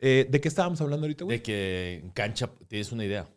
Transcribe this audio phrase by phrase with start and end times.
[0.00, 1.38] Eh, ¿De qué estábamos hablando ahorita, güey?
[1.38, 3.28] De que en cancha tienes una idea.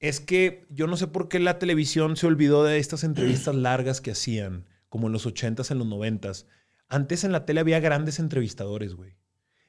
[0.00, 4.00] Es que yo no sé por qué la televisión se olvidó de estas entrevistas largas
[4.00, 6.46] que hacían, como en los 80s, en los 90s.
[6.88, 9.16] Antes en la tele había grandes entrevistadores, güey.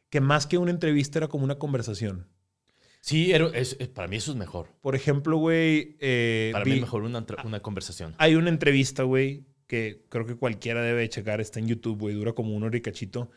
[0.09, 2.27] Que más que una entrevista era como una conversación.
[3.01, 4.67] Sí, era- es- es- para mí eso es mejor.
[4.81, 5.97] Por ejemplo, güey.
[5.99, 8.13] eh, Para vi- mí es mejor una, una conversación.
[8.17, 11.41] Hay una entrevista, güey, que creo que cualquiera debe checar.
[11.41, 12.15] Está en YouTube, güey.
[12.15, 13.29] Dura como una hora y cachito.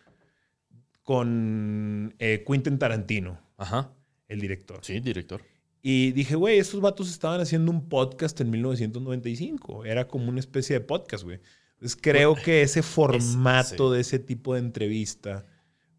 [1.03, 3.93] Con eh, Quentin Tarantino, Ajá.
[4.29, 4.79] el director.
[4.83, 5.43] Sí, director.
[5.83, 9.85] Y dije, güey, estos vatos estaban haciendo un podcast en 1995.
[9.85, 11.41] Era como una especie de podcast, güey.
[11.75, 13.95] Entonces creo que ese formato sí.
[13.97, 15.45] de ese tipo de entrevista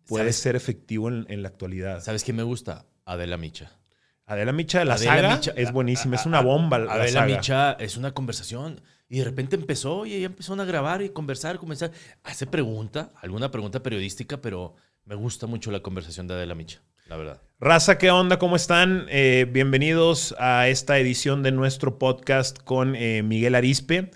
[0.05, 0.35] puede ¿Sabes?
[0.37, 2.01] ser efectivo en, en la actualidad.
[2.01, 2.85] ¿Sabes qué me gusta?
[3.05, 3.77] Adela Micha.
[4.25, 6.15] Adela Micha de la Adela saga Micha- es buenísima.
[6.15, 7.35] a- Es una bomba la Adela saga.
[7.35, 8.81] Micha es una conversación.
[9.09, 11.91] Y de repente empezó y ella empezó a grabar y conversar, comenzar.
[12.23, 17.17] Hace pregunta, alguna pregunta periodística, pero me gusta mucho la conversación de Adela Micha, la
[17.17, 17.41] verdad.
[17.59, 18.39] Raza, ¿qué onda?
[18.39, 19.05] ¿Cómo están?
[19.09, 24.11] Eh, bienvenidos a esta edición de nuestro podcast con eh, Miguel Arispe.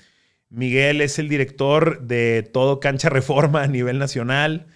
[0.50, 4.68] Miguel es el director de todo Cancha Reforma a nivel nacional.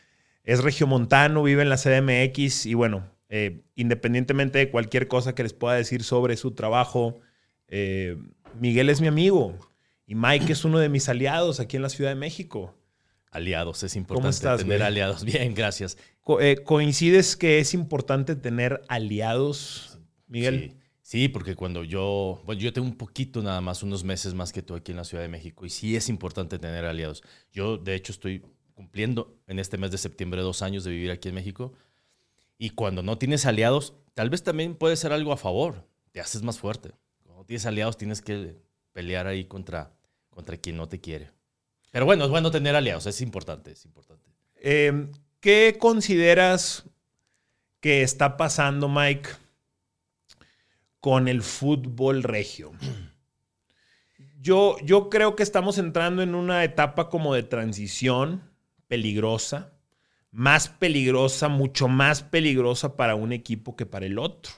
[0.44, 5.54] Es regiomontano, vive en la CDMX y bueno, eh, independientemente de cualquier cosa que les
[5.54, 7.20] pueda decir sobre su trabajo,
[7.70, 8.18] eh,
[8.60, 9.58] Miguel es mi amigo
[10.06, 12.76] y Mike es uno de mis aliados aquí en la Ciudad de México.
[13.32, 14.88] Aliados, es importante estás, tener güey?
[14.88, 15.24] aliados.
[15.26, 15.98] Bien, gracias.
[16.22, 20.72] Co- eh, ¿Coincides que es importante tener aliados, Miguel?
[20.72, 24.52] Sí, sí, porque cuando yo, bueno, yo tengo un poquito nada más, unos meses más
[24.52, 27.24] que tú aquí en la Ciudad de México y sí es importante tener aliados.
[27.52, 28.44] Yo, de hecho, estoy
[28.74, 31.74] cumpliendo en este mes de septiembre dos años de vivir aquí en México
[32.58, 36.42] y cuando no tienes aliados, tal vez también puede ser algo a favor, te haces
[36.44, 36.92] más fuerte.
[37.24, 38.58] Cuando tienes aliados tienes que
[38.92, 39.94] pelear ahí contra,
[40.30, 41.32] contra quien no te quiere.
[41.92, 44.32] Pero bueno, es bueno tener aliados, es importante, es importante.
[44.56, 45.12] Eh,
[45.42, 46.86] ¿Qué consideras
[47.80, 49.30] que está pasando, Mike,
[51.00, 52.72] con el fútbol regio?
[54.40, 58.42] Yo, yo creo que estamos entrando en una etapa como de transición
[58.88, 59.72] peligrosa,
[60.32, 64.52] más peligrosa, mucho más peligrosa para un equipo que para el otro.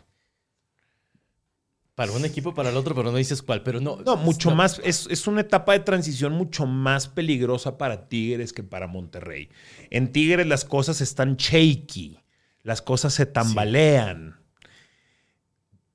[1.96, 3.98] Para un equipo, para el otro, pero no dices cuál, pero no.
[3.98, 4.56] No, mucho no.
[4.56, 9.50] más, es, es una etapa de transición mucho más peligrosa para Tigres que para Monterrey.
[9.92, 12.18] En Tigres las cosas están shaky,
[12.64, 14.40] las cosas se tambalean.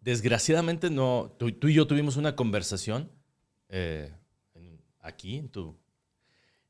[0.00, 1.34] Desgraciadamente no.
[1.38, 3.10] Tú, tú y yo tuvimos una conversación
[3.68, 4.12] eh,
[4.54, 5.76] en- aquí en tu,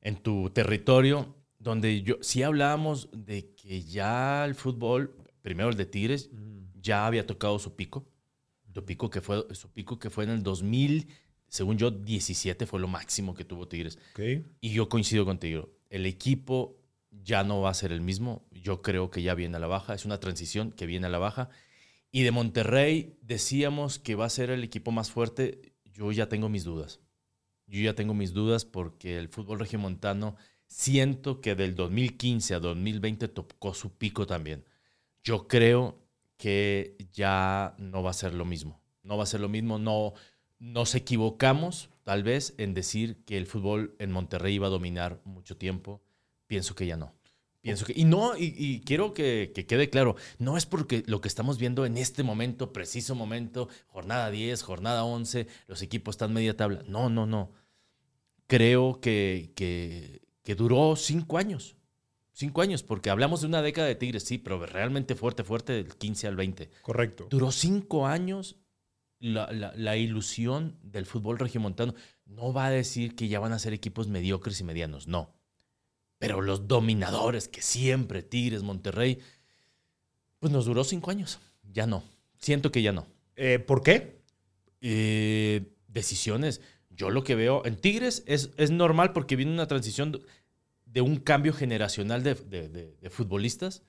[0.01, 5.87] en tu territorio donde yo sí hablábamos de que ya el fútbol, primero el de
[5.87, 6.31] Tigres,
[6.81, 8.07] ya había tocado su pico.
[8.73, 11.09] Su pico que fue, su pico que fue en el 2000,
[11.49, 13.99] según yo, 17 fue lo máximo que tuvo Tigres.
[14.13, 14.45] Ok.
[14.61, 15.71] Y yo coincido contigo.
[15.91, 16.79] El equipo
[17.11, 18.47] ya no va a ser el mismo.
[18.53, 19.95] Yo creo que ya viene a la baja.
[19.95, 21.49] Es una transición que viene a la baja.
[22.11, 25.73] Y de Monterrey decíamos que va a ser el equipo más fuerte.
[25.85, 27.01] Yo ya tengo mis dudas.
[27.67, 30.37] Yo ya tengo mis dudas porque el fútbol regiomontano
[30.67, 34.65] siento que del 2015 a 2020 tocó su pico también.
[35.23, 36.08] Yo creo
[36.39, 38.81] que ya no va a ser lo mismo.
[39.03, 39.79] No va a ser lo mismo.
[39.79, 40.15] No
[40.59, 45.57] nos equivocamos tal vez en decir que el fútbol en Monterrey iba a dominar mucho
[45.57, 46.01] tiempo.
[46.47, 47.13] Pienso que ya no.
[47.61, 47.93] Pienso que.
[47.95, 51.85] Y no, y, quiero que, que quede claro, no es porque lo que estamos viendo
[51.85, 56.83] en este momento, preciso momento, jornada 10, jornada 11, los equipos están media tabla.
[56.87, 57.53] No, no, no.
[58.47, 61.78] Creo que, que duró cinco años.
[62.39, 65.97] Cinco años, porque hablamos de una década de Tigres, sí, pero realmente fuerte, fuerte, del
[65.97, 66.71] 15 al 20.
[66.83, 67.27] Correcto.
[67.29, 68.55] Duró cinco años
[69.19, 71.97] la, la- la ilusión del fútbol regiomontano.
[72.27, 75.35] No va a decir que ya van a ser equipos mediocres y medianos, no.
[76.21, 79.19] Pero los dominadores, que siempre Tigres, Monterrey,
[80.39, 81.41] pues nos duró cinco años.
[81.73, 82.05] Ya no.
[82.39, 83.09] Siento que ya no.
[83.35, 84.23] Eh, ¿Por qué?
[84.81, 86.61] Eh, decisiones.
[86.91, 90.21] Yo lo que veo en Tigres es, es normal porque viene una transición
[90.93, 93.83] de un cambio generacional de, de- de- de futbolistas.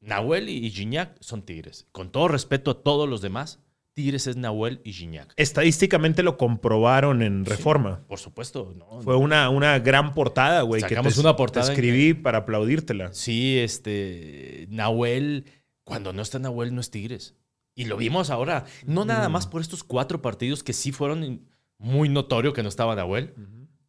[0.00, 1.86] Nahuel y Gignac son Tigres.
[1.92, 3.60] Con todo respeto a todos los demás,
[3.94, 5.32] Tigres es Nahuel y Gignac.
[5.36, 8.02] Estadísticamente lo comprobaron en Reforma.
[8.06, 9.00] Por supuesto, ¿no?
[9.00, 10.82] Fue una, una gran portada, güey.
[10.82, 13.12] que Sacamos te- una portada Te en- escribí para aplaudírtela.
[13.14, 14.66] Sí, este.
[14.68, 15.46] Nahuel,
[15.82, 17.34] cuando no está Nahuel, no es Tigres.
[17.74, 18.64] Y lo vimos ahora.
[18.84, 19.32] No nada Mm.
[19.32, 21.48] más por estos cuatro partidos que sí fueron
[21.78, 23.34] muy notorio que no estaba Nahuel.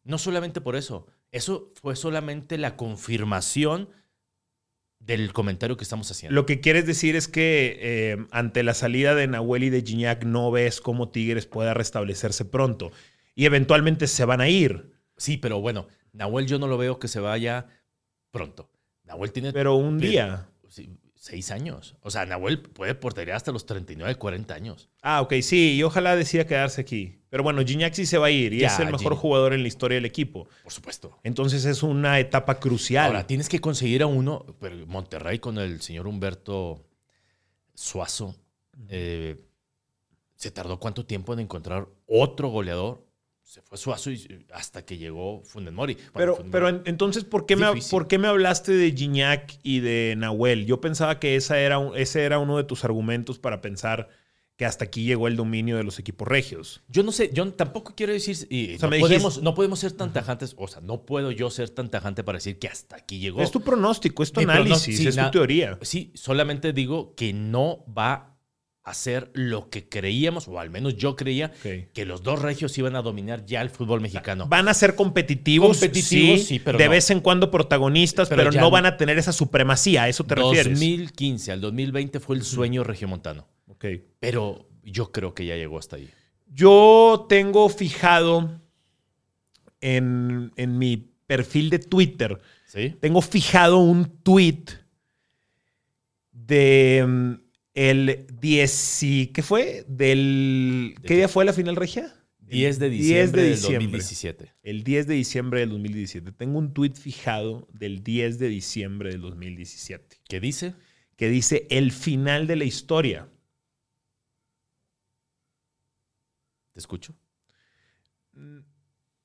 [0.04, 1.06] No solamente por eso.
[1.30, 3.90] Eso fue solamente la confirmación
[4.98, 6.34] del comentario que estamos haciendo.
[6.34, 10.24] Lo que quieres decir es que eh, ante la salida de Nahuel y de Gignac
[10.24, 12.90] no ves cómo Tigres pueda restablecerse pronto.
[13.34, 14.92] Y eventualmente se van a ir.
[15.16, 17.66] Sí, pero bueno, Nahuel yo no lo veo que se vaya
[18.30, 18.70] pronto.
[19.04, 19.52] Nahuel tiene.
[19.52, 20.48] Pero un día.
[21.14, 21.96] Seis años.
[22.00, 24.88] O sea, Nahuel puede portería hasta los 39, 40 años.
[25.02, 27.17] Ah, ok, sí, y ojalá decida quedarse aquí.
[27.30, 29.18] Pero bueno, Gignac sí se va a ir y Ya, es el mejor Gignac.
[29.18, 30.48] jugador en la historia del equipo.
[30.62, 31.18] Por supuesto.
[31.24, 33.06] Entonces es una etapa crucial.
[33.06, 36.84] Ahora, tienes que conseguir a uno, pero Monterrey con el señor Humberto
[37.74, 38.34] Suazo,
[38.88, 39.36] eh,
[40.36, 43.06] ¿se tardó cuánto tiempo en encontrar otro goleador?
[43.42, 45.94] Se fue Suazo y hasta que llegó Funes Mori.
[45.94, 47.66] Bueno, pero, Funes pero Mori- entonces, ¿por qué, me.
[47.90, 50.66] ¿por qué me hablaste de Gignac y de Nahuel?
[50.66, 54.08] Yo pensaba que esa era ese era uno de tus argumentos para pensar
[54.58, 56.82] que hasta aquí llegó el dominio de los equipos regios.
[56.88, 59.78] Yo no sé, yo tampoco quiero decir, y O sea, no, dijiste- podemos, no podemos
[59.78, 62.96] ser tan tajantes, o sea, no puedo yo ser tan tajante para decir que hasta
[62.96, 63.40] aquí llegó.
[63.40, 65.78] Es tu pronóstico, es tu Mi análisis, sí, es tu teoría.
[65.82, 68.34] Sí, solamente digo que no va
[68.82, 71.52] a ser lo que creíamos, o al menos yo creía,
[71.92, 74.48] que los dos regios iban a dominar ya el fútbol mexicano.
[74.48, 76.90] Van a ser competitivos, Competitivos, sí, sí, pero de no.
[76.90, 80.04] vez en cuando protagonistas, pero, no van a tener esa supremacía.
[80.04, 80.72] ¿A eso te refieres?
[80.72, 83.46] 2015 al 2020 fue el sueño regiomontano,
[83.78, 84.02] Ok.
[84.20, 86.08] pero yo creo que ya llegó hasta ahí.
[86.46, 88.60] Yo tengo fijado
[89.80, 90.96] en, en mi
[91.26, 92.94] perfil de Twitter, ¿Sí?
[93.00, 94.64] tengo fijado un tweet
[96.32, 97.32] de mm,
[97.74, 99.84] el 10 y- ¿qué fue?
[99.88, 102.14] Del ¿De ¿Qué día fue la final regia?
[102.40, 103.78] 10 de diciembre, del diciembre.
[103.84, 104.52] 2017.
[104.62, 106.32] El 10 de diciembre del 2017.
[106.32, 110.74] Tengo un tweet fijado del 10 de diciembre del 2017 ¿Qué dice?
[111.16, 113.28] que dice el final de la historia.
[116.78, 117.12] Te escucho.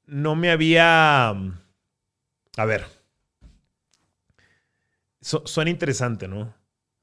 [0.08, 1.30] no me había.
[1.30, 2.84] A ver.
[5.22, 6.52] Su- suena interesante, ¿no?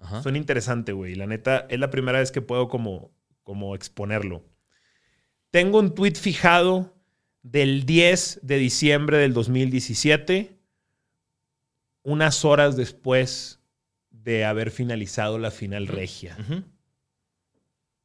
[0.01, 0.21] Ajá.
[0.25, 1.15] Suena interesante, güey.
[1.15, 3.13] La neta, es la primera vez que puedo como,
[3.45, 4.45] como exponerlo.
[5.53, 6.97] Tengo un tweet fijado
[7.43, 10.59] del 10 de diciembre del 2017,
[12.03, 13.61] unas horas después
[14.11, 16.37] de haber finalizado la final regia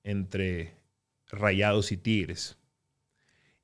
[0.04, 0.76] entre
[1.30, 2.58] Rayados y Tigres.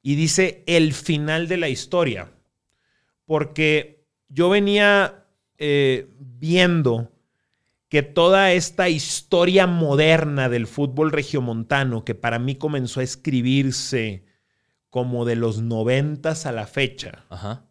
[0.01, 2.31] Y dice el final de la historia.
[3.25, 5.25] Porque yo venía
[5.57, 7.11] eh, viendo
[7.91, 14.23] que toda esta historia moderna del fútbol regiomontano, que para mí comenzó a escribirse
[14.89, 17.65] como de los noventas a la fecha, Ajá.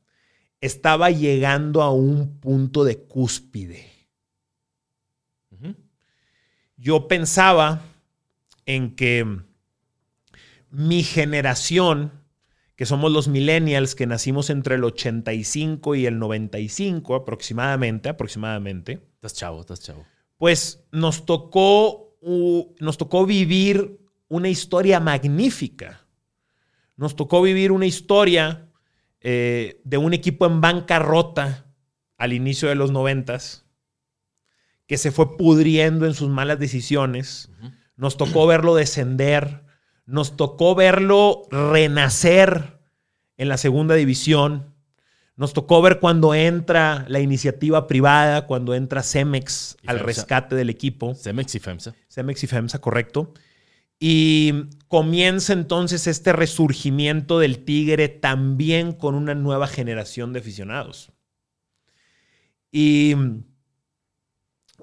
[0.61, 3.87] estaba llegando a un punto de cúspide.
[6.77, 7.83] Yo pensaba
[8.67, 9.43] en que
[10.71, 12.13] mi generación,
[12.77, 19.35] que somos los millennials que nacimos entre el 85 y el 95 aproximadamente, aproximadamente, Estás
[19.35, 20.07] chavo, estás chavo.
[20.39, 22.17] pues nos tocó,
[22.81, 26.07] nos tocó vivir una historia magnífica.
[26.97, 28.71] Nos tocó vivir una historia
[29.21, 31.67] eh, de un equipo en bancarrota
[32.17, 33.67] al inicio de los noventas,
[34.87, 37.51] que se fue pudriendo en sus malas decisiones.
[37.97, 39.65] Nos tocó verlo descender.
[40.11, 42.81] Nos tocó verlo renacer
[43.37, 44.75] en la segunda división.
[45.37, 50.07] Nos tocó ver cuando entra la iniciativa privada, cuando entra Cemex al FEMSA.
[50.07, 51.15] rescate del equipo.
[51.15, 51.95] Cemex y FEMSA.
[52.09, 53.35] Cemex y FEMSA, correcto.
[54.01, 61.13] Y comienza entonces este resurgimiento del Tigre también con una nueva generación de aficionados.
[62.73, 63.15] Y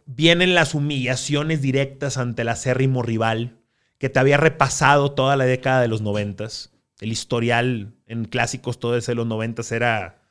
[0.05, 3.56] vienen las humillaciones directas ante el acérrimo rival
[3.97, 6.71] que te había repasado toda la década de los noventas.
[6.99, 10.23] El historial en clásicos todo ese de los noventas era...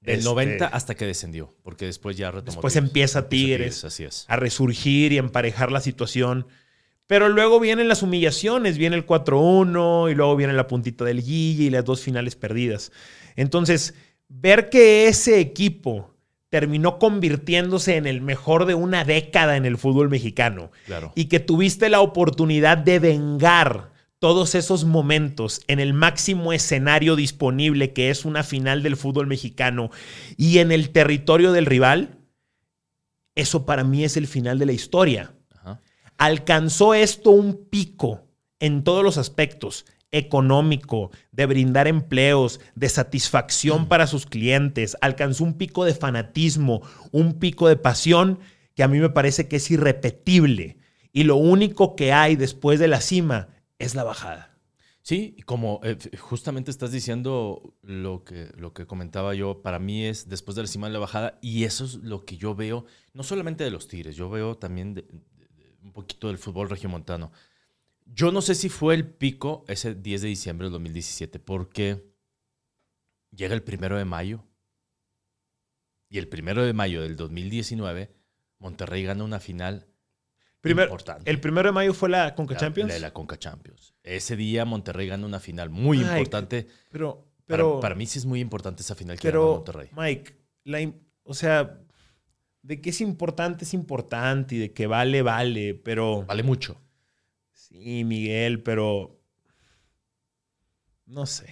[0.00, 2.46] Del este, 90 hasta que descendió, porque después ya retomó.
[2.46, 2.88] Después Tigres.
[2.88, 3.84] empieza Tigres.
[3.84, 4.24] Así es.
[4.26, 6.48] a resurgir y emparejar la situación.
[7.06, 11.64] Pero luego vienen las humillaciones, viene el 4-1 y luego viene la puntita del Guille
[11.64, 12.90] y las dos finales perdidas.
[13.36, 13.94] Entonces,
[14.28, 16.11] ver que ese equipo
[16.52, 21.10] terminó convirtiéndose en el mejor de una década en el fútbol mexicano Claro.
[21.14, 27.94] y que tuviste la oportunidad de vengar todos esos momentos en el máximo escenario disponible
[27.94, 29.90] que es una final del fútbol mexicano
[30.36, 32.18] y en el territorio del rival,
[33.34, 35.32] eso para mí es el final de la historia.
[35.54, 35.80] Ajá.
[36.18, 38.26] Alcanzó esto un pico
[38.60, 45.54] en todos los aspectos, económico, de brindar empleos, de satisfacción para sus clientes, alcanzó un
[45.54, 48.38] pico de fanatismo, un pico de pasión
[48.74, 50.76] que a mí me parece que es irrepetible.
[51.12, 54.50] Y lo único que hay después de la cima es la bajada.
[55.04, 60.28] Sí, como eh, justamente estás diciendo lo que, lo que comentaba yo, para mí es
[60.28, 63.24] después de la cima de la bajada, y eso es lo que yo veo, no
[63.24, 67.32] solamente de los Tigres, yo veo también de- de- de un poquito del fútbol regiomontano.
[68.14, 72.04] Yo no sé si fue el pico ese 10 de diciembre del 2017, porque
[73.30, 74.44] llega el primero de mayo,
[76.10, 78.14] y el primero de mayo del 2019,
[78.58, 79.88] Monterrey gana una final
[80.60, 81.30] Primer- importante.
[81.30, 82.92] El primero de mayo fue la Conca La- Champions.
[82.92, 83.94] La, la Conca Champions.
[84.02, 86.66] Ese día Monterrey gana una final muy Mike, importante.
[86.90, 89.88] Pero, Para- pero, para, mí sí es muy importante esa final que ganó pero Monterrey.
[89.96, 90.92] Mike, la
[91.24, 91.80] o sea,
[92.62, 96.24] de que es importante, es importante y de que vale, vale, pero...
[96.26, 96.80] Vale mucho.
[97.72, 99.18] Sí, Miguel, pero...
[101.06, 101.46] No sé.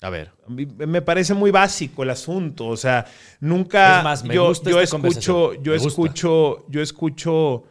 [0.00, 2.66] A ver, A mí Me parece muy básico el asunto.
[2.66, 3.06] O sea,
[3.40, 3.98] nunca.
[3.98, 5.88] Es más, me yo, gusta yo esta escucho, yo Me gusta.
[5.88, 7.64] escucho, yo escucho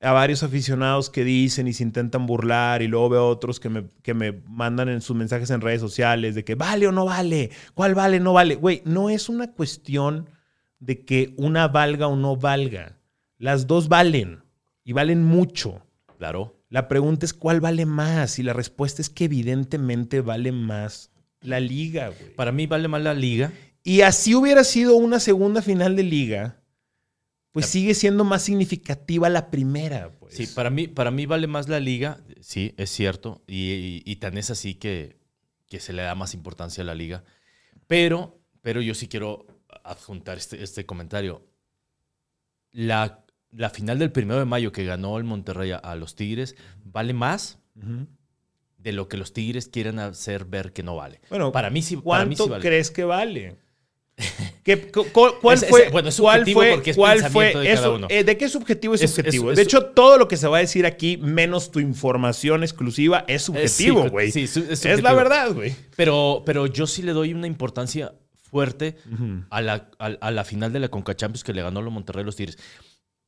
[0.00, 3.84] a varios aficionados que dicen y se intentan burlar, y luego veo otros que me,
[4.02, 7.50] que me mandan en sus mensajes en redes sociales de que vale o no vale,
[7.74, 8.56] cuál vale, no vale.
[8.56, 10.28] Güey, no es una cuestión
[10.80, 12.98] de que una valga o no valga.
[13.38, 14.42] Las dos valen
[14.84, 15.86] y valen mucho.
[16.18, 16.58] claro.
[16.72, 21.10] La pregunta es cuál vale más y la respuesta es que evidentemente vale más
[21.42, 22.34] la liga, güey.
[22.34, 23.52] Para mí vale más la liga.
[23.84, 26.62] Y así hubiera sido una segunda final de liga,
[27.50, 30.34] pues La- sigue siendo más significativa la primera, pues.
[30.34, 32.20] Sí, para mí, para mí vale más la liga.
[32.40, 33.42] Sí, es cierto.
[33.46, 35.18] Y, y- y tan es así que,
[35.68, 37.22] que se le da más importancia a la liga.
[37.86, 39.46] Pero, pero yo sí quiero
[39.84, 41.46] adjuntar este, este comentario.
[42.70, 43.22] La,
[43.52, 47.12] la final del primero de mayo que ganó el Monterrey a, a los Tigres vale
[47.12, 47.58] más
[48.78, 51.20] de lo que los Tigres quieren hacer ver que no vale.
[51.30, 52.62] Bueno, Para mí sí, para mí ¿cuánto sí vale.
[52.62, 53.56] crees que vale?
[54.62, 55.88] ¿Qué- cu- cu- ¿Cuál Es- es- fue?
[55.90, 56.70] bueno, es ¿Cuál subjetivo fue?
[56.72, 57.54] porque es ¿Cuál fue?
[57.54, 58.06] de cada uno.
[58.10, 59.52] eh, ¿De qué subjetivo es subjetivo?
[59.52, 63.42] de hecho, todo lo que se va a decir aquí, menos tu información exclusiva, es
[63.42, 64.30] subjetivo, sí, güey.
[64.30, 65.74] sí, es- es es la verdad, güey.
[65.96, 68.12] Pero, pero yo sí le doy una importancia
[68.50, 68.96] fuerte
[69.50, 72.22] a la, a, a la final de la Conca Champions que le ganó los Monterrey
[72.22, 72.58] a los Tigres.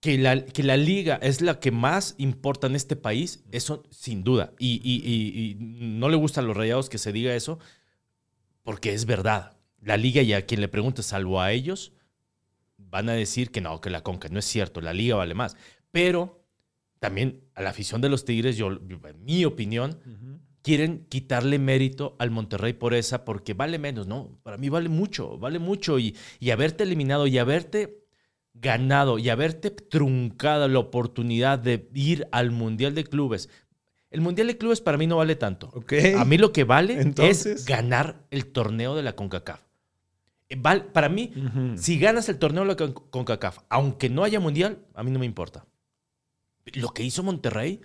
[0.04, 4.22] Que la, que la liga es la que más importa en este país, eso sin
[4.22, 4.52] duda.
[4.58, 5.54] Y, y- y- y
[5.98, 7.58] no le gustan los rayados que se diga eso,
[8.62, 9.56] porque es verdad.
[9.80, 11.92] La liga y a quien le pregunte, salvo a ellos,
[12.76, 14.28] van a decir que no, que la Conca.
[14.28, 15.56] No es cierto, la liga vale más.
[15.90, 16.44] Pero
[16.98, 19.98] también a la afición de los Tigres, yo, en mi opinión,
[20.62, 24.38] quieren quitarle mérito al Monterrey por esa, porque vale menos, ¿no?
[24.42, 25.98] Para mí vale mucho, vale mucho.
[25.98, 28.03] Y, y haberte eliminado y haberte
[28.54, 33.48] ganado y haberte truncado la oportunidad de ir al Mundial de Clubes.
[34.10, 35.70] El Mundial de Clubes para mí no vale tanto.
[36.18, 37.46] A mí lo que vale Entonces.
[37.46, 39.60] es ganar el torneo de la CONCACAF.
[40.48, 41.32] Eh, val- para mí,
[41.76, 45.18] si ganas el torneo de la Con- CONCACAF, aunque no haya Mundial, a mí no
[45.18, 45.66] me importa.
[46.74, 47.80] Lo que hizo Monterrey,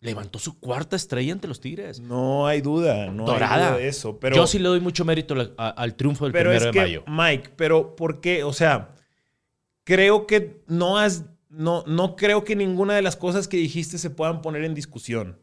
[0.00, 2.00] levantó su cuarta estrella ante los Tigres.
[2.00, 4.18] No hay duda, no hay duda de eso.
[4.20, 6.80] Pero, Yo sí le doy mucho mérito al triunfo del pero primero es de que,
[6.80, 7.04] mayo.
[7.06, 8.42] Mike, pero ¿por qué?
[8.44, 8.90] O sea,
[9.84, 14.10] creo que no has, no, no creo que ninguna de las cosas que dijiste se
[14.10, 15.38] puedan poner en discusión.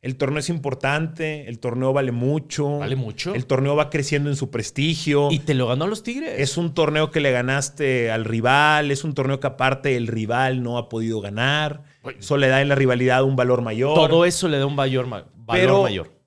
[0.00, 2.78] El torneo es importante, el torneo vale mucho.
[2.78, 3.34] Vale mucho.
[3.34, 5.28] El torneo va creciendo en su prestigio.
[5.32, 6.34] Y te lo ganó a los Tigres.
[6.38, 10.62] Es un torneo que le ganaste al rival, es un torneo que aparte el rival
[10.62, 11.82] no ha podido ganar.
[12.16, 13.94] Eso le da en la rivalidad un valor mayor.
[13.94, 16.17] Todo eso le da un mayor, ma- valor Pero- mayor.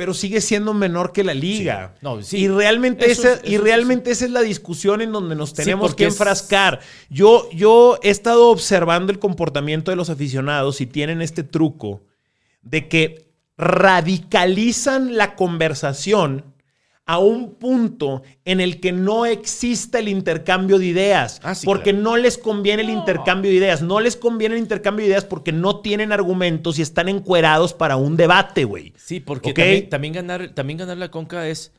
[0.00, 1.92] Pero sigue siendo menor que la liga.
[1.92, 1.98] Sí.
[2.00, 2.36] No, sí.
[2.38, 5.52] Y realmente, Eso esa, es- y eso realmente esa es la discusión en donde nos
[5.52, 6.80] tenemos que enfrascar.
[7.10, 12.00] Yo, yo he estado observando el comportamiento de los aficionados y tienen este truco
[12.62, 13.26] de que
[13.58, 16.44] radicalizan la conversación
[17.12, 21.90] a un punto en el que no exista el intercambio de ideas, Ah, sí, porque
[21.90, 22.04] claro.
[22.04, 23.00] no les conviene el No.
[23.00, 26.82] intercambio de ideas, no les conviene el intercambio de ideas porque no tienen argumentos y
[26.82, 28.92] están encuerados para un debate, güey.
[28.96, 31.72] Sí, porque también, también ganar, también ganar la Conca es,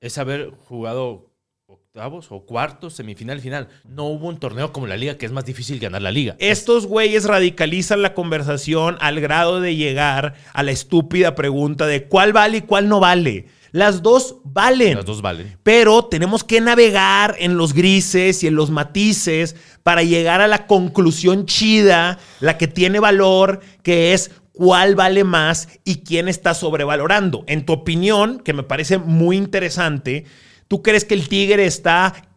[0.00, 1.26] es haber jugado
[1.66, 3.68] octavos o cuartos, semifinal y final.
[3.86, 6.36] No hubo un torneo como la liga que es más difícil ganar la liga.
[6.38, 12.32] Estos güeyes radicalizan la conversación al grado de llegar a la estúpida pregunta de cuál
[12.32, 13.46] vale y cuál no vale.
[13.72, 14.96] Las dos valen.
[14.96, 15.58] Las dos valen.
[15.62, 20.66] Pero tenemos que navegar en los grises y en los matices para llegar a la
[20.66, 27.44] conclusión chida, la que tiene valor, que es cuál vale más y quién está sobrevalorando.
[27.46, 30.24] En tu opinión, que me parece muy interesante,
[30.68, 32.28] ¿tú crees que el Tigre está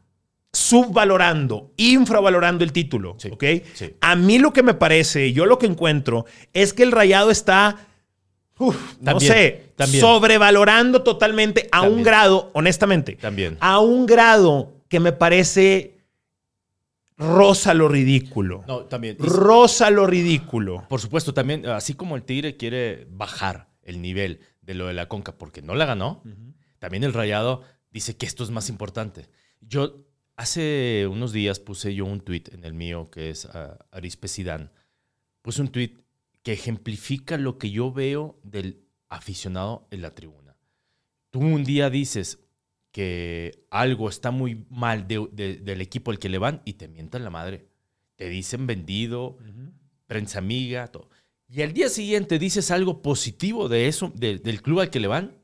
[0.54, 3.16] subvalorando, infravalorando el título?
[3.18, 3.44] Sí, ¿ok?
[3.74, 3.96] sí.
[4.02, 7.88] A mí lo que me parece, yo lo que encuentro, es que el rayado está,
[8.68, 10.02] uf, no sé, también.
[10.02, 13.58] sobrevalorando totalmente a un grado, honestamente, También.
[13.60, 15.98] a un grado que me parece
[17.18, 18.64] rosa lo ridículo.
[18.68, 19.18] No, también.
[19.20, 20.86] Rosa lo ridículo.
[20.90, 25.08] Por supuesto, también, así como el Tigre quiere bajar el nivel de lo de la
[25.08, 26.24] Conca porque no la ganó,
[26.80, 29.30] también el Rayado dice que esto es más importante.
[29.62, 30.06] Yo
[30.36, 34.72] hace unos días puse yo un tweet en el mío que es ah, Arispe Sidán.
[35.42, 35.94] Puse un tweet
[36.44, 40.56] que ejemplifica lo que yo veo del aficionado en la tribuna.
[41.32, 42.40] Tú un día dices
[42.92, 46.88] que algo está muy mal de- de- del equipo al que le van y te
[46.88, 47.68] mientan la madre.
[48.16, 49.38] Te dicen vendido,
[50.06, 51.10] prensa amiga, todo.
[51.50, 55.38] Y al día siguiente dices algo positivo de eso, del club al que le van,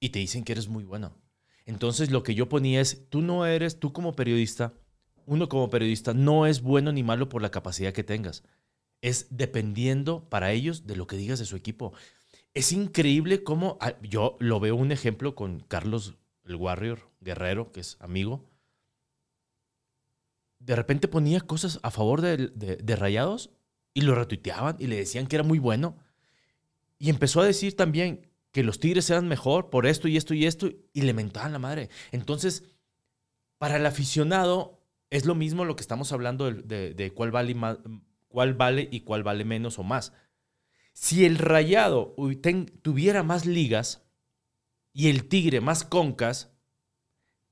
[0.00, 1.16] y te dicen que eres muy bueno.
[1.64, 4.74] Entonces lo que yo ponía es, tú no eres, tú como periodista,
[5.26, 8.42] uno como periodista no es bueno ni malo por la capacidad que tengas.
[9.02, 11.92] Es dependiendo para ellos de lo que digas de su equipo.
[12.54, 16.14] Es increíble cómo ah, yo lo veo un ejemplo con Carlos
[16.46, 18.48] el Warrior Guerrero, que es amigo.
[20.58, 23.50] De repente ponía cosas a favor de, de Rayados
[23.92, 25.98] y lo retuiteaban y le decían que era muy bueno.
[26.98, 30.46] Y empezó a decir también que los Tigres eran mejor por esto y esto y
[30.46, 31.88] esto y le mentaban la madre.
[32.12, 32.64] Entonces,
[33.58, 37.54] para el aficionado es lo mismo lo que estamos hablando de, cuál, vale
[38.32, 40.12] cuál vale y cuál vale menos o más.
[40.94, 42.16] Si el Rayado
[42.82, 44.02] tuviera más ligas
[44.92, 46.50] y el Tigre más concas,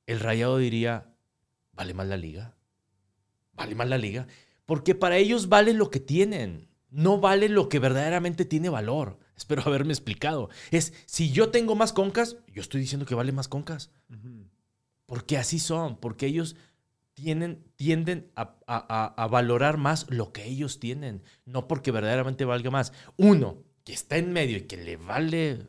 [0.07, 1.15] el Rayado diría,
[1.73, 2.57] vale más la liga.
[3.53, 4.27] Vale más la liga.
[4.67, 9.19] Porque para ellos vale lo que tienen, no vale lo que verdaderamente tiene valor.
[9.37, 10.51] Espero haberme explicado.
[10.71, 13.91] Es, si yo tengo más concas, yo estoy diciendo que vale más concas.
[15.07, 16.57] Porque así son, porque ellos
[17.77, 22.93] tienden a, valorar más lo que ellos tienen, no porque verdaderamente valga más.
[23.17, 25.69] Uno que está en medio y que le vale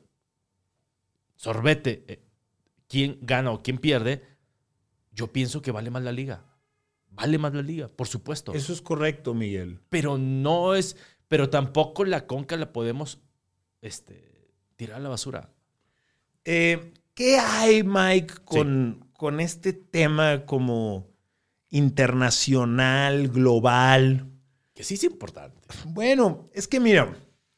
[1.35, 2.23] sorbete eh,
[2.87, 4.23] quién gana o quién pierde,
[5.11, 6.45] yo pienso que vale más la liga.
[7.09, 8.53] Vale más la liga, por supuesto.
[8.53, 9.79] Eso es correcto, Miguel.
[9.89, 10.95] Pero no es,
[11.27, 13.19] pero tampoco la conca la podemos
[13.81, 15.49] este, tirar a la basura.
[16.45, 21.10] Eh, ¿Qué hay, Mike, con, con este tema como
[21.71, 24.27] internacional, global.
[24.73, 25.57] Que sí es importante.
[25.85, 27.15] Bueno, es que mira,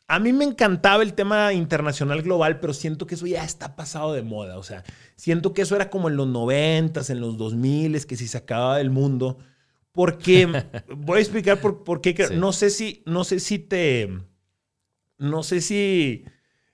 [0.07, 4.13] a mí me encantaba el tema internacional global, pero siento que eso ya está pasado
[4.13, 4.57] de moda.
[4.57, 4.83] O sea,
[5.15, 8.77] siento que eso era como en los noventas, en los 2000, que si se acababa
[8.77, 9.39] del mundo.
[9.91, 10.47] Porque
[10.95, 12.29] voy a explicar por, qué.
[12.33, 14.09] No sé si, no sé si te.
[15.17, 16.25] No sé si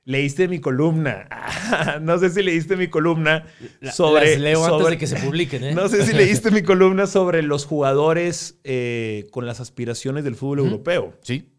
[0.10, 1.29] leíste mi columna.
[2.01, 3.46] no sé si leíste mi columna
[3.94, 4.31] sobre.
[4.31, 5.72] Las leo antes de que se publiquen, ¿eh?
[5.75, 10.57] No sé si leíste mi columna sobre los jugadores eh, con las aspiraciones del fútbol
[10.60, 11.14] europeo.
[11.22, 11.53] Sí.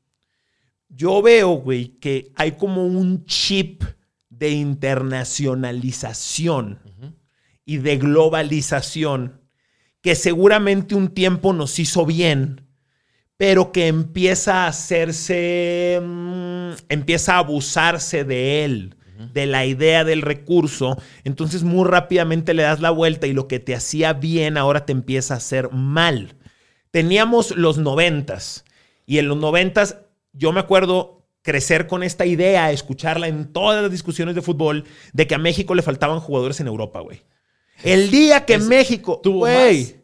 [0.88, 3.84] Yo veo, güey, que hay como un chip
[4.28, 6.80] de internacionalización
[7.64, 9.42] y de globalización
[10.00, 12.66] que seguramente un tiempo nos hizo bien
[13.40, 18.96] pero que empieza a hacerse, mm, empieza a abusarse de él,
[19.32, 23.58] de la idea del recurso, entonces muy rápidamente le das la vuelta y lo que
[23.58, 26.36] te hacía bien ahora te empieza a hacer mal.
[26.90, 28.64] Teníamos los noventas
[29.06, 29.98] y en los noventas
[30.32, 35.26] yo me acuerdo crecer con esta idea, escucharla en todas las discusiones de fútbol, de
[35.26, 37.22] que a México le faltaban jugadores en Europa, güey.
[37.82, 39.99] El día que México, güey,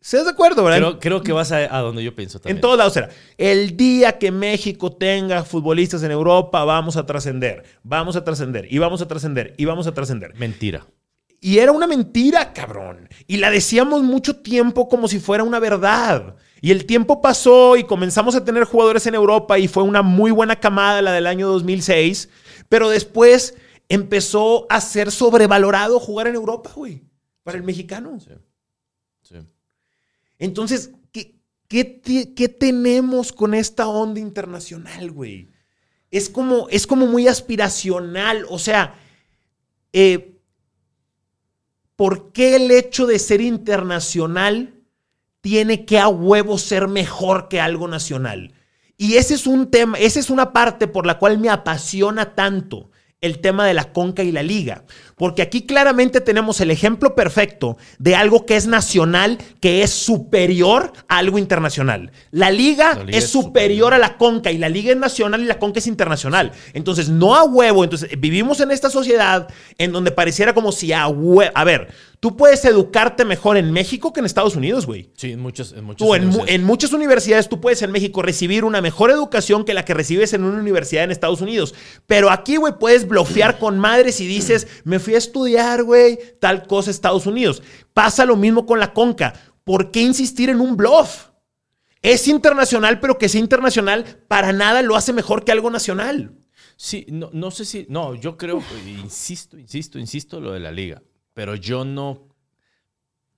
[0.00, 0.96] ¿Estás de acuerdo, verdad?
[0.98, 2.56] Creo, que vas a, donde yo pienso también.
[2.56, 3.10] En todos lados era.
[3.36, 7.64] El día que México tenga futbolistas en Europa, vamos a trascender.
[7.82, 8.66] Vamos a trascender.
[8.70, 9.54] Y vamos a trascender.
[9.58, 10.34] Y vamos a trascender.
[10.36, 10.86] Mentira.
[11.38, 13.10] Y era una mentira, cabrón.
[13.26, 16.36] Y la decíamos mucho tiempo como si fuera una verdad.
[16.62, 20.30] Y el tiempo pasó y comenzamos a tener jugadores en Europa y fue una muy
[20.30, 22.30] buena camada la del año 2006.
[22.70, 23.54] Pero después
[23.90, 27.02] empezó a ser sobrevalorado jugar en Europa, güey.
[27.42, 28.18] Para el mexicano.
[28.18, 28.30] Sí.
[29.22, 29.36] Sí.
[30.40, 35.50] Entonces, ¿qué, qué, tenemos con esta onda internacional, güey?
[36.10, 38.46] Es como, es como muy aspiracional.
[38.48, 38.94] O sea,
[39.92, 40.40] eh,
[41.94, 44.74] ¿por qué el hecho de ser internacional
[45.42, 48.54] tiene que a huevo ser mejor que algo nacional?
[48.96, 52.90] Y ese es un tema, esa es una parte por la cual me apasiona tanto
[53.20, 54.84] el tema de la conca y la liga.
[55.16, 60.92] Porque aquí claramente tenemos el ejemplo perfecto de algo que es nacional, que es superior
[61.08, 62.10] a algo internacional.
[62.30, 65.80] La liga, es, superior, a la conca y la liga es nacional y la conca
[65.80, 66.52] es internacional.
[66.72, 67.84] Entonces, no a huevo.
[67.84, 71.52] Entonces, vivimos en esta sociedad en donde pareciera como si a huevo...
[71.54, 71.88] A ver,
[72.20, 75.10] Tú puedes educarte mejor en México que en Estados Unidos, güey.
[75.16, 76.50] Sí, en muchas, en tú, universidades.
[76.54, 80.34] En, muchas universidades tú puedes en México recibir una mejor educación que la que recibes
[80.34, 81.74] en una universidad en Estados Unidos.
[82.06, 86.66] Pero aquí, güey, puedes bloquear con madres y dices, me fui a estudiar, güey, tal
[86.66, 87.62] cosa Estados Unidos.
[87.94, 89.32] Pasa lo mismo con la conca.
[89.64, 91.30] ¿Por qué insistir en un bluff?
[92.02, 96.36] Es internacional, pero que sea internacional para nada lo hace mejor que algo nacional.
[96.76, 97.86] Sí, no, no sé si.
[97.88, 101.02] No, yo creo, insisto, insisto, insisto, lo de la liga
[101.40, 102.28] pero yo no,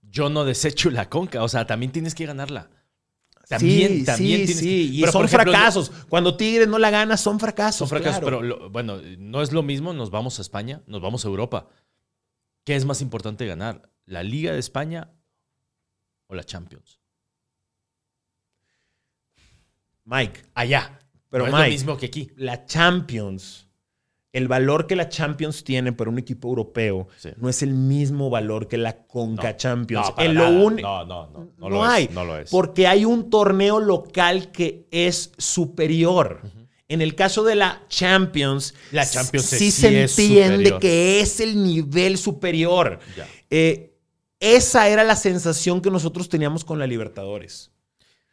[0.00, 1.44] yo no desecho la conca.
[1.44, 2.68] O sea, también tienes que ganarla.
[3.48, 4.90] También, sí, también sí, sí.
[4.98, 5.92] Y son fracasos.
[6.08, 7.76] Cuando Tigres no la gana, son fracasos.
[7.78, 9.92] Son fracasos, pero bueno, no es lo mismo.
[9.92, 11.68] Nos vamos a España, nos vamos a Europa.
[12.64, 13.88] ¿Qué es más importante ganar?
[14.04, 15.12] ¿La Liga de España
[16.26, 16.98] o la Champions?
[20.06, 20.42] Mike.
[20.54, 20.98] Allá.
[21.30, 22.32] Pero no es Mike, lo mismo que aquí.
[22.34, 23.68] la Champions,
[24.32, 27.30] el valor que la Champions tiene para un equipo europeo Sí.
[27.36, 29.56] no es el mismo valor que la Conca No.
[29.56, 30.12] Champions.
[30.16, 32.04] No, lo un- no, no, no, no, no lo hay.
[32.04, 32.50] Es, no lo es.
[32.50, 36.40] Porque hay un torneo local que es superior.
[36.88, 41.62] En el caso de la Champions, La Champions sí, sí se entiende que es el
[41.62, 42.98] nivel superior.
[43.50, 43.94] Eh,
[44.40, 47.71] esa era la sensación que nosotros teníamos con la Libertadores.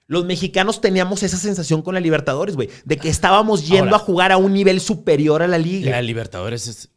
[0.10, 4.00] Los mexicanos teníamos esa sensación con la Libertadores, güey, de que estábamos yendo Ahora- a
[4.00, 5.92] jugar a un nivel superior a la liga.
[5.92, 6.90] La Libertadores es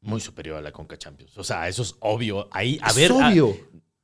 [0.00, 1.36] muy superior a la Conca Champions.
[1.36, 2.48] O sea, eso es obvio.
[2.52, 3.56] Ahí, a Es ver, a- obvio.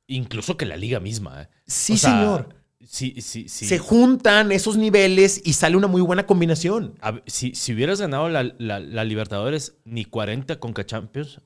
[0.07, 1.43] incluso que la liga misma.
[1.43, 1.47] ¿eh?
[1.65, 2.55] Sí, O sea, señor.
[2.85, 3.65] Sí, sí, sí.
[3.67, 6.97] Se juntan esos niveles y sale una muy buena combinación.
[6.99, 11.39] A si, si hubieras ganado la, la- la Libertadores, ni 40 Conca Champions,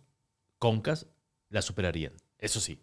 [0.57, 1.05] Concas,
[1.49, 2.13] la superarían.
[2.39, 2.79] Eso sí.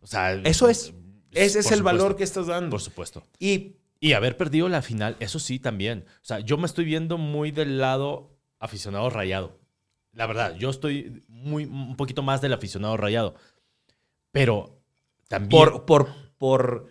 [0.00, 0.92] O sea, Eso es.
[1.34, 2.70] Ese es el valor que estás dando.
[2.70, 3.22] Por supuesto.
[3.38, 6.04] Y Y haber perdido la final, eso sí también.
[6.22, 9.58] O sea, yo me estoy viendo muy del lado aficionado rayado.
[10.12, 13.34] La verdad, yo estoy muy, un poquito más del aficionado rayado.
[14.30, 14.80] Pero
[15.28, 15.50] también.
[15.50, 16.88] por, por, por,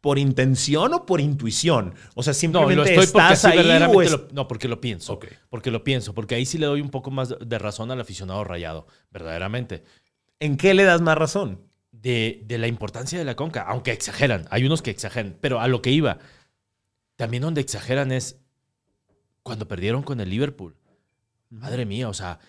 [0.00, 1.94] por intención o por intuición.
[2.14, 4.80] O sea, no, simplemente lo estoy estás ahí verdaderamente o es- lo- no, porque lo
[4.80, 5.18] pienso.
[5.50, 6.14] Porque lo pienso.
[6.14, 8.86] Porque ahí sí le doy un poco más de razón al aficionado rayado.
[9.10, 9.84] Verdaderamente.
[10.40, 11.60] ¿En qué le das más razón?
[12.02, 15.68] De, de la importancia de la conca, aunque exageran, hay unos que exageran, pero a
[15.68, 16.18] lo que iba,
[17.16, 18.40] también donde exageran es
[19.42, 20.76] cuando perdieron con el Liverpool.
[21.48, 22.40] Madre mía, o sea,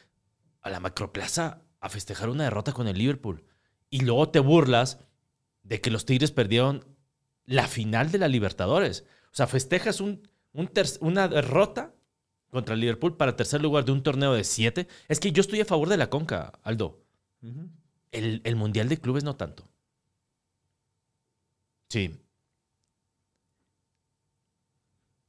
[0.61, 3.43] a la macroplaza a festejar una derrota con el Liverpool.
[3.89, 4.99] Y luego te burlas
[5.61, 6.85] de que los Tigres perdieron
[7.45, 9.05] la final de la Libertadores.
[9.25, 11.93] O sea, festejas un, un una derrota
[12.49, 14.87] contra el Liverpool para tercer lugar de un torneo de siete.
[15.09, 17.03] Es que yo estoy a favor de la conca, Aldo.
[18.13, 19.67] El, el Mundial de Clubes no tanto.
[21.89, 22.12] Sí.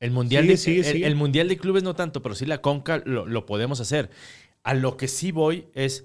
[0.00, 1.06] El mundial, Sigue, de, sigue, el, sigue.
[1.06, 4.10] el mundial de Clubes no tanto, pero sí la Conca lo, lo podemos hacer.
[4.62, 6.04] A lo que sí voy es.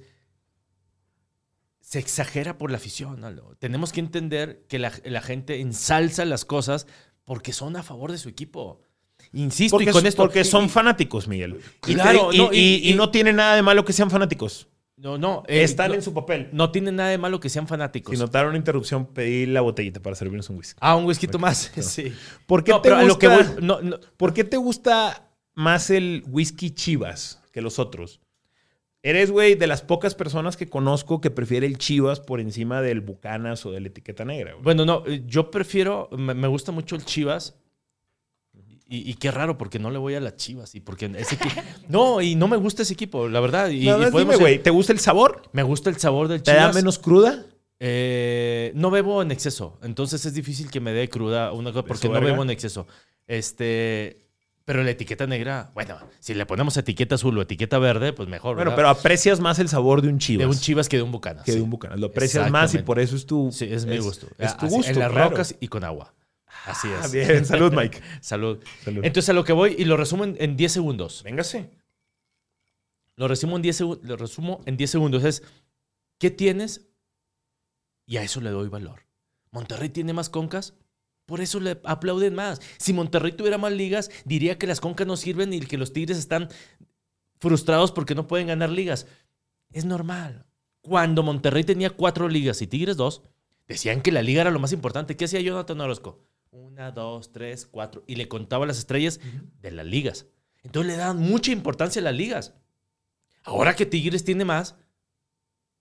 [1.82, 3.24] Se exagera por la afición.
[3.24, 3.56] Aldo.
[3.60, 6.88] Tenemos que entender que la, la gente ensalza las cosas
[7.26, 8.80] porque son a favor de su equipo.
[9.34, 10.22] Insisto, Porque, y con esto.
[10.24, 11.60] porque son fanáticos, Miguel.
[11.88, 14.68] Y, Claro, no, y y- no tiene nada de malo que sean fanáticos.
[14.99, 15.43] No, no.
[15.47, 16.49] eh, Están no, en su papel.
[16.51, 18.13] no tiene nada de malo que sean fanáticos.
[18.13, 20.77] Si notaron una interrupción, pedí la botellita para servirnos un whisky.
[20.81, 21.71] Ah, un whisky más.
[21.81, 22.13] Sí.
[22.45, 25.89] ¿Por qué No, te lo que gusta- voy- no, no, ¿Por qué te gusta más
[25.89, 28.19] el whisky Chivas que los otros?
[29.01, 32.99] Eres, güey, de las pocas personas que conozco que prefiere el Chivas por encima del
[32.99, 34.55] Bucanas o de la etiqueta negra.
[34.62, 37.55] Bueno, no, yo prefiero, me gusta mucho el Chivas.
[38.91, 40.73] Y, y qué raro, porque no le voy a las Chivas.
[40.73, 41.38] Y porque ese
[41.89, 43.69] No, y no me gusta ese equipo, la verdad.
[43.69, 45.43] Y, Nada y dime, güey, ¿te gusta el sabor?
[45.54, 46.73] Me gusta el sabor del ¿Te Chivas.
[46.73, 47.45] da menos cruda?
[47.80, 49.78] Eh, no bebo en exceso.
[49.84, 52.88] Entonces es difícil que me dé cruda una cosa porque no bebo en exceso.
[53.28, 54.25] Este.
[54.65, 58.56] Pero la etiqueta negra, bueno, si le ponemos etiqueta azul o etiqueta verde, pues mejor.
[58.56, 58.75] Bueno, ¿verdad?
[58.75, 60.41] pero aprecias más el sabor de un Chivas.
[60.41, 61.43] de un Chivas que de un Bucanas.
[61.43, 61.99] que de un Bucanas.
[61.99, 63.52] Lo aprecias más y por eso es tu...
[63.52, 64.28] Sí, es mi gusto.
[64.38, 65.30] Es tu gusto, En las claro.
[65.32, 66.13] rocas y con agua.
[66.65, 67.06] Así es.
[67.06, 67.45] Ah, bien.
[67.45, 68.02] Salud, Mike.
[68.22, 68.63] Salud.
[68.84, 69.04] Salud.
[69.06, 71.24] Entonces a lo que voy y lo resumo en, en 10 segundos.
[71.24, 71.69] Véngase.
[73.15, 75.24] Lo resumo en 10 segu- lo resumo en 10 segundos.
[75.24, 75.43] Es,
[76.19, 76.88] ¿qué tienes?
[78.06, 79.02] Y a eso le doy valor.
[79.52, 80.74] Monterrey tiene más concas,
[81.26, 82.62] por eso le aplauden más.
[82.78, 86.17] Si Monterrey tuviera más ligas, diría que las concas no sirven y que los Tigres
[86.17, 86.50] están
[87.39, 89.06] frustrados porque no pueden ganar ligas.
[89.72, 90.45] Es normal.
[90.82, 93.22] Cuando Monterrey tenía cuatro ligas y Tigres dos,
[93.67, 95.17] decían que la liga era lo más importante.
[95.17, 96.24] ¿Qué hacía Jonathan Orozco?
[96.51, 98.03] Una, dos, tres, cuatro.
[98.07, 99.19] Y le contaba las estrellas
[99.62, 100.25] de las ligas.
[100.63, 102.53] Entonces le daban mucha importancia a las ligas.
[103.43, 104.75] Ahora que Tigres tiene más,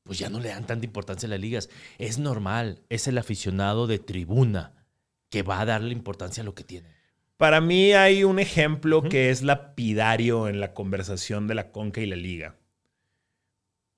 [0.02, 1.68] pues ya no le dan tanta importancia a las ligas.
[1.98, 4.72] Es normal, es el aficionado de tribuna
[5.30, 6.88] que va a darle importancia a lo que tiene.
[7.36, 12.06] Para mí hay un ejemplo que es lapidario en la conversación de la Conca y
[12.06, 12.56] la Liga.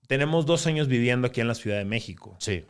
[0.07, 2.37] Tenemos dos años viviendo aquí en la Ciudad de México.
[2.39, 2.65] Sí.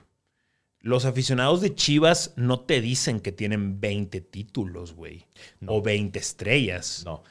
[0.82, 5.26] Los aficionados de Chivas no te dicen que tienen 20 títulos, güey.
[5.60, 5.72] No.
[5.74, 7.02] O 20 estrellas.
[7.04, 7.22] No.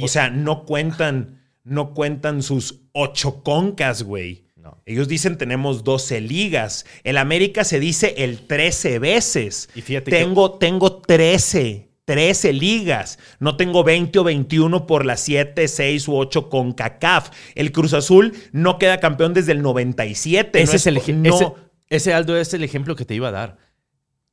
[0.00, 4.44] O sea, no cuentan, no cuentan sus ocho concas, güey.
[4.56, 4.82] no.
[4.86, 6.84] Ellos dicen tenemos 12 ligas.
[7.04, 9.68] El América se dice el 13 veces.
[9.74, 13.18] Y fíjate que- Tengo, tengo 13, 13 ligas.
[13.38, 17.30] No tengo 20 o 21 por las 7, 6 u 8 con CACAF.
[17.54, 20.60] El Cruz Azul no queda campeón desde el 97.
[20.62, 21.52] Ese no es el po- ej- no- ese,
[21.90, 23.58] ese, Aldo es el ejemplo que te iba a dar.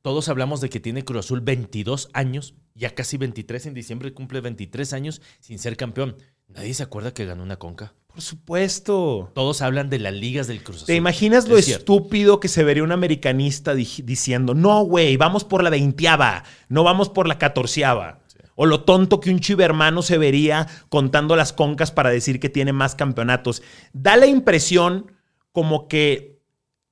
[0.02, 4.40] Todos hablamos de que tiene Cruz Azul 22 años, ya casi 23 en diciembre, cumple
[4.40, 6.16] 23 años sin ser campeón.
[6.48, 7.92] Nadie se acuerda que ganó una conca.
[8.06, 9.32] Por supuesto.
[9.34, 10.86] Todos hablan de las ligas del Cruz Azul.
[10.86, 15.44] ¿Te imaginas lo Es estúpido que se vería un americanista di- diciendo, no, güey, vamos
[15.44, 18.20] por la veinteava, no vamos por la catorceava?
[18.54, 22.72] O lo tonto que un chivermano se vería contando las concas para decir que tiene
[22.72, 23.62] más campeonatos.
[23.92, 25.12] Da la impresión
[25.52, 26.35] como que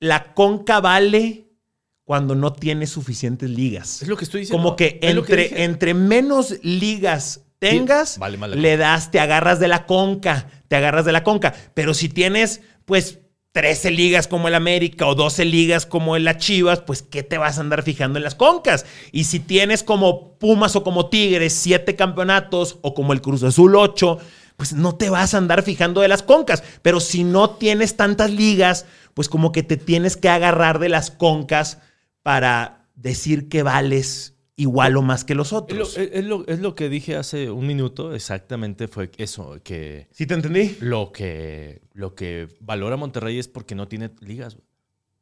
[0.05, 1.47] la conca vale
[2.03, 4.01] cuando no tiene suficientes ligas.
[4.01, 4.63] Es lo que estoy diciendo.
[4.63, 10.75] Como que entre, menos ligas tengas, vale le das, te agarras de la conca, te
[10.75, 11.53] agarras de la conca.
[11.73, 13.19] Pero si tienes, pues,
[13.53, 17.57] 13 ligas como el América o 12 ligas como el Chivas, pues, ¿qué te vas
[17.57, 18.85] a andar fijando en las concas?
[19.11, 23.75] Y si tienes como Pumas o como Tigres 7 campeonatos o como el Cruz Azul
[23.75, 24.19] 8,
[24.57, 26.63] pues no te vas a andar fijando de las concas.
[26.81, 31.11] Pero si no tienes tantas ligas, pues como que te tienes que agarrar de las
[31.11, 31.79] concas
[32.23, 35.97] para decir que vales igual o más que los Es lo, otros.
[35.97, 40.33] es- lo- es lo que dije hace un minuto, exactamente fue eso, que ¿Sí te
[40.33, 40.77] entendí?
[40.79, 44.55] lo que, lo que valora Monterrey es porque no tiene ligas,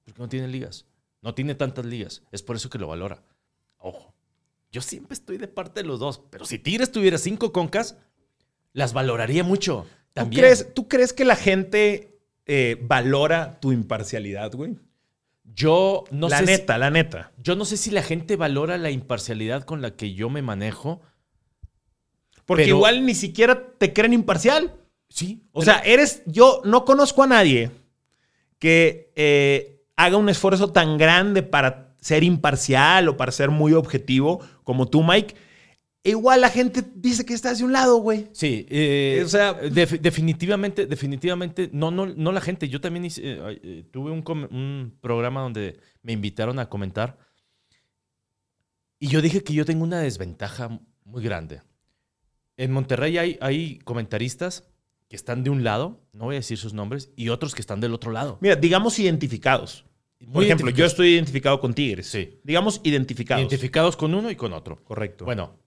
[0.05, 0.85] porque no tiene ligas,
[1.23, 3.23] no tiene tantas ligas, es por eso que lo valora.
[3.79, 4.13] Ojo,
[4.71, 7.97] yo siempre estoy de parte de los dos, pero si Tigres tuviera cinco concas,
[8.73, 9.85] las valoraría mucho.
[10.13, 14.75] ¿Tú crees, ¿Tú crees que la gente eh, valora tu imparcialidad, güey?
[15.55, 17.31] Yo no la sé si- neta, la neta.
[17.37, 21.01] yo no sé si la gente valora la imparcialidad con la que yo me manejo.
[22.45, 24.73] Porque Pero- igual ni siquiera te creen imparcial.
[25.09, 25.43] Sí.
[25.51, 26.23] O sea, eres.
[26.25, 27.71] Yo no conozco a nadie
[28.59, 34.41] que eh, haga un esfuerzo tan grande para ser imparcial o para ser muy objetivo
[34.63, 35.35] como tú, Mike.
[36.05, 38.27] E igual la gente dice que estás de un lado, güey.
[38.33, 42.67] Sí, eh, O sea- def- definitivamente, definitivamente, no, no, no la gente.
[42.67, 47.17] Yo también hice, eh, eh, tuve un, programa donde me invitaron a comentar
[48.99, 51.61] y yo dije que yo tengo una desventaja muy grande.
[52.57, 54.65] En Monterrey hay, hay comentaristas
[55.07, 57.79] que están de un lado, no voy a decir sus nombres, y otros que están
[57.79, 58.37] del otro lado.
[58.41, 59.85] Mira, digamos identificados.
[60.19, 62.07] Por Muy ejemplo, yo estoy identificado con Tigres.
[62.07, 62.39] Sí.
[62.43, 63.41] Digamos identificados.
[63.41, 64.81] identificados con uno y con otro.
[64.83, 65.25] Correcto.
[65.25, 65.59] Bueno,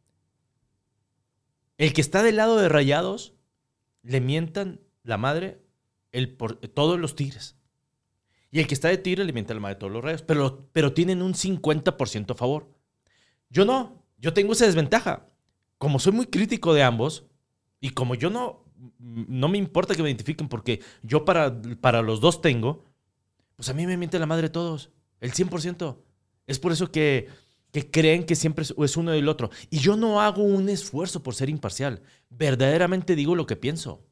[1.79, 3.35] el que está del lado de Rayados
[4.03, 5.61] le mientan la madre
[6.75, 7.57] todos los Tigres.
[8.51, 10.23] Y el que está de Tigres le mienta la madre todos los Rayos.
[10.23, 12.71] Pero, pero tienen un 50% a favor.
[13.51, 14.03] Yo no.
[14.19, 15.27] Yo tengo esa desventaja.
[15.79, 17.27] Como soy muy crítico de ambos
[17.81, 18.65] y como yo no,
[18.99, 22.85] no me importa que me identifiquen porque yo para, para los dos tengo,
[23.57, 24.91] pues a mí me miente la madre todos.
[25.21, 25.99] El 100%.
[26.47, 27.29] Es por eso que,
[27.73, 29.51] que creen que siempre es, es uno y el otro.
[29.71, 32.01] Y yo no hago un esfuerzo por ser imparcial.
[32.31, 34.03] Verdaderamente digo lo que pienso.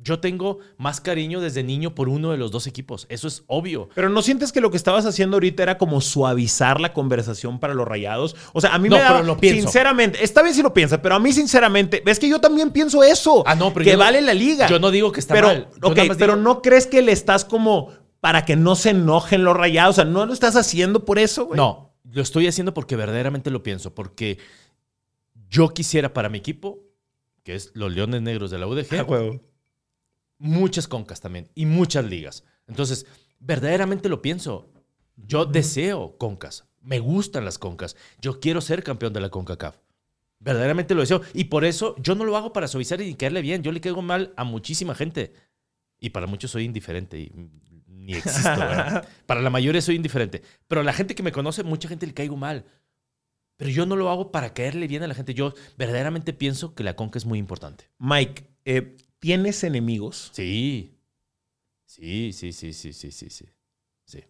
[0.00, 3.06] Yo tengo más cariño desde niño por uno de los dos equipos.
[3.10, 3.88] Eso es obvio.
[3.96, 7.74] Pero ¿no sientes que lo que estabas haciendo ahorita era como suavizar la conversación para
[7.74, 8.36] los rayados?
[8.52, 9.62] O sea, a mí No, me da, pero lo pienso.
[9.62, 13.02] sinceramente, está bien si lo piensas, pero a mí sinceramente, ves que yo también pienso
[13.02, 14.68] eso, Ah, no, pero que yo no- vale la liga.
[14.68, 15.68] Yo no digo que está pero, mal.
[15.82, 19.42] Yo ok, pero digo- no crees que le estás como para que no se enojen
[19.42, 21.56] los rayados, o sea, no lo estás haciendo por eso, güey.
[21.56, 23.94] No, lo estoy haciendo porque verdaderamente lo pienso.
[23.94, 24.38] Porque
[25.48, 26.84] yo quisiera para mi equipo,
[27.42, 29.38] que es los Leones Negros de la UDG, Ah,
[30.38, 32.44] muchas concas también y muchas ligas.
[32.66, 33.06] Entonces,
[33.40, 34.70] verdaderamente lo pienso.
[35.16, 36.64] Yo deseo concas.
[36.80, 37.96] Me gustan las concas.
[38.20, 39.76] Yo quiero ser campeón de la CONCACAF.
[40.38, 41.22] Verdaderamente lo deseo.
[41.34, 43.62] Y por eso yo no lo hago para suavizar y caerle bien.
[43.62, 45.32] Yo le caigo mal a muchísima gente.
[45.98, 47.32] Y para muchos soy indiferente y
[48.08, 48.50] ni existo.
[48.58, 49.08] ¿verdad?
[49.26, 50.42] para la mayoría soy indiferente.
[50.66, 52.64] Pero a la gente que me conoce, mucha gente le caigo mal.
[53.56, 55.34] Pero yo no lo hago para caerle bien a la gente.
[55.34, 57.90] Yo verdaderamente pienso que la conca es muy importante.
[57.98, 60.30] Mike, eh, ¿tienes enemigos?
[60.32, 60.94] Sí.
[61.86, 63.46] Sí, sí, sí, sí, sí, sí, sí.
[64.04, 64.24] Sí.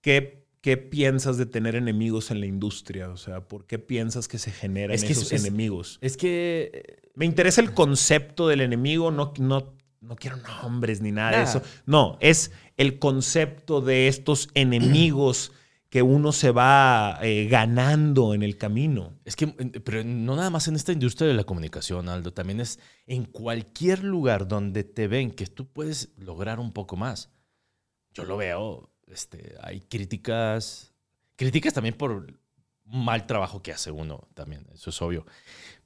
[0.00, 3.08] ¿Qué, qué piensas de tener enemigos en la industria?
[3.08, 5.98] O sea, ¿por qué piensas que se generan Es que es- esos es- enemigos?
[6.02, 11.12] Es que eh, Me interesa el concepto del enemigo, no, no, no quiero nombres ni
[11.12, 11.62] nada de eso.
[11.86, 15.52] No, es el concepto de estos enemigos
[15.88, 19.12] que uno se va eh, ganando en el camino.
[19.24, 22.80] Es que, pero no nada más en esta industria de la comunicación, Aldo, también es
[23.06, 27.30] en cualquier lugar donde te ven que tú puedes lograr un poco más.
[28.14, 30.94] Yo lo veo, este, hay críticas,
[31.36, 32.40] críticas también por
[32.84, 35.26] mal trabajo que hace uno, también, eso es obvio.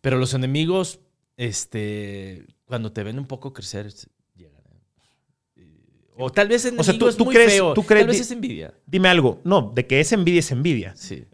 [0.01, 1.01] Pero los enemigos,
[1.37, 3.93] este, cuando te ven un poco crecer,
[4.35, 4.63] llegan.
[5.57, 5.63] ¿eh?
[6.17, 8.09] O tal vez enemigo O sea, tú- es tú muy crees- feo, tú crees- tal
[8.13, 8.75] vez es envidia.
[8.87, 10.95] Dime algo, no, de que es envidia es envidia.
[10.97, 11.25] Sí.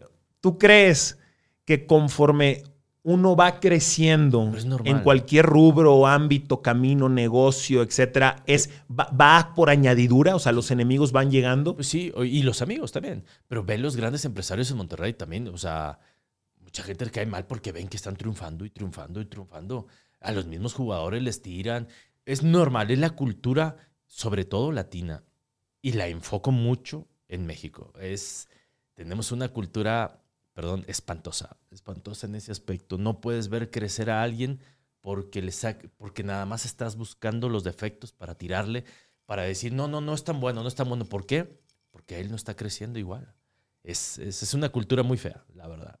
[0.41, 1.17] ¿Tú crees
[1.65, 2.63] que conforme
[3.05, 4.53] uno va creciendo
[4.85, 10.35] en cualquier rubro, ámbito, camino, negocio, etcétera, es va, va por añadidura?
[10.35, 11.75] O sea, los enemigos van llegando.
[11.75, 13.23] Pues sí, y los amigos también.
[13.47, 15.47] Pero ven los grandes empresarios en Monterrey también.
[15.49, 15.99] O sea,
[16.73, 19.85] mucha gente le cae mal porque ven que están triunfando y triunfando y triunfando.
[20.19, 21.87] A los mismos jugadores les tiran.
[22.25, 25.23] Es normal, es la cultura, sobre todo latina.
[25.83, 27.93] Y la enfoco mucho en México.
[27.99, 28.49] Es,
[28.95, 30.23] tenemos una cultura
[30.55, 31.57] perdón, espantosa.
[31.69, 32.97] Espantosa en ese aspecto.
[32.97, 34.59] No puedes ver crecer a alguien
[34.99, 35.51] porque, le
[35.97, 38.83] porque nada más estás buscando los defectos para tirarle,
[39.27, 41.05] para decir, no, no, no es tan bueno, no es tan bueno.
[41.05, 41.61] ¿Por qué?
[41.91, 43.35] Porque él no está creciendo igual.
[43.83, 45.99] Es, es, es una cultura muy fea, la verdad.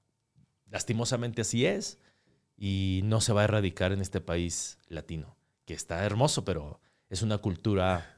[0.73, 1.99] Lastimosamente así es
[2.57, 7.21] y no se va a erradicar en este país latino, que está hermoso, pero es
[7.21, 8.17] una cultura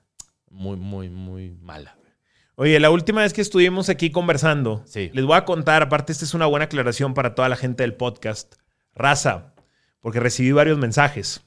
[0.50, 1.98] muy, muy, muy mala.
[2.56, 5.12] Oye, la última vez que estuvimos aquí conversando, Sí.
[5.14, 7.94] les voy a contar, aparte esta es una buena aclaración para toda la gente del
[7.96, 8.56] podcast,
[8.94, 9.54] raza,
[10.00, 11.42] porque recibí varios mensajes.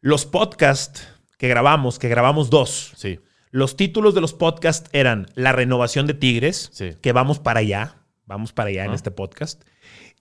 [0.00, 5.52] Los podcasts que grabamos, que grabamos dos, Sí, los títulos de los podcasts eran La
[5.52, 6.96] renovación de Tigres, Sí.
[7.02, 7.96] que vamos para allá,
[8.28, 9.62] vamos para allá en este podcast,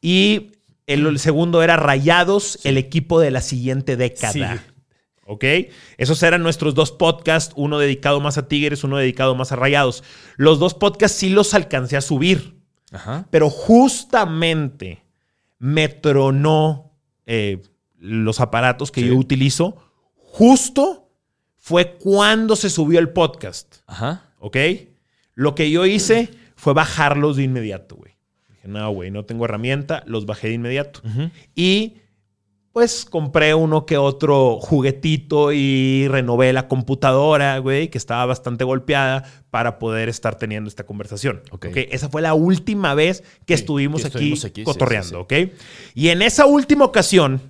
[0.01, 0.53] y
[0.87, 4.31] el, el segundo era Rayados, el equipo de la siguiente década.
[4.33, 4.41] Sí.
[5.29, 5.43] ¿Ok?
[5.97, 10.03] Esos eran nuestros dos podcasts, uno dedicado más a Tigres, uno dedicado más a Rayados.
[10.37, 12.55] Los dos podcasts sí los alcancé a subir,
[12.93, 13.27] Ajá.
[13.29, 15.03] pero justamente
[15.59, 16.93] me tronó
[17.25, 17.61] eh,
[17.99, 19.07] los aparatos que Sí.
[19.09, 19.75] yo utilizo.
[20.15, 21.09] Justo
[21.57, 24.29] fue cuando se subió el podcast, Ajá.
[24.39, 24.55] ¿ok?
[25.33, 28.17] Lo que yo hice fue bajarlos de inmediato, güey.
[28.49, 31.01] Dije, no, güey, no tengo herramienta, los bajé de inmediato.
[31.55, 31.97] Y
[32.73, 39.23] pues compré uno que otro juguetito y renové la computadora, güey, que estaba bastante golpeada
[39.49, 41.41] para poder estar teniendo esta conversación.
[41.51, 41.67] Ok.
[41.69, 41.77] ¿ok?
[41.91, 45.53] Esa fue la última vez que Sí, estuvimos, que aquí, sí, cotorreando, sí, ¿ok?
[45.95, 47.41] Y en esa última ocasión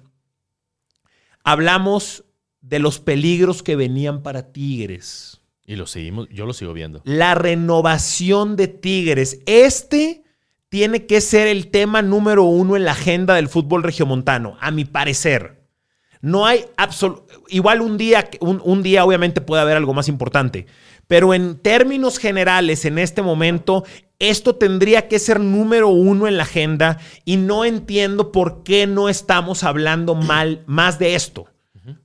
[1.44, 2.26] hablamos
[2.62, 5.37] de los peligros que venían para Tigres.
[5.68, 7.02] Y lo seguimos, yo lo sigo viendo.
[7.04, 9.42] La renovación de Tigres.
[9.46, 10.24] Este
[10.70, 14.86] tiene que ser el tema número uno en la agenda del fútbol regiomontano, a mi
[14.86, 15.68] parecer.
[16.22, 17.28] No hay absoluto.
[17.50, 20.68] Igual un día, un, un día, obviamente, puede haber algo más importante.
[21.06, 23.84] Pero en términos generales, en este momento,
[24.20, 29.10] esto tendría que ser número uno en la agenda y no entiendo por qué no
[29.10, 31.48] estamos hablando mal más de esto.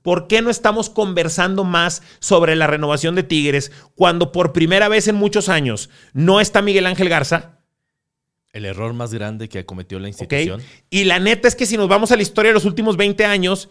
[0.01, 5.07] ¿Por qué no estamos conversando más sobre la renovación de Tigres cuando por primera vez
[5.07, 7.59] en muchos años no está Miguel Ángel Garza?
[8.51, 10.61] El error más grande que cometió la institución.
[10.89, 13.25] Y la neta es que si nos vamos a la historia de los últimos 20
[13.25, 13.69] años,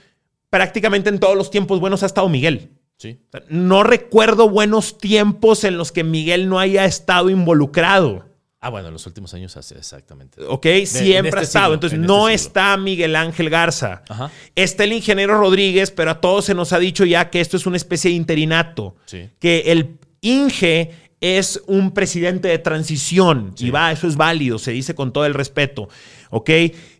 [0.50, 2.70] prácticamente en todos los tiempos buenos ha estado Miguel.
[2.98, 3.20] Sí.
[3.48, 8.31] No recuerdo buenos tiempos en los que Miguel no haya estado involucrado.
[8.64, 10.40] Ah, bueno, en los últimos años hace exactamente.
[10.48, 10.66] ¿Ok?
[10.66, 11.64] en Siempre este ha estado.
[11.66, 12.48] siglo, Entonces en no este siglo.
[12.48, 14.02] está Miguel Ángel Garza.
[14.08, 14.30] Ajá.
[14.54, 17.66] Está el ingeniero Rodríguez, pero a todos se nos ha dicho ya que esto es
[17.66, 18.94] una especie de interinato.
[19.06, 19.28] Sí.
[19.40, 23.52] Que el Inge es un presidente de transición.
[23.56, 23.66] Sí.
[23.66, 25.88] Y va, eso es válido, se dice con todo el respeto.
[26.30, 26.50] ¿Ok?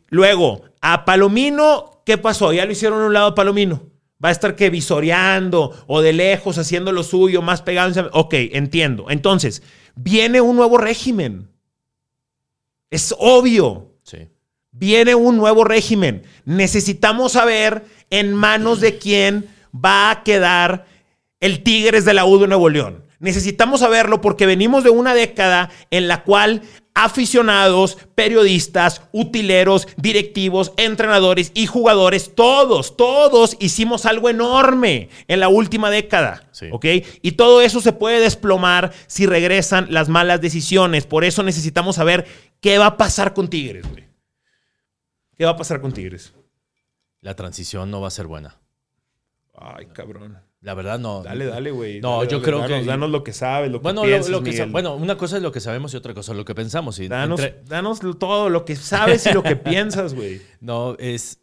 [0.09, 2.53] Luego, a Palomino, ¿qué pasó?
[2.53, 3.85] Ya lo hicieron a un lado a Palomino.
[4.25, 8.11] Va a estar que visoreando o de lejos haciendo lo suyo, más pegado.
[8.13, 9.07] Ok, entiendo.
[9.11, 9.63] Entonces,
[9.95, 11.52] viene un nuevo régimen.
[12.93, 13.91] Es obvio.
[14.03, 14.29] Sí.
[14.71, 16.25] Viene un nuevo régimen.
[16.45, 20.87] Necesitamos saber en manos de quién va a quedar
[21.41, 23.03] el Tigres de la U de Nuevo León.
[23.19, 26.63] Necesitamos saberlo porque venimos de una década en la cual
[26.95, 35.91] aficionados, periodistas, utileros, directivos, entrenadores y jugadores, todos, todos hicimos algo enorme en la última
[35.91, 36.49] década.
[36.53, 36.67] Sí.
[36.71, 36.85] ¿Ok?
[37.23, 41.07] Y todo eso se puede desplomar si regresan las malas decisiones.
[41.07, 42.27] Por eso necesitamos saber
[42.63, 44.09] qué va a pasar con Tigres, güey.
[45.37, 46.33] ¿Qué va a pasar con Tigres?
[47.21, 48.59] La transición no va a ser buena.
[49.55, 50.39] Ay, cabrón.
[50.61, 51.23] La verdad, no.
[51.23, 52.01] Dale, dale, güey.
[52.01, 54.31] No, Dale, yo dale, creo danos, que- Danos lo que sabes, lo que Bueno, piensas,
[54.31, 56.55] lo, que bueno, una cosa es lo que sabemos y otra cosa es lo que
[56.55, 56.99] pensamos.
[57.01, 60.41] Y Danos, entre- danos todo lo que sabes y lo que piensas, güey.
[60.61, 61.41] no, es.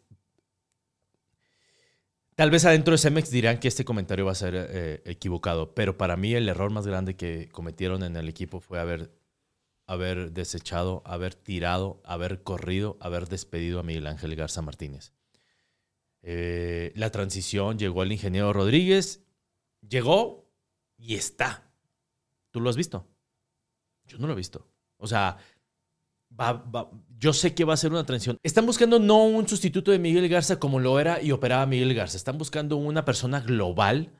[2.34, 5.98] Tal vez adentro de Cemex dirán que este comentario va a ser eh, equivocado, pero
[5.98, 9.10] para mí el error más grande que cometieron en el equipo fue haber,
[9.90, 15.12] haber desechado, haber tirado, haber corrido, haber despedido a Miguel Ángel Garza Martínez.
[16.22, 19.22] Eh, la transición llegó el ingeniero Rodríguez,
[19.88, 20.48] llegó
[20.98, 21.70] y está.
[22.50, 23.06] ¿Tú lo has visto?
[24.06, 24.66] Yo no lo he visto.
[24.98, 25.38] O sea,
[26.38, 28.36] va- va- yo sé que va a ser una transición.
[28.42, 32.16] Están buscando no un sustituto de Miguel Garza como lo era y operaba Miguel Garza.
[32.16, 34.12] Están buscando una persona global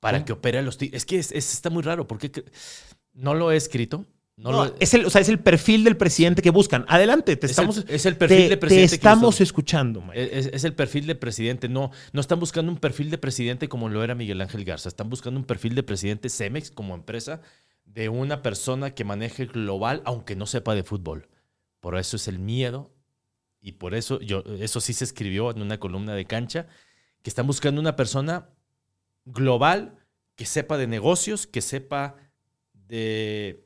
[0.00, 0.98] para que opere a los Tigres.
[1.02, 2.44] Es que es- es- está muy raro porque
[3.12, 4.04] no lo he escrito.
[4.36, 6.84] No No, lo he- es, el, o sea, es el perfil del presidente que buscan.
[6.88, 8.88] Adelante, te es estamos, el, es el perfil te, de te presidente.
[8.90, 10.38] que estamos escuchando, Mike.
[10.38, 11.68] Es, es el perfil de presidente.
[11.68, 14.88] No, no están buscando un perfil de presidente como lo era Miguel Ángel Garza.
[14.88, 17.40] Están buscando un perfil de presidente Cemex como empresa
[17.84, 21.28] de una persona que maneje global, aunque no sepa de fútbol.
[21.80, 22.90] Por eso es el miedo.
[23.60, 26.66] Y por eso, yo, eso sí se escribió en una columna de cancha,
[27.22, 28.50] que están buscando una persona
[29.24, 29.94] global
[30.34, 32.16] que sepa de negocios, que sepa
[32.74, 33.63] de,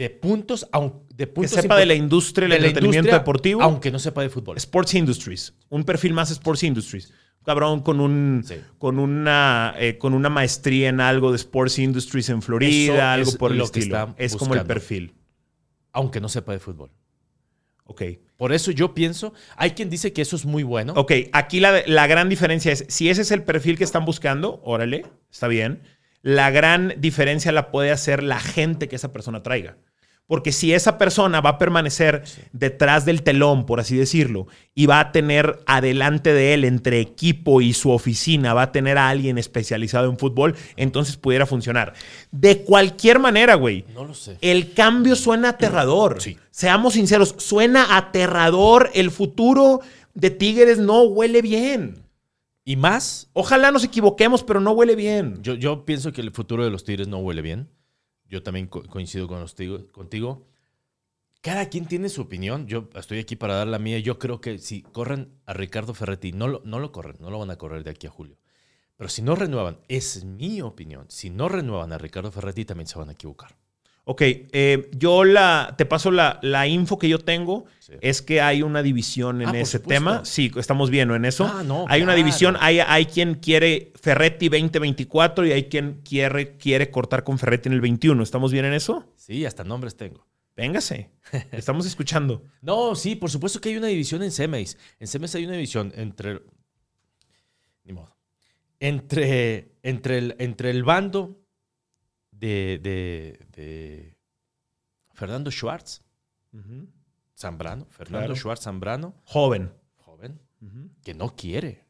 [0.00, 0.66] de puntos,
[1.08, 3.62] de Que puntos sepa de la industria del de entretenimiento industria, deportivo.
[3.62, 4.56] aunque no sepa de fútbol.
[4.56, 5.54] Sports Industries.
[5.68, 7.10] Un perfil más Sports Industries.
[7.10, 8.54] Un cabrón con un Sí.
[8.78, 13.30] con una eh, con una maestría en algo de Sports Industries en Florida, Eso algo
[13.30, 13.96] es por el lo que estilo.
[13.98, 15.14] están Es como el perfil.
[15.92, 16.90] Aunque no sepa de fútbol.
[17.84, 18.02] Ok.
[18.38, 20.94] Por eso yo pienso, hay quien dice que eso es muy bueno.
[20.96, 24.62] Ok, aquí la, la gran diferencia es, si ese es el perfil que están buscando,
[24.64, 25.82] órale, está bien.
[26.22, 29.76] La gran diferencia la puede hacer la gente que esa persona traiga.
[30.30, 32.22] Porque si esa persona va a permanecer
[32.52, 37.60] detrás del telón, por así decirlo, y va a tener adelante de él, entre equipo
[37.60, 41.94] y su oficina, va a tener a alguien especializado en fútbol, entonces pudiera funcionar.
[42.30, 44.38] De cualquier manera, güey, No lo sé.
[44.40, 46.22] el cambio suena aterrador.
[46.22, 46.38] Sí.
[46.52, 48.88] Seamos sinceros, suena aterrador.
[48.94, 49.80] El futuro
[50.14, 52.04] de Tigres no huele bien.
[52.64, 55.42] Y más, Ojalá nos equivoquemos, pero no huele bien.
[55.42, 57.68] yo, yo pienso que el futuro de los Tigres no huele bien.
[58.30, 59.44] Yo también co- coincido con
[59.92, 60.46] contigo.
[61.42, 62.66] Cada quien tiene su opinión.
[62.66, 63.98] Yo estoy aquí para dar la mía.
[63.98, 67.38] Yo creo que si corren a Ricardo Ferretti, no lo, no lo corren, no lo
[67.38, 68.36] van a correr de aquí a julio.
[68.96, 71.06] Pero si no renuevan, es mi opinión.
[71.08, 73.56] Si no renuevan a Ricardo Ferretti, también se van a equivocar.
[74.10, 77.66] Ok, eh, yo la, te paso la, la info que yo tengo.
[77.78, 77.92] Sí.
[78.00, 80.24] Es que hay una división en Ah, ese tema.
[80.24, 81.46] Sí, estamos viendo en eso.
[81.46, 82.56] Ah, no, hay una división.
[82.58, 87.74] Hay, hay quien quiere Ferretti 2024 y hay quien quiere, quiere cortar con Ferretti en
[87.74, 88.20] el 21.
[88.20, 89.06] ¿Estamos bien en eso?
[89.14, 90.26] Sí, hasta nombres tengo.
[90.56, 91.10] Véngase.
[91.52, 92.42] Estamos escuchando.
[92.62, 94.76] No, sí, por supuesto que hay una división en Cemex.
[94.98, 96.42] En Cemex hay una división entre.
[97.84, 98.16] Ni modo.
[98.80, 101.39] Entre, entre, el, entre el bando
[102.40, 104.16] de, de, de
[105.12, 106.02] Fernando Schwartz,
[107.38, 108.36] Zambrano, Fernando Claro.
[108.36, 109.72] Schwartz Zambrano, Joven.
[109.98, 110.40] joven,
[111.02, 111.86] que no quiere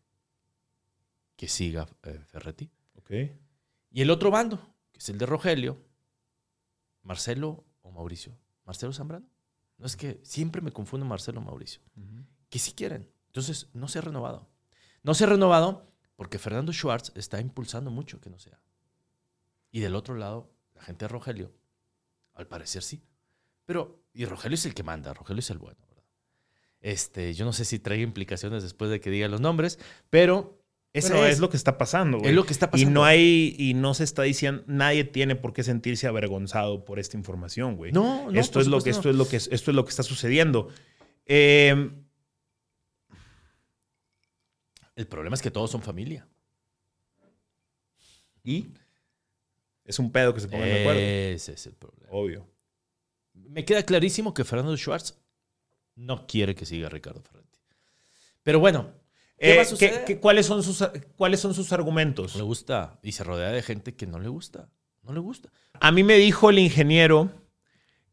[1.37, 2.71] que siga eh, Ferretti.
[2.97, 3.11] Ok.
[3.93, 4.59] Y el otro bando,
[4.93, 5.79] que es el de Rogelio,
[7.03, 8.37] Marcelo o Mauricio.
[8.65, 9.27] Marcelo Zambrano.
[9.79, 11.81] No es que siempre me confundo Marcelo o Mauricio.
[12.51, 13.11] que si quieren.
[13.29, 14.49] Entonces, no se ha renovado.
[15.03, 15.87] No se ha renovado
[16.17, 18.61] porque Fernando Schwartz está impulsando mucho que no sea.
[19.71, 21.53] Y del otro lado, la gente de Rogelio,
[22.35, 23.03] al parecer sí.
[23.67, 26.05] Pero, y Rogelio es el que manda, Rogelio es el bueno, ¿verdad?
[26.81, 30.61] Este, yo no sé si trae implicaciones después de que diga los nombres, pero
[30.93, 32.31] Bueno, es, es, lo que está pasando, güey.
[32.31, 32.91] es lo que está Y pasando.
[32.91, 37.17] no hay, y no se está diciendo, nadie tiene por qué sentirse avergonzado por esta
[37.17, 37.93] información, güey.
[37.93, 40.03] No, no, esto es lo que, esto es lo que, esto es lo que está
[40.03, 40.69] sucediendo.
[41.27, 41.91] Eh,
[44.97, 46.27] El problema es que todos son familia.
[48.43, 48.69] y
[49.91, 51.01] es un pedo que se pongan de acuerdo.
[51.01, 52.07] Ese es el problema.
[52.11, 52.49] Obvio.
[53.35, 55.15] Me queda clarísimo que Fernando Schwartz
[55.97, 57.59] no quiere que siga Ricardo Ferretti.
[58.43, 58.91] Pero bueno,
[59.39, 60.05] ¿qué Eh, va a ¿qué- suceder?
[60.05, 60.83] qué- cuáles, son sus,
[61.17, 62.35] ¿Cuáles son sus argumentos?
[62.35, 64.69] No le gusta y se rodea de gente que no le gusta.
[65.03, 65.51] No le gusta.
[65.81, 67.31] A mí me dijo el ingeniero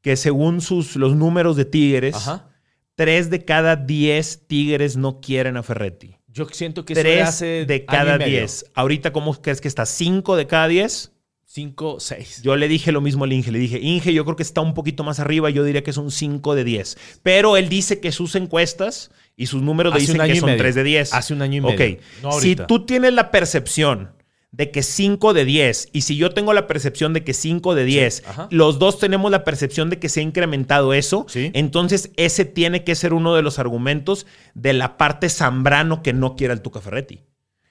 [0.01, 2.49] que según sus, los números de Tigres, Ajá.
[2.95, 6.15] tres de cada diez Tigres no quieren a Ferretti.
[6.27, 8.65] Yo siento que eso Tres hace de cada diez.
[8.75, 9.85] Ahorita, ¿cómo crees que está?
[9.85, 11.11] ¿Cinco de cada diez?
[11.57, 12.41] Cinco, seis.
[12.43, 13.51] Yo le dije lo mismo al Inge.
[13.51, 15.49] Le dije, Inge, yo creo que está un poquito más arriba.
[15.49, 16.97] Yo diría que es un 5 de 10.
[17.23, 20.59] Pero él dice que sus encuestas y sus números le dicen que son medio.
[20.59, 21.13] 3 de 10.
[21.15, 21.79] Hace un año y Ok.
[21.79, 21.97] medio.
[22.21, 24.11] No si tú tienes la percepción
[24.51, 27.85] de que 5 de 10 y si yo tengo la percepción de que 5 de
[27.85, 28.47] 10, ajá.
[28.51, 31.49] los dos tenemos la percepción de que se ha incrementado eso, Sí.
[31.55, 36.35] entonces ese tiene que ser uno de los argumentos de la parte Zambrano que no
[36.35, 37.23] quiere al Tuca Ferretti.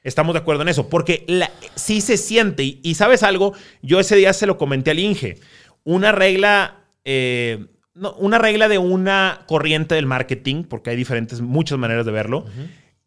[0.07, 3.53] Estamos de acuerdo en eso, porque la- sí se siente, y, y sabes algo,
[3.83, 5.39] yo ese día se lo comenté al Inge,
[5.85, 11.79] una regla, eh, no, una regla de una corriente del marketing, porque hay diferentes, muchas
[11.79, 12.47] maneras de verlo,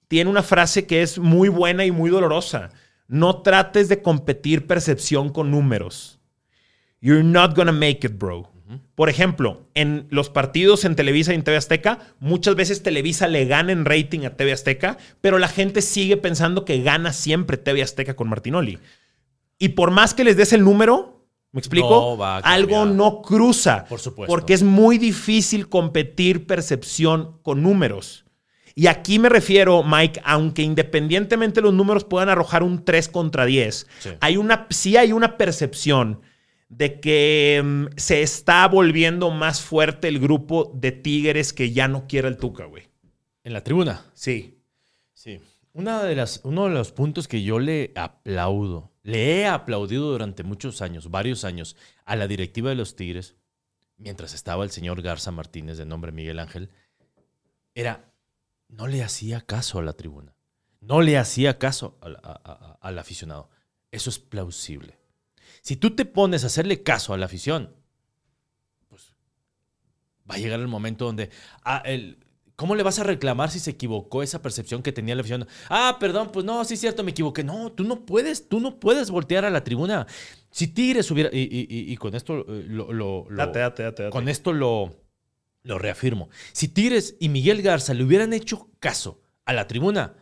[0.07, 2.71] tiene una frase que es muy buena y muy dolorosa.
[3.07, 6.19] No trates de competir percepción con números.
[7.01, 8.51] You're not gonna make it, bro.
[8.99, 13.45] Por ejemplo, en los partidos en Televisa y en TV Azteca, muchas veces Televisa le
[13.45, 17.81] gana en rating a TV Azteca, pero la gente sigue pensando que gana siempre TV
[17.81, 18.77] Azteca con Martinoli.
[19.57, 22.17] Y por más que les des el número, ¿me explico?
[22.17, 23.85] No Algo no cruza.
[23.85, 24.29] Por supuesto.
[24.29, 28.25] Porque es muy difícil competir percepción con números.
[28.75, 33.87] Y aquí me refiero, Mike, aunque independientemente los números puedan arrojar un 3 contra 10,
[33.99, 34.09] Sí.
[34.19, 36.19] hay una, sí hay una percepción
[36.69, 42.07] de que mm, se está volviendo más fuerte el grupo de Tigres que ya no
[42.07, 42.83] quiere el Tuca, güey.
[43.43, 44.05] En la tribuna.
[44.13, 44.59] Sí.
[45.13, 45.41] Sí.
[45.73, 50.43] Una de las, uno de los puntos que yo le aplaudo, le he aplaudido durante
[50.43, 53.35] muchos años, varios años, a la directiva de los Tigres,
[53.97, 56.69] mientras estaba el señor Garza Martínez, de nombre Miguel Ángel,
[57.75, 58.11] era,
[58.67, 60.33] no le hacía caso a la tribuna.
[60.81, 63.49] No le hacía caso al, a- a- al aficionado.
[63.91, 64.97] Eso es plausible.
[65.69, 67.75] Si tú te pones a hacerle caso a la afición,
[68.87, 69.13] pues
[70.27, 71.29] Va a llegar el momento donde.
[71.63, 72.17] Ah, el,
[72.55, 75.47] ¿Cómo le vas a reclamar si se equivocó esa percepción que tenía la afición?
[75.69, 77.43] Ah, perdón, pues no, sí es cierto, me equivoqué.
[77.43, 80.07] No, tú no puedes, tú no puedes voltear a la tribuna.
[80.49, 81.29] Si Tigres hubiera.
[81.31, 83.27] Y, con esto eh, lo.
[83.29, 84.95] date, date, date, Con esto lo,
[85.61, 86.29] lo reafirmo.
[86.51, 90.15] Si Tigres y Miguel Garza le hubieran hecho caso a la tribuna,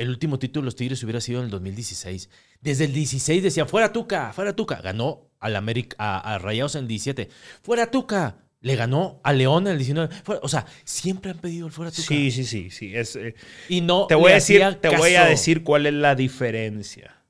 [0.00, 2.30] el último título de los Tigres hubiera sido en el 2016.
[2.62, 4.80] Desde el 16 decían, fuera Tuca, fuera Tuca.
[4.80, 7.28] Ganó al América, a, a Rayados en el 17.
[7.62, 8.38] Fuera Tuca.
[8.62, 10.14] Le ganó a León en el 19.
[10.40, 12.02] O sea, siempre han pedido el fuera Tuca.
[12.02, 12.70] Sí, sí, sí.
[12.70, 12.96] sí.
[12.96, 13.34] Es, eh,
[13.68, 17.22] y no te voy, a decir, te voy a decir cuál es la diferencia.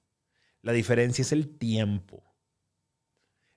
[0.63, 2.23] La diferencia es el tiempo.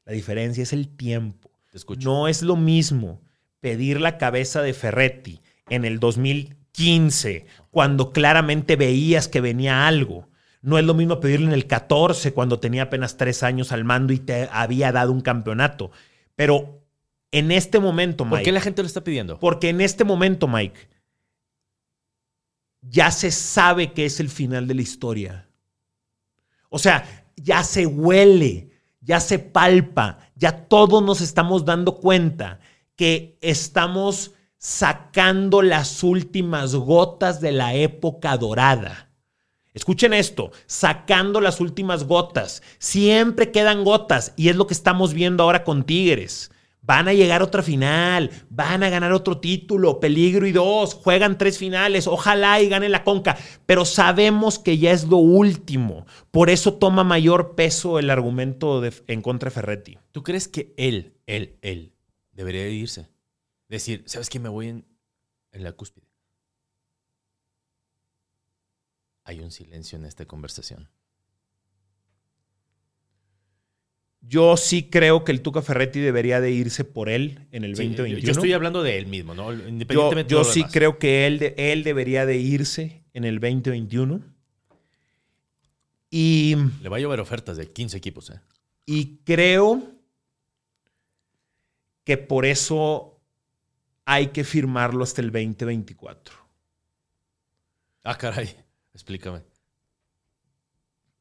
[0.06, 1.52] La diferencia es el tiempo.
[1.70, 2.10] Te escucho.
[2.10, 3.22] No es lo mismo
[3.60, 10.30] pedir la cabeza de Ferretti en el 2000 15, cuando claramente veías que venía algo.
[10.62, 14.14] No es lo mismo pedirle en el 14, cuando tenía apenas tres años al mando
[14.14, 15.92] y te había dado un campeonato.
[16.36, 16.84] Pero
[17.32, 18.38] en este momento, Mike.
[18.38, 19.40] ¿Por qué la gente lo está pidiendo?
[19.40, 20.90] Porque en este momento, Mike,
[22.82, 25.50] ya se sabe que es el final de la historia.
[26.70, 28.70] O sea, ya se huele,
[29.02, 32.60] ya se palpa, ya todos nos estamos dando cuenta
[32.96, 34.32] que estamos
[34.64, 39.10] sacando las últimas gotas de la época dorada.
[39.74, 42.64] Escuchen esto, sacando las últimas gotas.
[42.80, 46.50] Siempre quedan gotas y es lo que estamos viendo ahora con Tigres.
[46.82, 51.38] Van a llegar a otra final, van a ganar otro título, peligro y dos, juegan
[51.38, 56.06] tres finales, ojalá y gane la conca, pero sabemos que ya es lo último.
[56.32, 59.98] Por eso toma mayor peso el argumento en contra de Ferretti.
[60.12, 61.92] ¿Tú crees que él, él, él
[62.32, 63.13] debería irse?
[63.68, 64.40] Decir, ¿sabes qué?
[64.40, 64.86] Me voy en,
[65.52, 66.08] la cúspide.
[69.24, 70.90] Hay un silencio en esta conversación.
[74.22, 78.20] Yo sí creo que el Tuca Ferretti debería de irse por él en el 2021.
[78.20, 79.52] Yo estoy hablando de él mismo, ¿no?
[79.52, 84.22] Independientemente yo, yo sí creo que él, él debería de irse en el 2021.
[86.10, 86.56] Y...
[86.82, 88.40] Le va a llover ofertas de 15 equipos, ¿eh?
[88.86, 89.82] Y creo
[92.04, 93.13] que por eso
[94.06, 96.36] hay que firmarlo hasta el 2024.
[98.04, 98.56] Ah, caray,
[98.94, 99.42] explícame.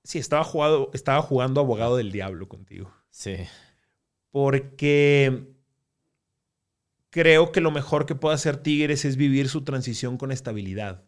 [0.04, 2.92] Sí, estaba, jugado, estaba jugando abogado del diablo contigo.
[3.10, 3.36] Sí.
[4.32, 5.54] Porque
[7.10, 11.04] creo que lo mejor que puede hacer Tigres es vivir su transición con estabilidad.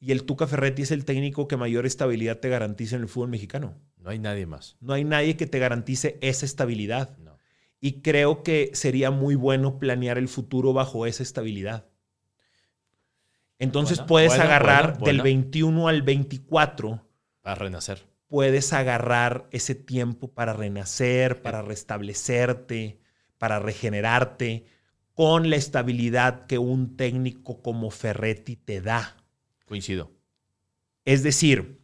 [0.00, 3.28] Y el Tuca Ferretti es el técnico que mayor estabilidad te garantiza en el fútbol
[3.28, 3.76] mexicano.
[3.98, 4.76] No hay nadie más.
[4.80, 7.16] No hay nadie que te garantice esa estabilidad.
[7.18, 7.27] No.
[7.80, 11.86] Y creo que sería muy bueno planear el futuro bajo esa estabilidad.
[13.58, 17.04] Entonces puedes agarrar del 21 al 24.
[17.40, 18.06] Para renacer.
[18.28, 23.00] Puedes agarrar ese tiempo para renacer, para restablecerte,
[23.38, 24.66] para regenerarte,
[25.14, 29.16] con la estabilidad que un técnico como Ferretti te da.
[29.64, 30.12] Coincido.
[31.04, 31.80] Es decir,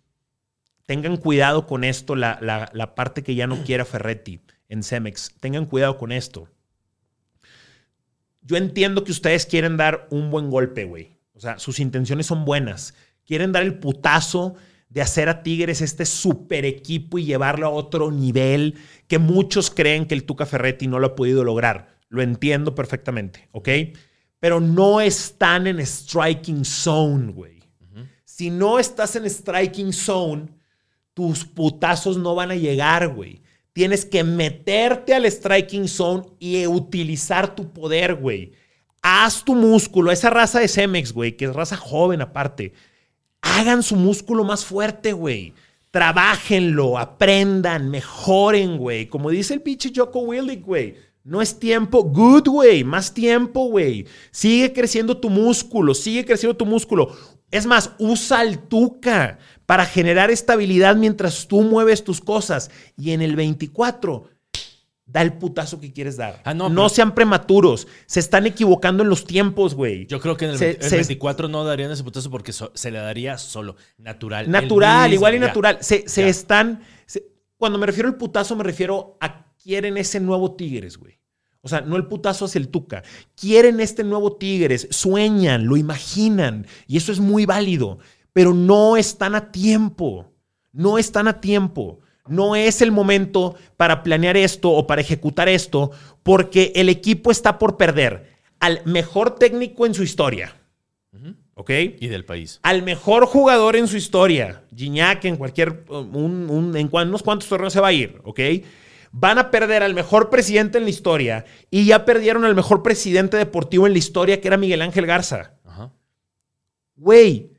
[0.87, 5.33] tengan cuidado con esto, la, la parte que ya no quiera Ferretti en Cemex.
[5.41, 6.49] Tengan cuidado con esto.
[8.43, 11.17] Yo entiendo que ustedes quieren dar un buen golpe, güey.
[11.35, 12.95] O sea, sus intenciones son buenas.
[13.25, 14.55] Quieren dar el putazo
[14.89, 18.77] de hacer a Tigres este super equipo y llevarlo a otro nivel
[19.09, 21.97] que muchos creen que el Tuca Ferretti no lo ha podido lograr.
[22.09, 23.69] Lo entiendo perfectamente, ¿ok?
[24.39, 27.55] Pero no están en striking zone, güey.
[28.25, 30.49] Si no estás en striking zone,
[31.15, 33.44] tus putazos no van a llegar, güey.
[33.75, 38.53] Tienes que meterte al striking zone y utilizar tu poder, güey.
[39.03, 42.73] Haz tu músculo, esa raza de Cemex, güey, que es raza joven aparte.
[43.43, 45.55] Hagan su músculo más fuerte, güey.
[45.91, 49.09] Trabájenlo, aprendan, mejoren, güey.
[49.09, 50.95] Como dice el pinche Joko Willick, güey.
[51.25, 52.05] No es tiempo.
[52.05, 52.85] Good, güey.
[52.85, 54.07] Más tiempo, güey.
[54.31, 55.95] Sigue creciendo tu músculo.
[55.95, 57.17] Sigue creciendo tu músculo.
[57.51, 62.71] Es más, usa el tuca para generar estabilidad mientras tú mueves tus cosas.
[62.97, 64.29] Y en el 24,
[65.07, 66.41] da el putazo que quieres dar.
[66.45, 67.87] Ah, no, sean prematuros.
[68.07, 70.07] Se están equivocando en los tiempos, güey.
[70.07, 73.77] Yo creo que en el, 24 no darían ese putazo porque se le daría solo,
[73.99, 74.51] natural.
[74.51, 75.79] Natural, igual y natural.
[75.81, 76.83] Se, están...
[77.57, 81.19] cuando me refiero al putazo, me refiero a quieren ese nuevo Tigres, güey.
[81.63, 83.03] O sea, no el putazo hacia el Tuca.
[83.35, 86.67] Quieren este nuevo Tigres, sueñan, lo imaginan.
[86.87, 87.99] Y eso es muy válido
[88.35, 90.31] pero no están a tiempo.
[90.73, 92.01] No están a tiempo.
[92.29, 97.59] No es el momento para planear esto o para ejecutar esto, porque el equipo está
[97.59, 100.55] por perder al mejor técnico en su historia.
[101.55, 101.71] ¿Ok?
[102.01, 102.59] Y del país.
[102.63, 104.65] Al mejor jugador en su historia.
[104.75, 105.85] Gignac en cualquier.
[105.89, 108.21] en unos cuantos torneos se va a ir.
[108.25, 108.41] ¿Ok?
[109.17, 113.37] van a perder al mejor presidente en la historia y ya perdieron al mejor presidente
[113.37, 115.55] deportivo en la historia, que era Miguel Ángel Garza.
[116.97, 117.54] Güey,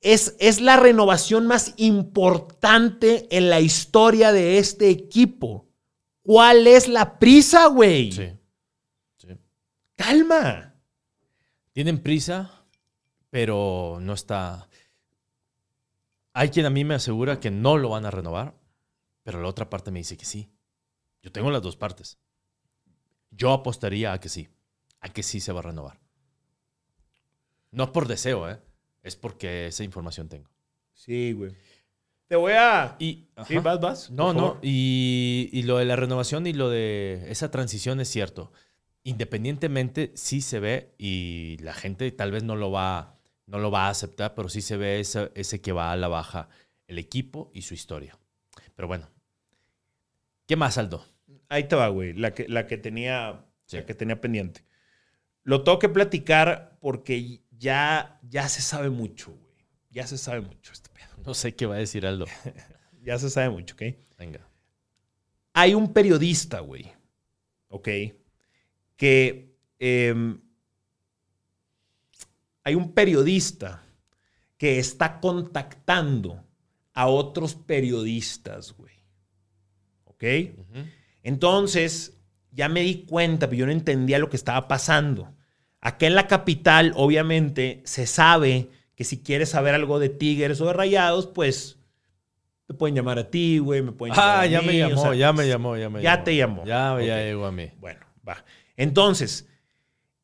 [0.00, 5.68] es, es la renovación más importante en la historia de este equipo.
[6.22, 8.12] ¿Cuál es la prisa, güey?
[8.12, 8.32] Sí.
[9.16, 9.28] sí.
[9.96, 10.74] Calma.
[11.72, 12.64] Tienen prisa,
[13.30, 14.68] pero no está.
[16.32, 18.54] Hay quien a mí me asegura que no lo van a renovar,
[19.22, 20.50] pero la otra parte me dice que sí.
[21.22, 22.18] Yo tengo las dos partes.
[23.30, 24.48] Yo apostaría a que sí,
[25.00, 26.00] a que sí se va a renovar.
[27.70, 28.60] No por deseo, ¿eh?
[29.08, 30.50] Es porque esa información tengo.
[30.92, 31.52] Sí, güey.
[32.28, 32.94] Te voy a.
[32.98, 34.10] Y, sí, vas, vas.
[34.10, 34.58] No, no.
[34.60, 38.52] Y, y, lo de la renovación y lo de esa transición es cierto.
[39.02, 43.86] Independientemente, sí se ve y la gente tal vez no lo va, no lo va
[43.86, 46.50] a aceptar, pero sí se ve ese, ese que va a la baja
[46.86, 48.18] el equipo y su historia.
[48.76, 49.08] Pero bueno.
[50.46, 51.04] ¿Qué más, Aldo?
[51.48, 52.12] Ahí te va, güey.
[52.12, 54.64] La que, la que, tenía, la que tenía pendiente.
[55.44, 59.66] Lo tengo que platicar porque ya, ya se sabe mucho, güey.
[59.90, 61.08] Ya se sabe mucho este pedo.
[61.24, 62.26] No sé qué va a decir Aldo.
[63.02, 63.82] ya se sabe mucho, ¿ok?
[64.18, 64.48] Venga.
[65.52, 66.90] Hay un periodista, güey.
[67.68, 67.88] ¿Ok?
[68.96, 69.56] Que.
[69.78, 70.40] Em,
[72.64, 73.82] hay un periodista
[74.58, 76.44] que está contactando
[76.92, 78.92] a otros periodistas, güey.
[80.04, 80.24] ¿Ok?
[81.22, 82.18] Entonces,
[82.50, 85.34] ya me di cuenta, pero yo no entendía lo que estaba pasando.
[85.88, 90.66] Acá en la capital, obviamente, se sabe que si quieres saber algo de Tigres o
[90.66, 91.78] de Rayados, pues
[92.66, 95.48] te pueden llamar a ti, güey, me pueden llamar ah, ya me llamó, ya me
[95.48, 96.66] llamó, ya me Ya te llamó.
[96.66, 97.70] Ya, ya llegó a mí.
[97.80, 98.44] Bueno, va.
[98.76, 99.48] Entonces,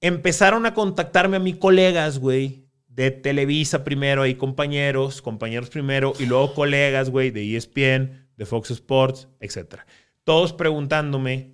[0.02, 6.26] empezaron a contactarme a mis colegas, güey, de Televisa primero, ahí compañeros, compañeros primero, y
[6.26, 9.76] luego colegas, güey, de ESPN, de Fox Sports, etc.
[10.24, 11.53] Todos preguntándome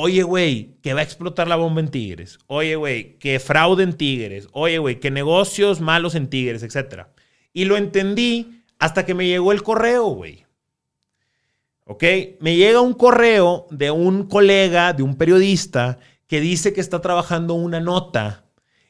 [0.00, 2.38] Oye, güey, que va a explotar la bomba en Tigres.
[2.46, 4.46] Oye, güey, que fraude en Tigres.
[4.52, 7.06] Oye, güey, que negocios malos en Tigres, etc.
[7.52, 10.46] Y lo entendí hasta que me llegó el correo, güey.
[11.84, 12.04] ¿Ok?
[12.38, 17.54] Me llega un correo de un colega, de un periodista, que dice que está trabajando
[17.54, 18.44] una nota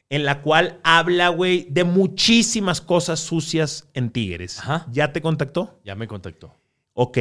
[0.09, 4.61] en la cual habla, güey, de muchísimas cosas sucias en Tigres.
[4.91, 5.79] ¿Ya te contactó?
[5.83, 6.55] Ya me contactó.
[6.93, 7.17] Ok.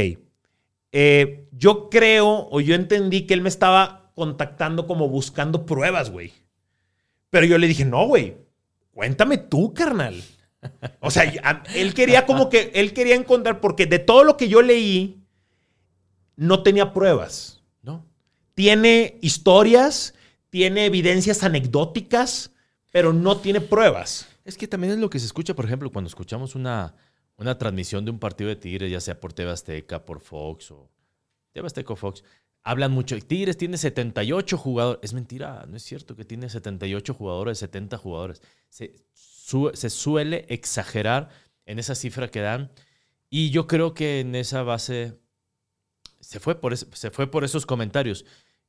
[0.93, 6.33] Eh, yo creo o yo entendí que él me estaba contactando como buscando pruebas, güey.
[7.31, 8.37] Pero yo le dije, no, güey,
[8.93, 10.23] cuéntame tú, carnal.
[11.01, 11.25] O sea,
[11.75, 15.23] él quería como que, él quería encontrar, porque de todo lo que yo leí,
[16.37, 17.63] no tenía pruebas.
[17.83, 18.05] No.
[18.55, 20.15] Tiene historias,
[20.51, 22.53] tiene evidencias anecdóticas,
[22.91, 24.29] pero no tiene pruebas.
[24.45, 26.95] Es que también es lo que se escucha, por ejemplo, cuando escuchamos una,
[27.39, 30.91] una transmisión de un partido de Tigres, ya sea por TV Azteca, por Fox o
[31.53, 32.25] TV Azteca o Fox,
[32.63, 33.19] hablan mucho.
[33.19, 35.01] Tigres tiene 78 jugadores.
[35.03, 38.43] Es mentira, no es cierto que tiene 78 jugadores, 70 jugadores.
[38.69, 41.31] Se, se suele exagerar
[41.65, 42.71] en esa cifra que dan.
[43.31, 45.19] Y yo creo que en esa base
[46.21, 48.25] se fue por, se fue por esos comentarios.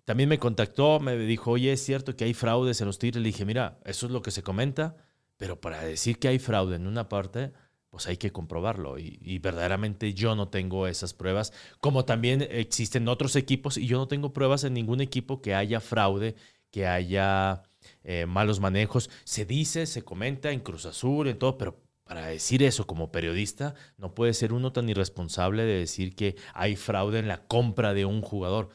[0.06, 3.22] También me contactó, me dijo, oye, es cierto que hay fraudes en los Tigres.
[3.22, 4.96] Le dije, mira, eso es lo que se comenta,
[5.38, 7.52] pero para decir que hay fraude en una parte
[7.90, 8.98] pues hay que comprobarlo.
[9.00, 14.08] Y, verdaderamente yo no tengo esas pruebas, como también existen otros equipos y yo no
[14.08, 16.36] tengo pruebas en ningún equipo que haya fraude,
[16.72, 17.64] que haya
[18.04, 19.10] eh, malos manejos.
[19.24, 23.76] Se dice, se comenta en Cruz Azul, en todo, pero para decir eso como periodista,
[23.98, 28.06] no puede ser uno tan irresponsable de decir que hay fraude en la compra de
[28.06, 28.70] un jugador.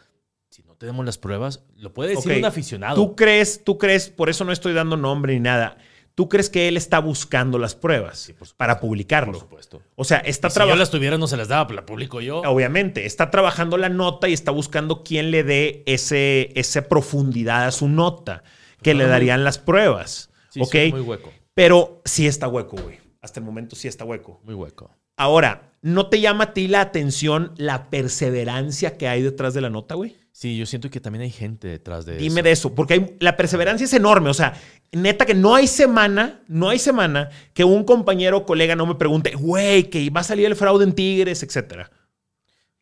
[0.50, 2.94] Si no tenemos las pruebas, lo puede decir un aficionado.
[2.94, 5.78] ¿Tú crees, tú crees, por eso no estoy dando nombre ni nada?
[6.14, 9.32] ¿Tú crees que él está buscando las pruebas para publicarlo?
[9.32, 9.82] Por supuesto.
[9.96, 10.74] O sea, está trabajando.
[10.74, 12.42] Si yo las tuviera, no se las daba, la publico yo.
[12.42, 17.72] Obviamente, está trabajando la nota y está buscando quién le dé ese, esa profundidad a
[17.72, 18.44] su nota,
[18.80, 20.30] que le darían las pruebas.
[20.50, 20.92] Sí, ¿Ok?
[20.92, 21.32] muy hueco.
[21.54, 23.00] Pero sí está hueco, güey.
[23.20, 24.40] Hasta el momento sí está hueco.
[24.44, 24.90] Muy hueco.
[25.16, 29.70] Ahora, ¿no te llama a ti la atención la perseverancia que hay detrás de la
[29.70, 30.16] nota, güey?
[30.36, 32.20] Sí, yo siento que también hay gente detrás de eso.
[32.20, 34.30] Dime de eso, porque la perseverancia es enorme.
[34.30, 34.60] O sea,
[34.90, 38.96] neta que no hay semana, no hay semana que un compañero o colega no me
[38.96, 41.88] pregunte, güey, que va a salir el fraude en Tigres, etcétera.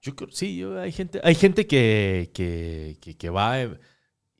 [0.00, 3.78] Yo sí, yo, hay gente, hay gente que, que, que, va eh,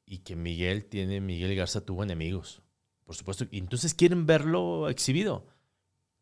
[0.06, 2.62] y que Miguel tiene, Miguel Garza tuvo enemigos,
[3.04, 3.44] por supuesto.
[3.50, 5.46] Y entonces quieren verlo exhibido.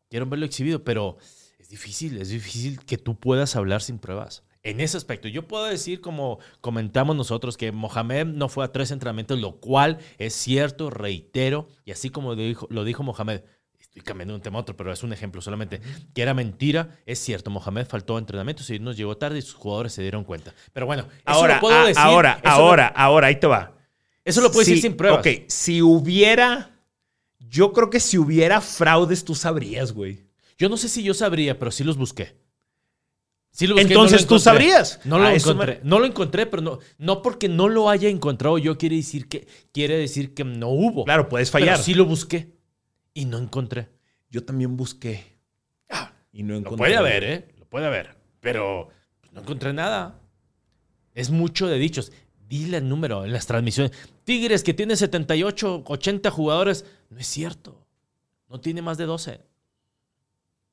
[0.09, 1.15] Quieren verlo exhibido, pero
[1.57, 5.27] es difícil, es difícil que tú puedas hablar sin pruebas en ese aspecto.
[5.27, 9.97] Yo puedo decir, como comentamos nosotros, que Mohamed no fue a tres entrenamientos, lo cual
[10.17, 13.41] es cierto, reitero, y así como lo dijo, lo dijo Mohamed,
[13.79, 15.81] estoy cambiando de un tema a otro, pero es un ejemplo solamente,
[16.13, 16.99] que era mentira.
[17.05, 20.23] Es cierto, Mohamed faltó a entrenamientos y nos llegó tarde y sus jugadores se dieron
[20.23, 20.53] cuenta.
[20.73, 21.99] Pero bueno, eso Ahora, lo puedo a- decir.
[22.01, 23.75] ahora, lo- ahora, ahora, ahí te va.
[24.23, 25.19] eso lo puedo Si- decir sin pruebas.
[25.19, 26.67] Ok, si hubiera.
[27.39, 30.23] Yo creo que si hubiera fraudes, tú sabrías, güey.
[30.57, 32.35] Yo no sé si yo sabría, pero sí los busqué.
[33.51, 34.99] Sí lo busqué, Entonces no lo tú sabrías.
[35.03, 35.79] No lo A eso encontré.
[35.83, 39.27] me- No lo encontré, pero no, no porque no lo haya encontrado yo quiere decir
[39.27, 41.03] que, quiere decir que no hubo.
[41.03, 41.79] Claro, puedes Pero fallar.
[41.83, 42.53] sí lo busqué
[43.13, 43.89] y no encontré.
[44.29, 45.37] Yo también busqué.
[46.33, 46.77] y no Lo encontré.
[46.77, 47.47] puede haber, ¿eh?
[47.59, 48.15] Lo puede haber.
[48.39, 48.87] Pero
[49.19, 50.17] pues, no encontré nada.
[51.13, 52.13] Es mucho de dichos.
[52.47, 53.91] Dile el número en las transmisiones.
[54.23, 56.85] Tigres que tiene 78, 80 jugadores.
[57.09, 57.85] No es cierto.
[58.47, 59.41] No tiene más de 12.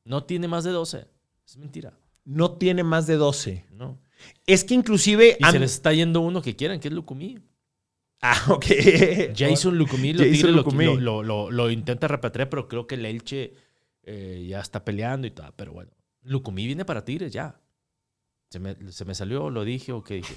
[0.05, 1.07] No tiene más de 12.
[1.45, 1.93] Es mentira.
[2.31, 3.65] No tiene más de 12.
[3.73, 3.99] No.
[4.47, 5.37] Es que inclusive.
[5.41, 7.39] Y se les está yendo uno que quieran, que es Lucumí.
[8.21, 8.67] Ah, ok.
[9.35, 10.85] Jason Lucumí, lo, Jason Lucumí.
[11.01, 13.55] lo, lo- intenta repatriar, pero creo que el Elche
[14.03, 15.53] eh, ya está peleando y todo.
[15.57, 15.91] Pero bueno,
[16.23, 17.59] Lucumí viene para Tigres ya.
[18.51, 20.35] Se me, se me salió, lo dije o qué dije.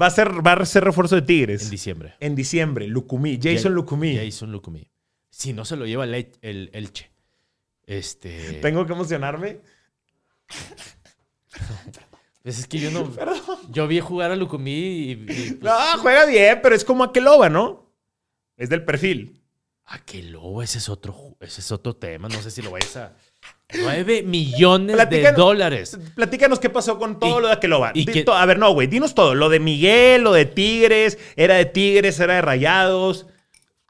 [0.00, 1.64] Va a ser, va a ser refuerzo de Tigres.
[1.64, 2.14] En diciembre.
[2.20, 3.38] En diciembre, Lucumí.
[3.42, 4.16] Jason Ja- Lucumí.
[4.16, 4.90] Jason Lucumí.
[5.30, 7.10] Si no se lo lleva el, El- el Elche.
[7.84, 8.54] Este.
[8.60, 9.60] Tengo que emocionarme.
[12.42, 13.10] Pues es que yo no.
[13.72, 15.10] Yo vi jugar a Lucumí y.
[15.12, 17.90] y, pues, No, juega bien, pero es como Aqueloba, ¿no?
[18.56, 19.42] Es del perfil.
[20.30, 22.28] Lobo, ese es otro, ese es otro tema.
[22.28, 23.16] No sé si lo vayas a.
[23.74, 25.98] 9 millones de dólares.
[26.14, 27.90] Platícanos qué pasó con todo Y- lo de Aqueloba.
[27.94, 28.86] y que- A ver, no, güey.
[28.86, 29.34] Dinos todo.
[29.34, 31.18] Lo de Miguel, lo de Tigres.
[31.34, 33.26] Era de Tigres, era de Rayados.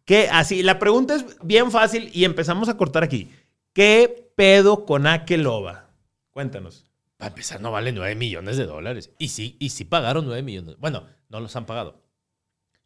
[0.07, 0.29] ¿Qué?
[0.33, 3.31] Así, la pregunta es bien fácil y empezamos a cortar aquí.
[3.75, 5.91] ¿Qué pedo con Aqueloba?
[6.31, 6.85] Cuéntanos.
[7.17, 9.11] Para empezar, no vale 9 millones de dólares.
[9.19, 10.77] Y sí, y sí pagaron 9 millones.
[10.79, 12.03] Bueno, no los han pagado.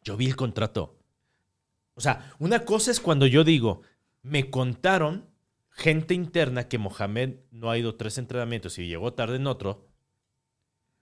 [0.03, 0.99] Yo vi el contrato.
[1.95, 3.81] O sea, una cosa es cuando yo digo,
[4.21, 5.29] me contaron
[5.69, 9.87] gente interna que Mohamed no ha ido tres entrenamientos y llegó tarde en otro.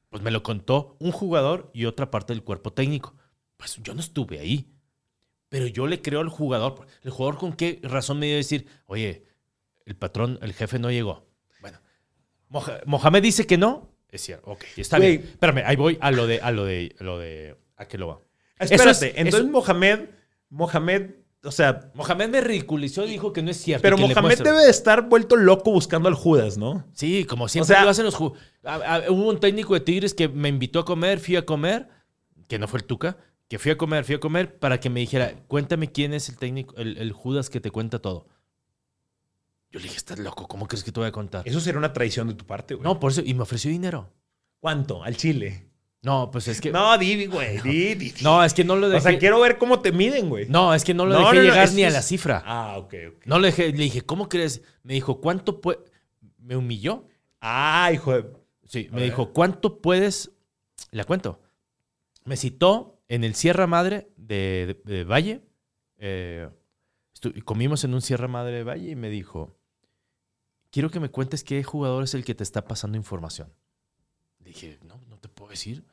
[0.10, 3.16] Pues me lo contó un jugador y otra parte del cuerpo técnico.
[3.58, 4.74] Pues yo no estuve ahí.
[5.50, 6.88] Pero yo le creo al jugador.
[7.04, 9.26] ¿El jugador con qué razón me iba a decir, oye,
[9.86, 11.29] el patrón, el jefe no llegó?
[12.86, 13.90] Mohamed dice que no.
[14.10, 15.22] Es cierto, ok, está bien.
[15.22, 18.08] Espérame, ahí voy a lo de, a lo de, a lo de, a qué lo
[18.08, 18.20] va.
[18.58, 19.10] Espérate.
[19.12, 20.00] Es- entonces eso- Mohamed,
[20.50, 21.12] Mohamed,
[21.44, 23.84] o sea, Mohamed me ridiculizó y dijo que no es cierto.
[23.84, 26.86] pero Mohamed debe de estar vuelto loco buscando al Judas, ¿no?
[26.94, 28.34] Sí, como siempre O sea- lo hacen los ju-
[28.64, 31.88] a- a- Hubo un técnico de Tigres que me invitó a comer, fui a comer,
[32.48, 35.00] que no fue el Tuca, que fui a comer, fui a comer para que me
[35.02, 38.28] dijera, cuéntame quién es el técnico, el, el Judas que te cuenta todo.
[39.72, 41.48] Yo le dije, estás loco, ¿cómo crees que te voy a contar?
[41.48, 42.84] Eso sería una traición de tu parte, güey.
[42.84, 44.12] No, por eso, y me ofreció dinero.
[44.60, 45.04] ¿Cuánto?
[45.04, 45.68] Al Chile.
[46.02, 46.72] No, pues es que.
[46.72, 47.60] No, No, di, güey.
[47.62, 48.14] Di, di.
[48.46, 49.02] es que no lo O dejé.
[49.12, 50.48] sea, quiero ver cómo te miden, güey.
[50.50, 52.42] No, es que no lo No, dejé no, no, llegar es- ni a la cifra.
[52.46, 53.26] Ah, ok, ok.
[53.26, 54.62] No le dejé, le dije, ¿cómo crees?
[54.84, 55.80] Me dijo, ¿cuánto puede.
[56.38, 57.06] Me humilló.
[57.42, 58.26] Ah, hijo de...
[58.66, 59.10] Sí, A me ver.
[59.10, 60.32] dijo, ¿cuánto puedes?
[60.92, 61.42] La cuento.
[62.26, 65.42] Me citó en el Sierra Madre de, de- de Valle.
[65.98, 66.48] Eh,
[67.44, 69.59] comimos en un Sierra Madre de Valle y me dijo,
[70.72, 73.52] quiero que me cuentes qué jugador es el que te está pasando información.
[74.40, 75.84] Dije, no, no te puedo decir.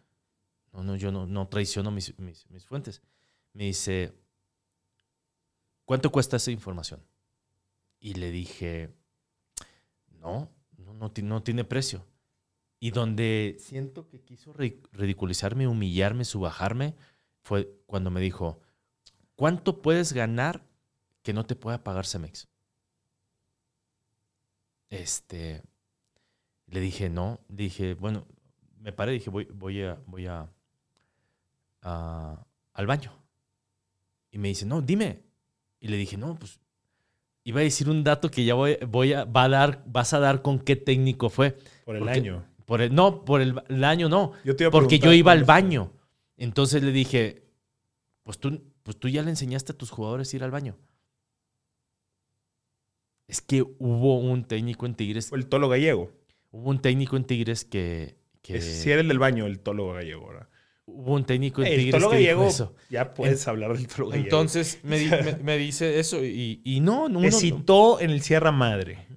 [0.72, 3.02] No, no, yo no, no traiciono mis, mis- fuentes.
[3.52, 4.12] Me dice,
[5.84, 7.02] ¿cuánto cuesta esa información?
[7.98, 8.90] Y le dije,
[10.20, 12.04] no, no, no, no tiene precio.
[12.78, 16.94] Y donde siento que quiso ri- ridiculizarme, humillarme, subajarme,
[17.42, 18.60] fue cuando me dijo,
[19.34, 20.62] ¿cuánto puedes ganar
[21.22, 22.48] que no te pueda pagar Cemex?
[24.90, 25.62] Este,
[26.68, 28.26] le dije, no, dije, bueno,
[28.80, 30.48] me paré, dije, voy, voy a, voy a,
[31.82, 33.12] a- al baño.
[34.30, 35.22] Y me dice, no, dime.
[35.80, 36.60] Y le dije, no, pues,
[37.44, 40.18] iba a decir un dato que ya voy, voy a, va a dar, vas a
[40.18, 41.56] dar con qué técnico fue.
[41.84, 42.44] Por el Porque- año.
[42.64, 44.32] Por el, no, por el, el año no.
[44.44, 45.92] Yo te iba a Porque yo iba al baño.
[46.36, 47.44] Entonces le dije,
[48.24, 50.76] pues tú, pues tú ya le enseñaste a tus jugadores a ir al baño.
[53.28, 56.12] Es que hubo un técnico en Tigres, el tolo gallego.
[56.52, 60.28] hubo un técnico en Tigres que, Si era el del baño, el tolo gallego.
[60.28, 60.48] ¿verdad?
[60.88, 62.74] hubo un técnico en El Tigres tolo que dijo gallego, eso.
[62.88, 64.24] ya puedes hablar del tolo gallego.
[64.26, 67.38] Entonces me, di- me- me dice eso y, y no, no, te uno no.
[67.40, 69.08] citó en el Sierra Madre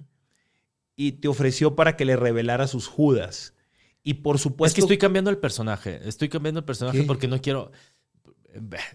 [0.96, 3.54] y te ofreció para que le revelara sus Judas.
[4.02, 4.72] Y por supuesto...
[4.72, 6.00] es que estoy cambiando el personaje.
[6.08, 7.04] Estoy cambiando el personaje ¿Qué?
[7.06, 7.70] porque no quiero.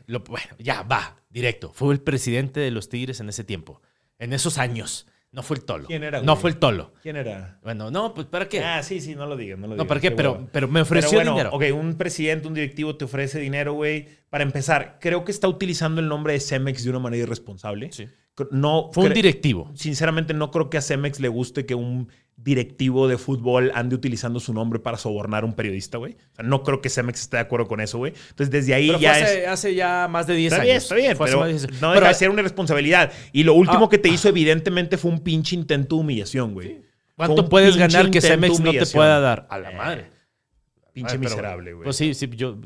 [0.07, 1.72] Lo- bueno, ya, va, directo.
[1.74, 3.82] Fue el presidente de los Tigres en ese tiempo.
[4.20, 5.07] En esos años.
[5.32, 5.88] No fue el Tolo.
[5.88, 6.93] ¿Quién era, No fue el Tolo.
[7.03, 7.59] ¿Quién era?
[7.61, 8.63] Bueno, no, pues ¿para qué?
[8.63, 9.84] Ah, sí, sí, no lo digas, no lo digas.
[9.84, 10.11] no, ¿para qué?
[10.11, 11.76] Pero, pero me ofreció Pero bueno, dinero.
[11.76, 14.07] ok, un presidente, un directivo te ofrece dinero, güey.
[14.30, 17.91] Para empezar, creo que está utilizando el nombre de Cemex de una manera irresponsable.
[17.91, 18.07] Sí.
[18.51, 19.71] No Fue un directivo.
[19.75, 24.41] Sinceramente, no creo que a Cemex le guste que un directivo de fútbol ande utilizando
[24.41, 26.13] su nombre para sobornar a un periodista, güey.
[26.33, 28.11] O sea, no creo que Cemex esté de acuerdo con eso, güey.
[28.31, 29.47] Entonces, desde ahí Pero fue ya hace, es.
[29.47, 30.65] hace ya más de 10 Está años.
[30.67, 31.81] bien, está bien, Fue hace pero más de 10 años.
[31.81, 33.13] no Pero- deja de ser una irresponsabilidad.
[33.31, 33.89] Y lo último Ah.
[33.89, 36.81] que te hizo, evidentemente, fue un pinche intento de humillación, güey.
[37.15, 39.47] ¿Cuánto puedes ganar que Cemex no te pueda dar?
[39.49, 40.05] A la Eh, madre.
[40.91, 41.83] Pinche Ay, pero miserable, güey.
[41.86, 42.57] Pues sí, sí, yo,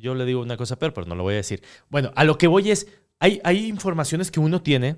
[0.00, 1.62] yo le digo una cosa peor, pero no lo voy a decir.
[1.90, 2.86] Bueno, a lo que voy es,
[3.18, 4.96] hay, hay informaciones que uno tiene,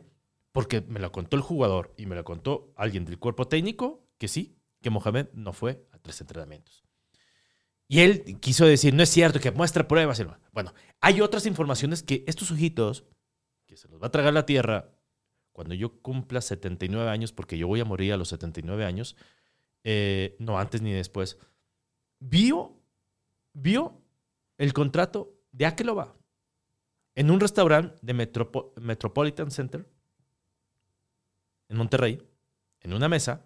[0.53, 4.29] porque me lo contó el jugador y me lo contó alguien del cuerpo técnico, que
[4.29, 6.85] sí, que Mohamed no fue a tres entrenamientos.
[7.89, 10.23] Y él quiso decir, no es cierto, que muestra pruebas.
[10.53, 13.05] Bueno, hay otras informaciones que estos ojitos,
[13.67, 14.95] que se los va a tragar la tierra,
[15.53, 19.17] cuando yo cumpla 79 años, porque yo voy a morir a los 79 años,
[19.85, 21.39] eh, no antes ni después,
[22.19, 22.81] vio,
[23.53, 24.01] vio
[24.57, 26.17] el contrato de Akeloba
[27.15, 29.87] en un restaurante de Metropo- Metropolitan Center
[31.73, 32.23] en Monterrey,
[32.81, 33.45] en una mesa.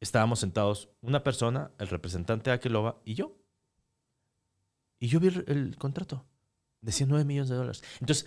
[0.00, 3.36] Estábamos sentados una persona, el representante de Akeloba y yo.
[5.00, 6.26] Y yo vi el, el contrato.
[6.80, 7.82] Decía 9 millones de dólares.
[8.00, 8.26] Entonces,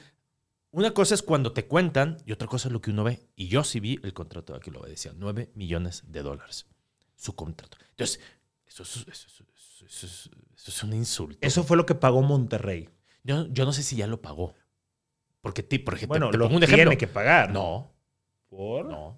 [0.71, 3.21] una cosa es cuando te cuentan y otra cosa es lo que uno ve.
[3.35, 4.87] Y yo sí vi el contrato de Akeloba.
[4.87, 6.65] Decía 9 millones de dólares.
[7.15, 7.77] Su contrato.
[7.91, 8.19] Entonces,
[8.65, 9.41] eso es, eso es-
[9.83, 11.37] eso es- eso es un insulto.
[11.41, 12.89] Eso fue lo que pagó Monterrey.
[13.23, 14.53] Yo, yo no sé si ya lo pagó.
[15.41, 16.97] Porque, ti- por ejemplo, Bueno, te lo pongo un tiene ejemplo.
[16.97, 17.51] que pagar.
[17.51, 17.93] No,
[18.51, 18.85] ¿Por?
[18.85, 19.17] no,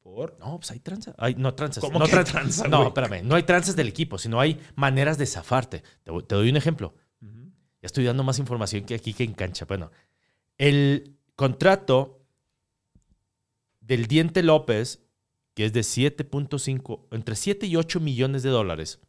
[0.00, 0.38] ¿Por?
[0.38, 1.14] no, pues hay tranzas.
[1.16, 1.82] Hay, no, tranzas.
[1.82, 3.22] ¿Cómo no, que tran- tranza, No, espérame.
[3.24, 5.82] No hay tranzas del equipo, sino hay maneras de zafarte.
[6.04, 6.94] Te, doy un ejemplo.
[7.20, 9.64] Ya estoy dando más información que aquí que en cancha.
[9.64, 9.90] Bueno,
[10.58, 12.26] el contrato
[13.80, 15.00] del Diente López,
[15.54, 19.00] que es de 7.5, entre 7 y 8 millones de dólares,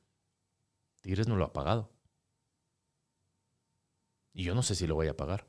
[1.02, 1.92] Tigres no lo ha pagado.
[4.34, 5.48] Y yo no sé si lo voy a pagar.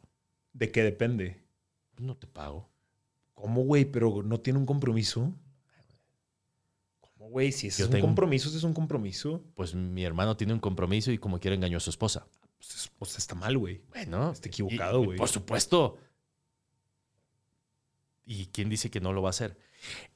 [0.53, 1.45] ¿De qué depende?
[1.99, 2.69] No te pago.
[3.41, 3.85] ¿Cómo, güey?
[3.87, 5.33] Pero no tiene un compromiso.
[7.01, 7.53] ¿Cómo, güey?
[7.53, 9.43] Si ese Yo es un compromiso, ese es un compromiso.
[9.55, 12.27] Pues mi hermano tiene un compromiso y como quiera engañó a su esposa.
[12.59, 13.81] Pues, es- pues está mal, güey.
[13.89, 14.33] Bueno.
[14.33, 15.19] Está equivocado, y- y güey.
[15.19, 15.97] Por supuesto.
[18.27, 19.57] ¿Y quién dice que no lo va a hacer?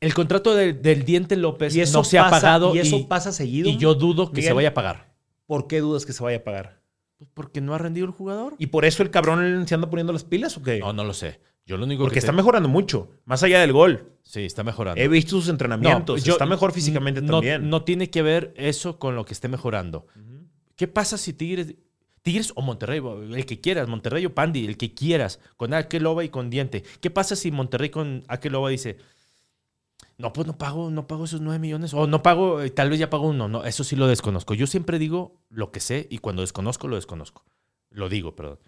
[0.00, 3.08] El contrato de- del Diente López Y eso no se ha pasa- pagado Y eso
[3.08, 3.68] pasa seguido.
[3.68, 4.54] y yo dudo que se Miguel.
[4.56, 5.14] vaya a pagar.
[5.46, 6.80] ¿Por qué dudas que se vaya a pagar?
[7.16, 8.54] Pues porque no ha rendido el jugador.
[8.58, 10.80] ¿Y por eso el cabrón se anda poniendo las pilas o qué?
[10.80, 11.40] No, no lo sé.
[11.66, 14.12] Yo lo único Porque que está mejorando mucho, más allá del gol.
[14.22, 15.00] Sí, está mejorando.
[15.00, 16.20] He visto sus entrenamientos.
[16.20, 17.68] No, yo- está mejor físicamente no, también.
[17.70, 20.06] No tiene que ver eso con lo que esté mejorando.
[20.76, 21.74] ¿Qué pasa si Tigres,
[22.22, 23.00] Tigres o Monterrey,
[23.32, 26.82] el que quieras, Monterrey o Pandi, el que quieras, con Akeloba y con Diente?
[27.00, 28.98] ¿Qué pasa si Monterrey con Akeloba dice,
[30.18, 32.98] no, pues no pago, no pago esos 9 millones, o no pago, eh, tal vez
[32.98, 34.54] ya pago uno, no, eso sí lo desconozco.
[34.54, 37.44] Yo siempre digo lo que sé y cuando desconozco, lo desconozco.
[37.90, 38.58] Lo digo, perdón.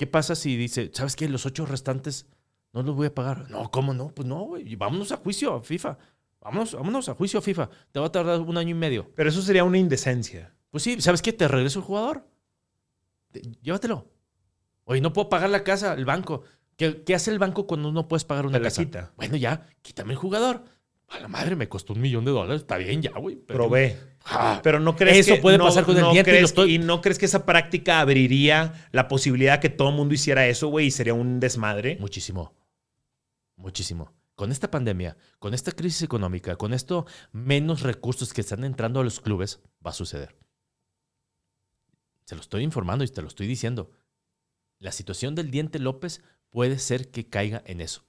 [0.00, 2.24] ¿Qué pasa si dice, sabes qué, los ocho restantes
[2.72, 3.50] no los voy a pagar?
[3.50, 4.08] No, ¿cómo no?
[4.08, 5.98] Pues no, güey, vámonos a juicio a FIFA.
[6.40, 7.68] Vámonos, vámonos a juicio a FIFA.
[7.92, 9.12] Te va a tardar un año y medio.
[9.14, 10.54] Pero eso sería una indecencia.
[10.70, 11.34] Pues sí, ¿sabes qué?
[11.34, 12.26] Te regreso el jugador.
[13.30, 14.08] Te- Llévatelo.
[14.84, 16.44] Oye, no puedo pagar la casa, el banco.
[16.78, 18.82] ¿Qué, qué hace el banco cuando no puedes pagar una Te la casa?
[18.82, 19.12] quita.
[19.18, 20.64] Bueno, ya, quítame el jugador.
[21.10, 22.62] A la madre, me costó un millón de dólares.
[22.62, 23.36] Está bien, ya, güey.
[23.36, 23.98] pero- Probé.
[24.24, 26.78] Ah, Pero no crees Eso que puede no- pasar con el no diente estoy- y
[26.78, 30.86] no crees que esa práctica abriría la posibilidad que todo el mundo hiciera eso, güey,
[30.86, 31.96] y sería un desmadre.
[32.00, 32.54] Muchísimo.
[33.56, 34.12] Muchísimo.
[34.36, 39.04] Con esta pandemia, con esta crisis económica, con esto menos recursos que están entrando a
[39.04, 40.36] los clubes, va a suceder.
[42.24, 43.90] Se lo estoy informando y te lo estoy diciendo.
[44.78, 48.04] La situación del Diente López puede ser que caiga en eso.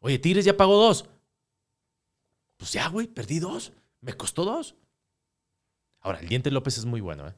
[0.00, 1.08] Oye, Tigres ya pagó dos.
[2.58, 3.72] Pues ya, güey, perdí dos.
[4.02, 4.76] Me costó dos.
[6.00, 7.34] Ahora, el Diente López es muy bueno, ¿eh?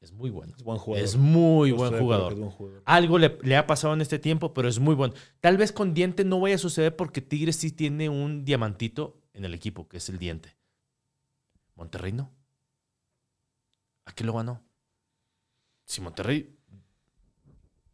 [0.00, 0.52] Es muy bueno.
[0.56, 1.04] Es buen jugador.
[1.04, 2.34] Es muy buen jugador.
[2.34, 2.82] buen.
[2.84, 5.14] Algo le, le ha pasado en este tiempo, pero es muy bueno.
[5.40, 9.44] Tal vez con Diente no vaya a suceder porque Tigres sí tiene un diamantito en
[9.44, 10.56] el equipo, que es el Diente.
[11.76, 12.32] Monterrey no.
[14.04, 14.60] ¿A qué lo ganó?
[15.84, 16.56] Si Monterrey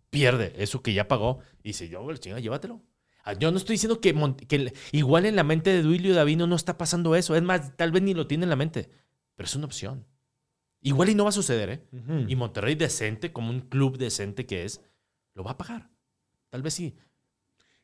[0.09, 2.81] pierde eso que ya pagó y dice, yo, güey, chinga, llévatelo.
[3.29, 6.79] Ah, Yo no estoy diciendo que, igual en la mente de Duilio Davino no está
[6.79, 7.37] pasando eso.
[7.37, 8.89] Es más, tal vez ni lo tiene en la mente.
[9.37, 10.07] Pero es una opción.
[10.81, 11.83] Igual y no va a suceder, ¿eh?
[12.27, 14.81] Y Monterrey decente, como un club decente que es,
[15.35, 15.91] lo va a pagar.
[16.49, 16.97] Tal vez sí.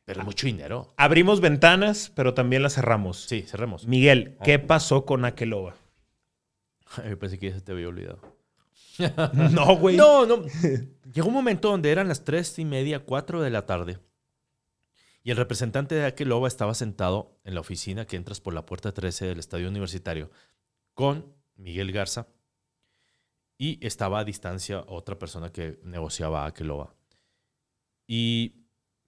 [0.03, 0.95] Pero mucho dinero.
[0.97, 3.25] Abrimos ventanas, pero también las cerramos.
[3.25, 3.85] Sí, cerremos.
[3.85, 5.75] Miguel, ¿qué pasó con Akeloba?
[7.07, 8.19] Yo pensé que ya se te había olvidado.
[9.51, 9.95] No, güey.
[9.95, 10.43] No, no.
[11.13, 13.99] Llegó un momento donde eran las tres y media, cuatro de la tarde.
[15.25, 18.93] Y el representante de Akeloba estaba sentado en la oficina que entras por la puerta
[18.93, 20.29] 13 del estadio universitario
[20.93, 22.27] con Miguel Garza
[23.57, 26.93] y estaba a distancia otra persona que negociaba a Akeloba.
[28.05, 28.67] Y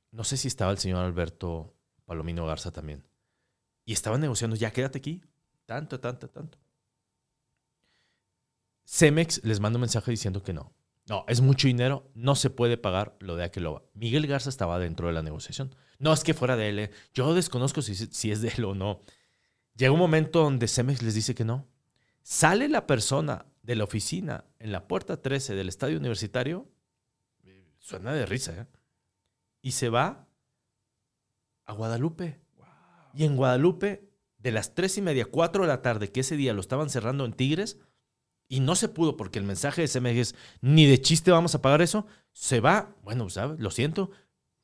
[0.09, 3.07] no sé si estaba el señor Alberto Palomino Garza también.
[3.85, 5.21] Y estaban negociando, ya quédate aquí,
[5.67, 6.57] tanto, tanto, tanto.
[8.85, 10.73] Cemex les manda un mensaje diciendo que no.
[11.07, 13.83] No, es mucho dinero, no se puede pagar lo de Aqueloba.
[13.93, 15.73] Miguel Garza estaba dentro de la negociación.
[15.99, 16.91] No es que fuera de él, eh.
[17.13, 19.01] yo desconozco si, si es de él o no.
[19.75, 21.67] Llega un momento donde Cemex les dice que no.
[22.23, 26.69] Sale la persona de la oficina en la puerta 13 del estadio universitario,
[27.79, 28.65] suena de risa, ¿eh?
[29.61, 30.27] y se va
[31.65, 32.41] a Guadalupe.
[33.13, 36.53] Y en Guadalupe, de las tres y media, cuatro de la tarde, que ese día
[36.53, 37.79] lo estaban cerrando en Tigres,
[38.47, 41.61] y no se pudo porque el mensaje de CMG es, ni de chiste vamos a
[41.61, 43.59] pagar eso, se va, bueno, ¿sabes?
[43.59, 44.11] Lo siento,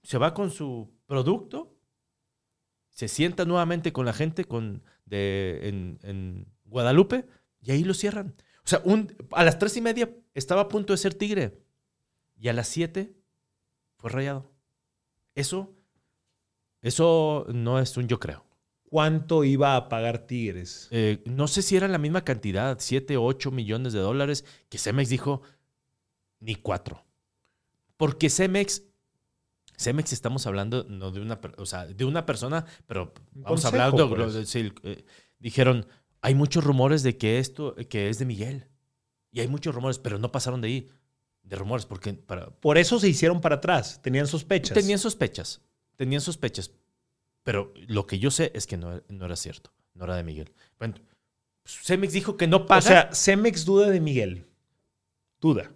[0.03, 1.75] se va con su producto,
[2.89, 7.25] se sienta nuevamente con la gente con, de, en, en Guadalupe
[7.61, 8.36] y ahí lo cierran.
[8.65, 11.59] O sea, un, a las tres y media estaba a punto de ser Tigre
[12.38, 13.13] y a las siete
[13.97, 14.51] fue rayado.
[15.36, 15.75] Eso,
[16.81, 18.45] eso no es un yo creo.
[18.93, 20.87] ¿Cuánto iba a pagar Tigres?
[20.91, 25.09] Eh, no sé si era la misma cantidad, 7, 8 millones de dólares, que Cemex
[25.09, 25.41] dijo,
[26.39, 27.03] ni cuatro.
[27.97, 28.83] Porque Cemex,
[29.79, 33.93] Cemex estamos hablando no de una, o sea, de una persona, pero vamos a hablar
[33.93, 34.55] de, pues.
[34.55, 35.03] eh,
[35.39, 35.87] dijeron,
[36.21, 38.67] hay muchos rumores de que esto, que es de Miguel.
[39.31, 40.89] Y hay muchos rumores, pero no pasaron de ahí,
[41.41, 42.51] de rumores, porque para...
[42.51, 44.75] Por eso se hicieron para atrás, tenían sospechas.
[44.75, 45.63] Tenían sospechas,
[45.95, 46.69] tenían sospechas,
[47.43, 49.71] pero lo que yo sé es que no, no era cierto.
[49.93, 50.51] No era de Miguel.
[50.79, 50.95] Bueno,
[51.65, 52.79] Cemex dijo que no paga.
[52.79, 54.47] O sea, Cemex duda de Miguel.
[55.39, 55.71] Duda.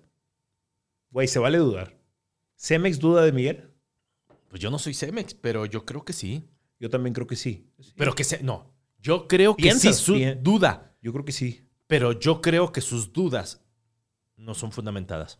[1.11, 1.95] Güey, se vale dudar.
[2.55, 3.69] ¿Cemex duda de Miguel?
[4.49, 6.43] Pues yo no soy Cemex, pero yo creo que sí.
[6.79, 7.67] Yo también creo que sí.
[7.95, 8.73] Pero que se, no.
[8.99, 10.95] Yo creo que sí su duda.
[11.01, 11.67] Yo creo que sí.
[11.85, 13.61] Pero yo creo que sus dudas
[14.35, 15.39] no son fundamentadas.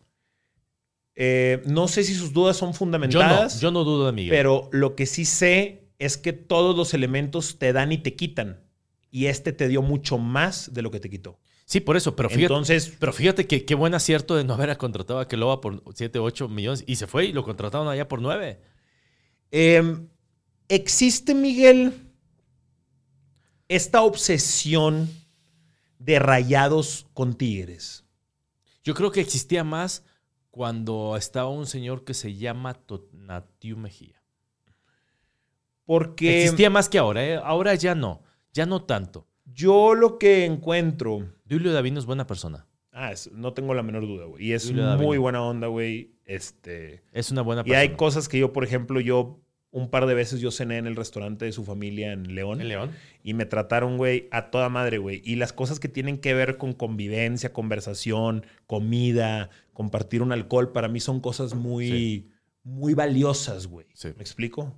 [1.14, 3.60] Eh, no sé si sus dudas son fundamentadas.
[3.60, 4.30] Yo no, yo no dudo de Miguel.
[4.30, 8.64] Pero lo que sí sé es que todos los elementos te dan y te quitan.
[9.10, 11.38] Y este te dio mucho más de lo que te quitó.
[11.64, 14.74] Sí, por eso, pero fíjate, Entonces, pero fíjate que qué buen acierto de no haber
[14.78, 18.22] contratado a Keloba por 7, 8 millones y se fue y lo contrataron allá por
[18.22, 18.58] 9.
[19.50, 20.08] Em,
[20.68, 21.92] ¿Existe, Miguel,
[23.68, 25.10] esta obsesión
[25.98, 28.04] de rayados con tigres?
[28.82, 30.04] Yo creo que existía más
[30.50, 34.17] cuando estaba un señor que se llama Tonatiu Mejía.
[35.88, 36.42] Porque.
[36.44, 37.40] Existía más que ahora, ¿eh?
[37.42, 38.22] ahora ya no,
[38.52, 39.26] ya no tanto.
[39.46, 41.32] Yo lo que encuentro.
[41.48, 42.66] Julio Davino es buena persona.
[42.92, 44.48] Ah, no tengo la menor duda, güey.
[44.48, 46.12] Y es muy buena onda, güey.
[46.26, 47.04] Este.
[47.10, 47.82] Es una buena persona.
[47.82, 50.86] Y hay cosas que yo, por ejemplo, yo un par de veces yo cené en
[50.86, 52.60] el restaurante de su familia en León.
[52.60, 52.90] ¿En León?
[53.22, 55.22] Y me trataron, güey, a toda madre, güey.
[55.24, 60.88] Y las cosas que tienen que ver con convivencia, conversación, comida, compartir un alcohol, para
[60.88, 62.30] mí son cosas muy,
[62.62, 63.86] muy valiosas, güey.
[64.04, 64.76] ¿Me explico?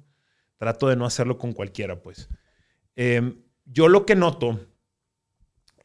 [0.60, 2.28] Trato de no hacerlo con cualquiera, pues.
[2.94, 4.60] Em, yo lo que noto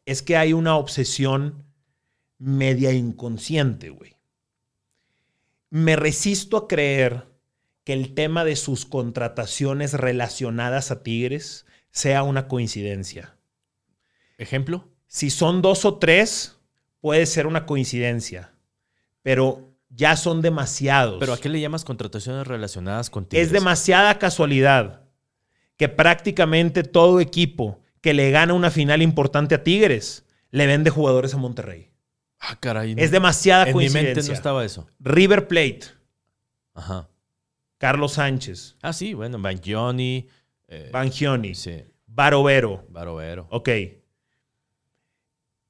[0.05, 1.63] es que hay una obsesión
[2.39, 4.17] media inconsciente, güey.
[5.69, 7.25] Me resisto a creer
[7.85, 13.37] que el tema de sus contrataciones relacionadas a Tigres sea una coincidencia.
[14.37, 14.89] ¿Ejemplo?
[15.07, 16.59] Si son dos o tres,
[16.99, 18.51] puede ser una coincidencia.
[19.21, 21.17] Pero ya son demasiados.
[21.19, 23.47] ¿Pero a qué le llamas contrataciones relacionadas con Tigres?
[23.47, 25.01] Es demasiada casualidad
[25.77, 31.33] que prácticamente todo equipo que le gana una final importante a Tigres le vende jugadores
[31.33, 31.91] a Monterrey.
[32.39, 32.93] Ah, caray.
[32.97, 33.99] Es demasiada coincidencia.
[33.99, 34.87] En mi mente no estaba eso.
[34.99, 35.81] River Plate.
[36.73, 37.09] Ajá.
[37.77, 38.77] Carlos Sánchez.
[38.81, 40.27] Ah, sí, bueno, Bangioni.
[40.67, 41.55] Eh, Bangioni.
[41.55, 41.83] Sí.
[42.05, 42.85] Barovero.
[42.89, 43.47] Barovero.
[43.49, 43.69] Ok.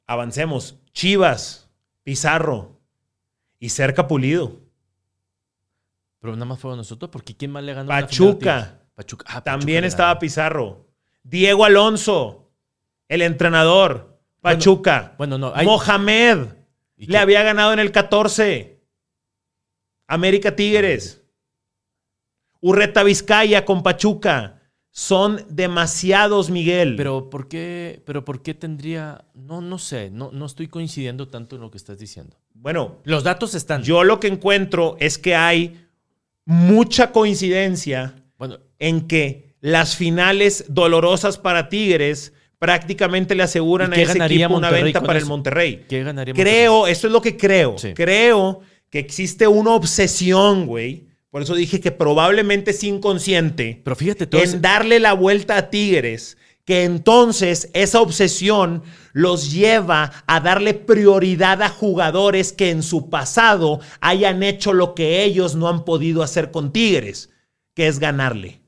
[0.08, 0.78] Avancemos.
[0.92, 1.70] Chivas.
[2.04, 2.75] Pizarro
[3.66, 4.62] y cerca pulido.
[6.20, 7.90] Pero nada más fueron nosotros, porque ¿quién más le ganó?
[7.90, 8.80] Pachuca.
[8.94, 9.26] Pachuca.
[9.28, 10.86] Ah, También estaba Pizarro.
[11.24, 12.52] Diego Alonso,
[13.08, 14.20] el entrenador.
[14.40, 15.16] Pachuca.
[15.18, 15.52] Bueno, no.
[15.64, 16.50] Mohamed.
[16.98, 18.80] Le había ganado en el 14.
[20.06, 21.24] América Tigres.
[22.62, 24.62] Urreta Vizcaya con Pachuca.
[24.92, 26.96] Son demasiados, Miguel.
[26.98, 29.26] Pero ¿por qué, pero por qué tendría.?
[29.34, 30.12] No, no sé.
[30.12, 32.38] No, no estoy coincidiendo tanto en lo que estás diciendo.
[32.66, 33.84] Bueno, los datos están.
[33.84, 35.86] Yo lo que encuentro es que hay
[36.46, 38.16] mucha coincidencia
[38.80, 45.04] en que las finales dolorosas para Tigres prácticamente le aseguran a ese equipo una venta
[45.04, 45.86] para el Monterrey.
[45.88, 47.76] ¿Qué ganaría Creo, eso es lo que creo.
[47.94, 51.06] Creo que existe una obsesión, güey.
[51.30, 53.80] Por eso dije que probablemente es inconsciente.
[53.84, 56.36] Pero fíjate, en darle la vuelta a Tigres
[56.66, 63.80] que entonces esa obsesión los lleva a darle prioridad a jugadores que en su pasado
[64.02, 67.30] hayan hecho lo que ellos no han podido hacer con Tigres.
[67.76, 68.62] que es ganarle.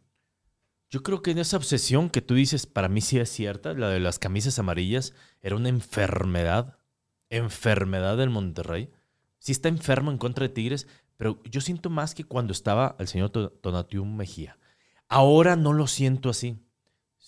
[0.90, 3.88] Yo creo que en esa obsesión que tú dices, para mí sí es cierta, la
[3.90, 6.78] de las camisas amarillas, era una enfermedad,
[7.30, 8.90] enfermedad del Monterrey.
[9.40, 13.08] Sí está enfermo en contra de Tigres, pero yo siento más que cuando estaba el
[13.08, 14.58] señor Tonatiuh Mejía.
[15.08, 16.58] Ahora no lo siento así.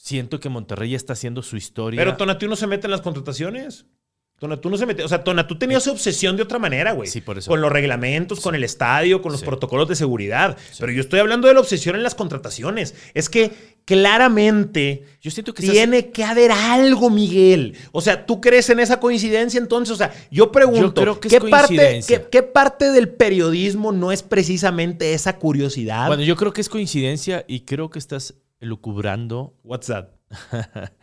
[0.09, 1.99] Siento que Monterrey está haciendo su historia.
[1.99, 3.85] Pero Tonatiuh no se mete en las contrataciones.
[4.39, 5.03] Tonatú no se mete.
[5.03, 7.07] O sea, Tonatú tenía su obsesión de otra manera, güey.
[7.07, 7.47] Sí, por eso.
[7.51, 10.57] Con los reglamentos, con el estadio, con los protocolos de seguridad.
[10.79, 12.95] Pero yo estoy hablando de la obsesión en las contrataciones.
[13.13, 13.51] Es que
[13.85, 17.77] claramente yo siento que tiene que haber algo, Miguel.
[17.91, 19.93] O sea, ¿tú crees en esa coincidencia entonces?
[19.93, 22.01] O sea, yo pregunto, ¿qué, parte,
[22.31, 26.07] ¿qué, parte del periodismo no es precisamente esa curiosidad?
[26.07, 29.55] Bueno, yo creo que es coincidencia y creo que estás elucubrando.
[29.63, 30.15] WhatsApp.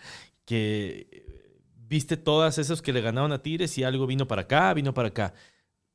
[0.45, 1.27] que
[1.89, 5.09] viste todas esas que le ganaron a Tigres y algo vino para acá, vino para
[5.09, 5.35] acá.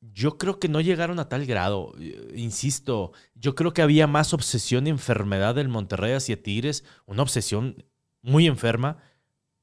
[0.00, 1.94] Yo creo que no llegaron a tal grado.
[1.98, 7.22] Eh, insisto, yo creo que había más obsesión y enfermedad del Monterrey hacia Tigres, una
[7.22, 7.84] obsesión
[8.20, 8.98] muy enferma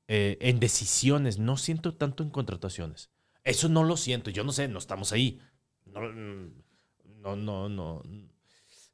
[0.08, 1.40] eh, en decisiones.
[1.40, 3.10] No siento tanto en contrataciones.
[3.44, 4.30] Eso no lo siento.
[4.30, 5.40] Yo no sé, no estamos ahí.
[5.86, 6.02] No,
[7.22, 8.04] no, no, no.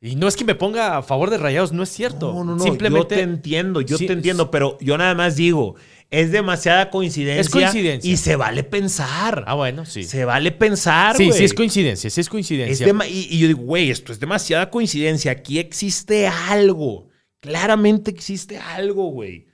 [0.01, 2.33] Y no es que me ponga a favor de Rayados, no es cierto.
[2.33, 2.63] No, no, no.
[2.63, 5.75] Simplemente, yo te entiendo, yo te entiendo, pero yo nada más digo,
[6.11, 7.41] es demasiada coincidencia.
[7.41, 8.11] Es coincidencia.
[8.11, 9.43] Y se vale pensar.
[9.47, 10.03] Ah, bueno, sí.
[10.03, 12.87] Se vale pensar, Sí, sí es coincidencia, sí es coincidencia.
[13.09, 15.31] y, yo digo, güey, esto es demasiada coincidencia.
[15.31, 17.09] Aquí existe algo.
[17.39, 19.47] Claramente existe algo, güey.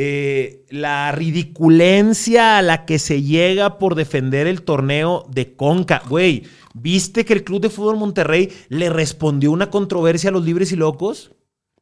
[0.00, 6.02] Eh, la ridiculencia a la que se llega por defender el torneo de Conca.
[6.08, 6.44] Güey,
[6.80, 10.76] ¿viste que el Club de Fútbol Monterrey le respondió una controversia a los libres y
[10.76, 11.32] locos?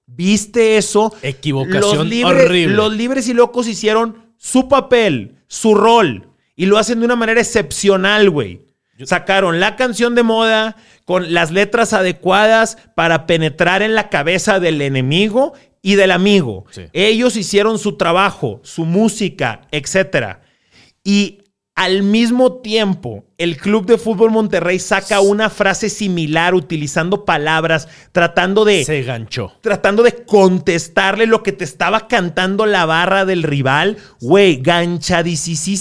[0.07, 1.15] ¿Viste eso?
[1.23, 2.75] Equivocación los libres, horrible.
[2.75, 7.41] Los libres y locos hicieron su papel, su rol, y lo hacen de una manera
[7.41, 8.67] excepcional, güey.
[9.05, 14.81] Sacaron la canción de moda con las letras adecuadas para penetrar en la cabeza del
[14.81, 16.65] enemigo y del amigo.
[16.93, 20.39] Ellos hicieron su trabajo, su música, etc.
[21.05, 21.43] Y
[21.77, 28.65] al mismo tiempo, el Club de Fútbol Monterrey saca una frase similar utilizando palabras, tratando
[28.65, 28.83] de...
[28.83, 29.53] Se ganchó.
[29.61, 33.99] Tratando de contestarle lo que te estaba cantando la barra del rival.
[34.23, 35.77] Güey, ganchadísimo.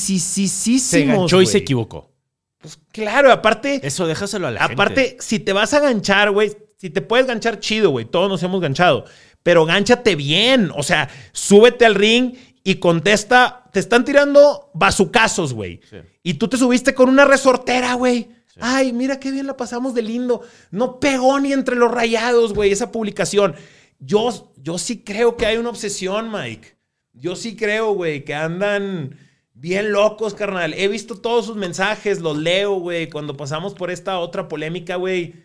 [0.79, 2.11] Se ganchó y se equivocó.
[2.59, 3.79] Pues claro, aparte...
[3.81, 4.73] Eso déjaselo a la gente.
[4.73, 8.43] Aparte, si te vas a ganchar, güey, si te puedes ganchar chido, güey, todos nos
[8.43, 9.05] hemos ganchado.
[9.43, 10.71] Pero gánchate bien.
[10.75, 12.33] O sea, súbete al ring
[12.65, 15.81] y contesta, te están tirando bazucazos, güey.
[16.23, 18.29] Y tú te subiste con una resortera, güey.
[18.57, 20.43] Ay, mira qué bien la pasamos de lindo.
[20.71, 23.53] No pegó ni entre los rayados, güey, esa publicación.
[23.99, 26.77] Yo, yo sí creo que hay una obsesión, Mike.
[27.11, 29.19] Yo sí creo, güey, que andan
[29.53, 30.73] bien locos, carnal.
[30.73, 35.35] He visto todos sus mensajes, los leo, güey, cuando pasamos por esta otra polémica, güey.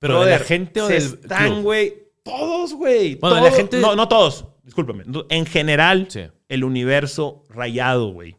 [0.00, 3.14] Pero de la gente o del están, güey, todos, güey.
[3.14, 6.08] Bueno, de la gente No, no todos discúlpame, en general,
[6.48, 8.36] el universo rayado, güey.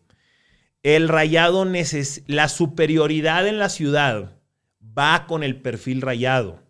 [0.84, 1.66] El rayado
[2.28, 4.40] la superioridad en la ciudad
[4.98, 6.62] va con el perfil rayado,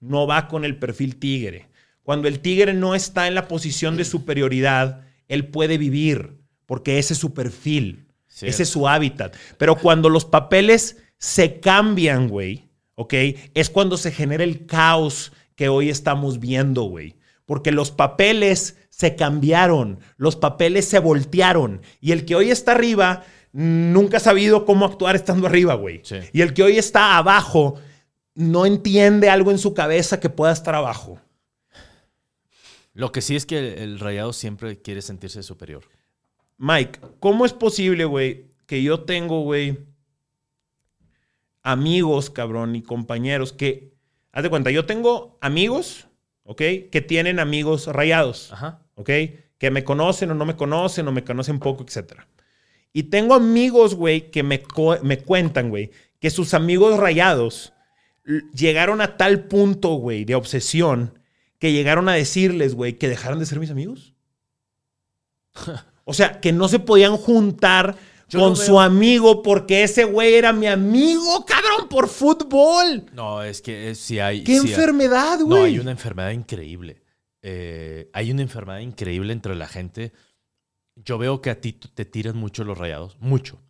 [0.00, 1.68] no va con el perfil tigre.
[2.02, 7.12] Cuando el tigre no está en la posición de superioridad, él puede vivir, porque ese
[7.12, 8.06] es su perfil,
[8.40, 9.36] ese es su hábitat.
[9.58, 13.14] Pero cuando los papeles se cambian, güey, ¿ok?
[13.54, 17.16] Es cuando se genera el caos que hoy estamos viendo, güey.
[17.44, 23.24] Porque los papeles se cambiaron, los papeles se voltearon y el que hoy está arriba
[23.50, 26.02] nunca ha sabido cómo actuar estando arriba, güey.
[26.34, 27.80] Y el que hoy está abajo
[28.34, 31.18] no entiende algo en su cabeza que pueda estar abajo.
[32.92, 35.84] Lo que sí es que el, rayado siempre quiere sentirse superior.
[36.58, 39.78] Mike, ¿cómo es posible, güey, que yo tengo, güey,
[41.62, 43.94] amigos, cabrón, y compañeros que,
[44.32, 46.06] haz de cuenta, yo tengo amigos,
[46.42, 46.58] ¿ok?
[46.90, 48.52] Que tienen amigos rayados.
[48.52, 48.82] Ajá.
[49.00, 49.10] ¿Ok?
[49.58, 52.20] Que me conocen o no me conocen o me conocen poco, etc.
[52.92, 54.62] Y tengo amigos, güey, que me,
[55.02, 57.72] me cuentan, güey, que sus amigos rayados
[58.54, 61.18] llegaron a tal punto, güey, de obsesión,
[61.58, 64.14] que llegaron a decirles, güey, que dejaron de ser mis amigos.
[66.04, 67.96] o sea, que no se podían juntar
[68.32, 73.06] con su amigo porque ese güey era mi amigo, cabrón, por fútbol.
[73.12, 74.44] No, es que si hay...
[74.44, 75.48] ¿Qué enfermedad, güey?
[75.48, 76.99] No, hay una enfermedad increíble.
[77.42, 80.12] Eh, hay una enfermedad increíble entre la gente.
[80.96, 83.62] Yo veo que a ti te tiran mucho los rayados, mucho.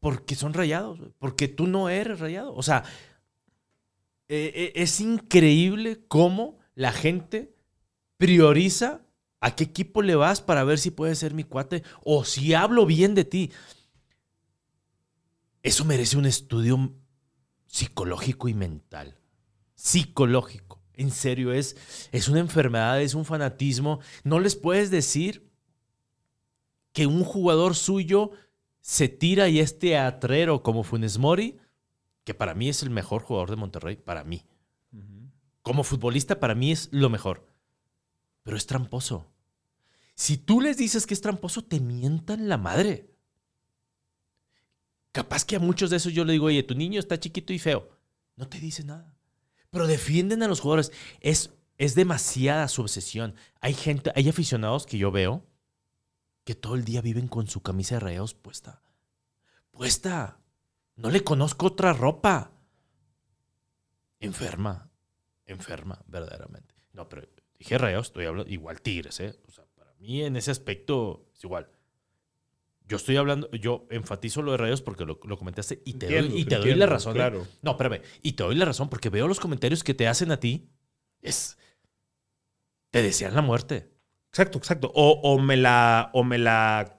[0.00, 2.54] Porque son rayados, porque tú no eres rayado.
[2.54, 2.84] O sea,
[4.28, 7.54] eh, eh, es increíble cómo la gente
[8.18, 9.00] prioriza
[9.40, 12.86] a qué equipo le vas para ver si puede ser mi cuate o si hablo
[12.86, 13.50] bien de ti.
[15.62, 16.94] Eso merece un estudio
[17.66, 19.17] psicológico y mental.
[19.78, 20.82] Psicológico.
[20.94, 21.76] En serio, es,
[22.10, 24.00] es una enfermedad, es un fanatismo.
[24.24, 25.48] No les puedes decir
[26.92, 28.32] que un jugador suyo
[28.80, 31.58] se tira y es teatrero como Funes Mori,
[32.24, 34.44] que para mí es el mejor jugador de Monterrey, para mí.
[35.62, 37.46] Como futbolista, para mí es lo mejor.
[38.42, 39.30] Pero es tramposo.
[40.14, 43.14] Si tú les dices que es tramposo, te mientan la madre.
[45.12, 47.58] Capaz que a muchos de esos yo le digo, oye, tu niño está chiquito y
[47.58, 47.88] feo.
[48.34, 49.17] No te dice nada.
[49.70, 50.92] Pero defienden a los jugadores.
[51.20, 53.34] Es, es demasiada su obsesión.
[53.60, 55.46] Hay gente, hay aficionados que yo veo
[56.44, 58.82] que todo el día viven con su camisa de rayados puesta.
[59.70, 60.40] Puesta.
[60.96, 62.52] No le conozco otra ropa.
[64.18, 64.90] Enferma.
[65.46, 66.74] Enferma, verdaderamente.
[66.92, 67.28] No, pero
[67.58, 69.38] dije rayados, estoy hablando igual tigres, ¿eh?
[69.46, 71.70] O sea, para mí en ese aspecto es igual.
[72.88, 76.44] Yo estoy hablando, yo enfatizo lo de rayos porque lo, comentaste y te doy, y
[76.46, 77.12] te doy la razón.
[77.12, 77.46] Claro.
[77.60, 78.00] No, espérame.
[78.22, 80.70] Y te doy la razón porque veo los comentarios que te hacen a ti.
[81.20, 81.58] Es.
[82.90, 83.92] Te desean la muerte.
[84.30, 84.90] Exacto, exacto.
[84.94, 86.10] O, me la.
[86.14, 86.98] O me la.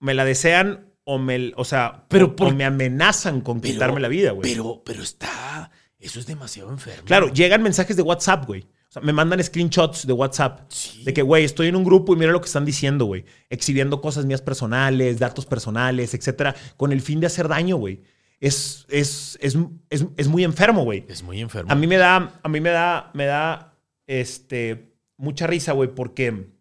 [0.00, 1.52] Me la desean o me.
[1.54, 4.50] O sea, pero o, me amenazan con quitarme la vida, güey.
[4.50, 5.70] Pero, pero está.
[5.96, 7.04] Eso es demasiado enfermo.
[7.04, 10.70] Claro, llegan mensajes de WhatsApp, güey sea, me mandan screenshots de WhatsApp
[11.04, 13.24] de que, güey, estoy en un grupo y mira lo que están diciendo, güey.
[13.50, 18.02] Exhibiendo cosas mías personales, datos personales, etcétera, con el fin de hacer daño, güey.
[18.40, 19.56] Es, es, es,
[19.90, 21.04] es, muy enfermo, güey.
[21.08, 21.72] Es muy enfermo.
[21.72, 23.74] A mí me da, a mí me da, me da,
[24.06, 26.52] este, mucha risa, güey, porque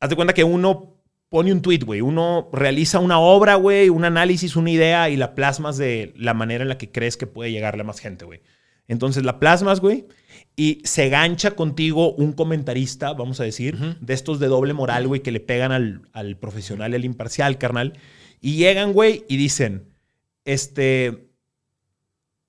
[0.00, 0.96] haz de cuenta que uno
[1.28, 2.00] pone un tweet, güey.
[2.00, 6.62] Uno realiza una obra, güey, un análisis, una idea y la plasmas de la manera
[6.62, 8.40] en la que crees que puede llegarle a más gente, güey.
[8.88, 10.06] Entonces la plasmas, güey,
[10.54, 15.22] y se gancha contigo un comentarista, vamos a decir, de estos de doble moral, güey,
[15.22, 17.94] que le pegan al, profesional y al imparcial, carnal.
[18.40, 19.88] Y llegan, güey, y dicen,
[20.44, 21.28] este,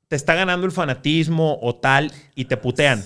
[0.08, 3.04] te está ganando el fanatismo o tal, y te putean.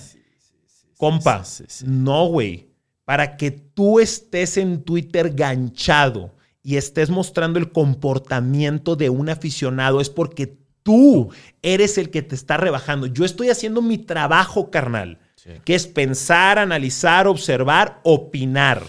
[0.96, 1.42] Compa,
[1.84, 2.68] no, güey.
[3.04, 6.32] Para que tú estés en Twitter ganchado
[6.62, 11.30] y estés mostrando el comportamiento de un aficionado es porque Tú
[11.62, 13.06] eres el que te está rebajando.
[13.06, 15.18] Yo estoy haciendo mi trabajo, carnal,
[15.64, 18.82] que es pensar, analizar, observar, opinar.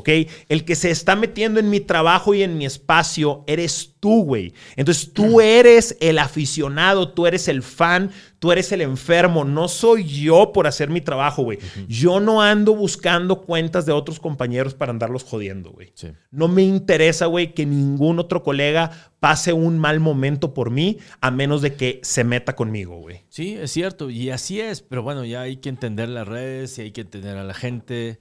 [0.00, 0.08] ¿Ok?
[0.48, 4.54] El que se está metiendo en mi trabajo y en mi espacio eres tú, güey.
[4.76, 9.44] Entonces tú eres el aficionado, tú eres el fan, tú eres el enfermo.
[9.44, 11.58] No soy yo por hacer mi trabajo, güey.
[11.86, 15.92] Yo no ando buscando cuentas de otros compañeros para andarlos jodiendo, güey.
[16.30, 18.90] No me interesa, güey, que ningún otro colega
[19.20, 23.24] pase un mal momento por mí, a menos de que se meta conmigo, güey.
[23.28, 24.08] Sí, es cierto.
[24.10, 24.80] Y así es.
[24.80, 28.18] Pero bueno, ya hay que entender las redes y hay que entender a la gente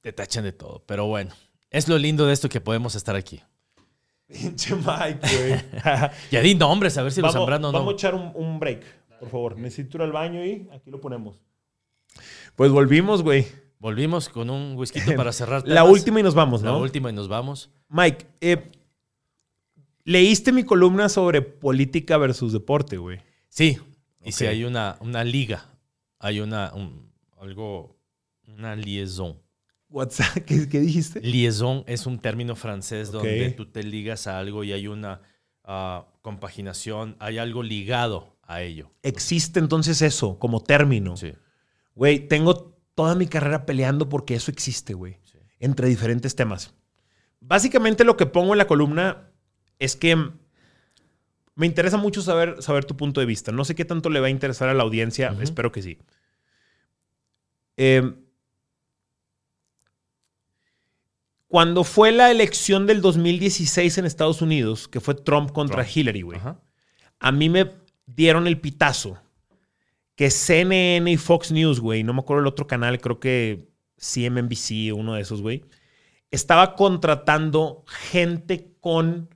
[0.00, 0.82] te tachan de todo.
[0.86, 1.32] Pero bueno,
[1.70, 3.40] es lo lindo de esto que podemos estar aquí.
[4.26, 6.10] Pinche Mike, güey.
[6.30, 7.78] ya di nombres, a ver si vamos, los Zambrano no.
[7.78, 8.82] Vamos a echar un, break,
[9.18, 9.58] por favor.
[9.58, 11.36] Necesito ir al baño y aquí lo ponemos.
[12.54, 13.46] Pues volvimos, güey.
[13.78, 15.66] Volvimos con un whisky para cerrar.
[15.66, 16.72] La última y nos vamos, ¿no?
[16.72, 17.70] La última y nos vamos.
[17.88, 18.70] Mike, eh,
[20.04, 23.20] leíste mi columna sobre política versus deporte, güey.
[23.48, 23.78] Sí.
[24.22, 25.64] Y si hay una, una liga,
[26.18, 26.72] hay una,
[27.38, 27.96] algo,
[28.46, 29.40] una liaison
[29.90, 31.20] WhatsApp, ¿qué, ¿qué, dijiste?
[31.20, 35.20] Liaison es un término francés donde tú te ligas a algo y hay una
[35.64, 38.90] ah, compaginación, hay algo ligado a ello.
[39.02, 41.16] Existe entonces eso como término.
[41.16, 41.34] Sí.
[41.94, 45.18] Güey, tengo toda mi carrera peleando porque eso existe, güey.
[45.58, 46.74] Entre diferentes temas.
[47.40, 49.30] Básicamente lo que pongo en la columna
[49.78, 50.16] es que
[51.54, 53.52] me interesa mucho saber, saber tu punto de vista.
[53.52, 55.98] No sé qué tanto le va a interesar a la audiencia, espero que sí.
[57.76, 58.14] Eh,
[61.50, 66.38] Cuando fue la elección del 2016 en Estados Unidos, que fue Trump contra Hillary, güey,
[67.18, 67.68] a mí me
[68.06, 69.18] dieron el pitazo
[70.14, 74.94] que CNN y Fox News, güey, no me acuerdo el otro canal, creo que CMNBC,
[74.94, 75.64] uno de esos, güey,
[76.30, 79.34] estaba contratando gente con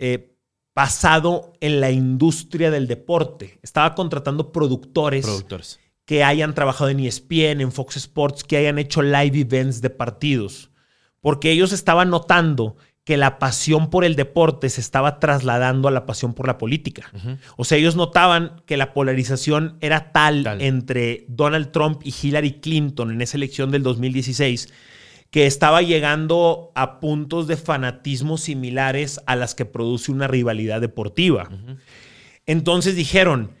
[0.00, 0.34] eh,
[0.72, 3.60] pasado en la industria del deporte.
[3.62, 5.78] Estaba contratando productores, productores.
[6.04, 10.67] que hayan trabajado en ESPN, en Fox Sports, que hayan hecho live events de partidos
[11.20, 16.04] porque ellos estaban notando que la pasión por el deporte se estaba trasladando a la
[16.04, 17.10] pasión por la política.
[17.56, 23.10] O sea, ellos notaban que la polarización era tal, entre Donald Trump y Hillary Clinton
[23.10, 24.68] en esa elección del 2016
[25.30, 31.48] que estaba llegando a puntos de fanatismo similares a las que produce una rivalidad deportiva.
[32.46, 33.52] Entonces dijeron,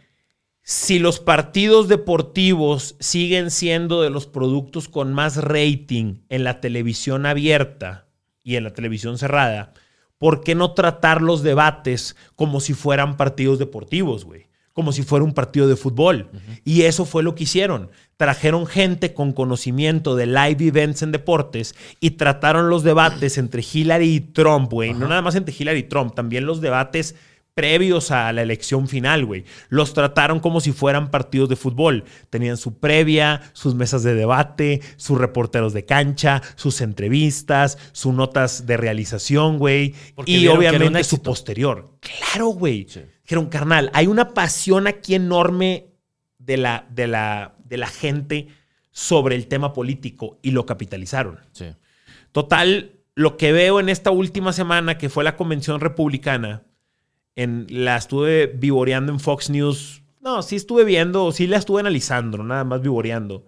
[0.70, 7.24] si los partidos deportivos siguen siendo de los productos con más rating en la televisión
[7.24, 8.06] abierta
[8.44, 9.72] y en la televisión cerrada,
[10.18, 14.48] ¿por qué no tratar los debates como si fueran partidos deportivos, güey?
[14.74, 16.28] Como si fuera un partido de fútbol.
[16.66, 17.90] Y eso fue lo que hicieron.
[18.18, 24.16] Trajeron gente con conocimiento de live events en deportes y trataron los debates entre Hillary
[24.16, 24.92] y Trump, güey.
[24.92, 27.16] No nada más entre Hillary y Trump, también los debates
[27.58, 29.42] previos a la elección final, güey.
[29.68, 32.04] Los trataron como si fueran partidos de fútbol.
[32.30, 38.64] Tenían su previa, sus mesas de debate, sus reporteros de cancha, sus entrevistas, sus notas
[38.64, 39.96] de realización, güey.
[40.24, 41.98] Y obviamente su posterior.
[41.98, 42.86] Claro, güey.
[43.24, 45.88] Dijeron, carnal, hay una pasión aquí enorme
[46.38, 48.46] de la, de la, de la gente
[48.92, 51.40] sobre el tema político y lo capitalizaron.
[51.50, 51.66] Sí.
[52.30, 56.62] Total, lo que veo en esta última semana, que fue la convención republicana,
[57.46, 60.02] la estuve vivoreando en Fox News.
[60.20, 63.46] No, sí estuve viendo, sí la estuve analizando, nada más vivoreando.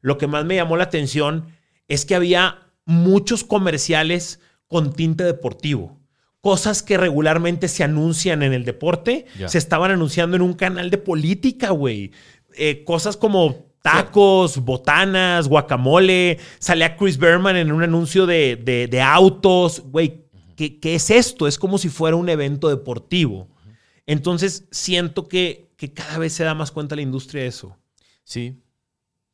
[0.00, 1.48] Lo que más me llamó la atención
[1.88, 5.98] es que había muchos comerciales con tinte deportivo.
[6.40, 10.98] Cosas que regularmente se anuncian en el deporte, se estaban anunciando en un canal de
[10.98, 12.12] política, güey.
[12.56, 16.38] Eh, cosas como tacos, botanas, guacamole.
[16.58, 18.56] Salía Chris Berman en un anuncio de,
[18.90, 19.80] de autos.
[19.86, 20.23] Güey,
[20.56, 21.46] ¿Qué, es esto?
[21.46, 23.48] Es como si fuera un evento deportivo.
[24.06, 27.76] Entonces, siento que, que, cada vez se da más cuenta la industria de eso.
[28.22, 28.62] Sí,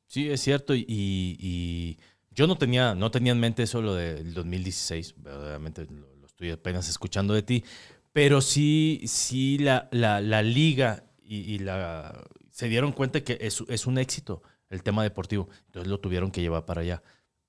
[0.07, 0.75] sí, es cierto.
[0.75, 1.99] Y,
[2.33, 5.15] yo no tenía, no tenía en mente eso lo del 2016.
[5.19, 7.65] Obviamente lo, estoy apenas escuchando de ti.
[8.13, 13.99] Pero sí, sí la, la, liga y, la, se dieron cuenta que es, es un
[13.99, 15.49] éxito el tema deportivo.
[15.67, 17.03] Entonces lo tuvieron que llevar para allá.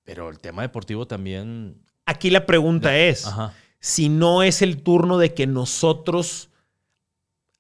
[0.04, 1.82] Pero el tema deportivo también
[2.12, 3.26] Aquí la pregunta es,
[3.80, 6.50] si no es el turno de que nosotros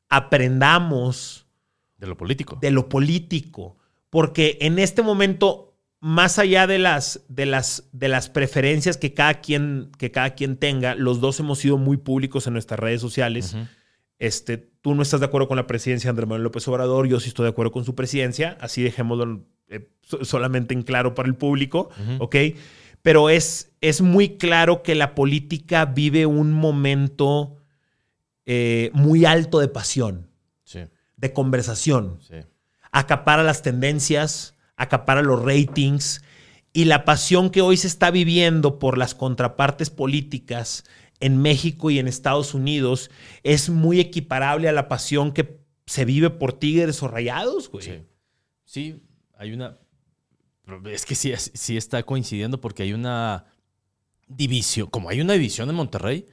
[0.09, 1.47] aprendamos
[1.97, 2.57] de lo político.
[2.59, 3.77] De lo político,
[4.09, 5.71] porque en este momento
[6.01, 10.57] más allá de las, de las, de las preferencias que cada, quien, que cada quien
[10.57, 13.55] tenga, los dos hemos sido muy públicos en nuestras redes sociales.
[14.17, 17.21] este, tú no estás de acuerdo con la presidencia de Andrés Manuel López Obrador, yo
[17.21, 19.87] sí estoy de acuerdo con su presidencia, así dejémoslo eh,
[20.23, 22.35] solamente en claro para el público, ¿ok?
[23.01, 27.57] Pero es, es muy claro que la política vive un momento
[28.45, 30.27] eh, muy alto de pasión,
[31.17, 32.19] de conversación.
[32.91, 36.23] Acapara las tendencias, acapara los ratings
[36.73, 40.83] y la pasión que hoy se está viviendo por las contrapartes políticas
[41.19, 43.11] en México y en Estados Unidos
[43.43, 47.85] es muy equiparable a la pasión que se vive por Tigres o Rayados, güey.
[47.85, 48.01] Sí.
[48.65, 49.03] sí,
[49.37, 49.77] hay una
[50.85, 53.45] es que sí, sí está coincidiendo porque hay una
[54.27, 56.25] división, como hay una división en Monterrey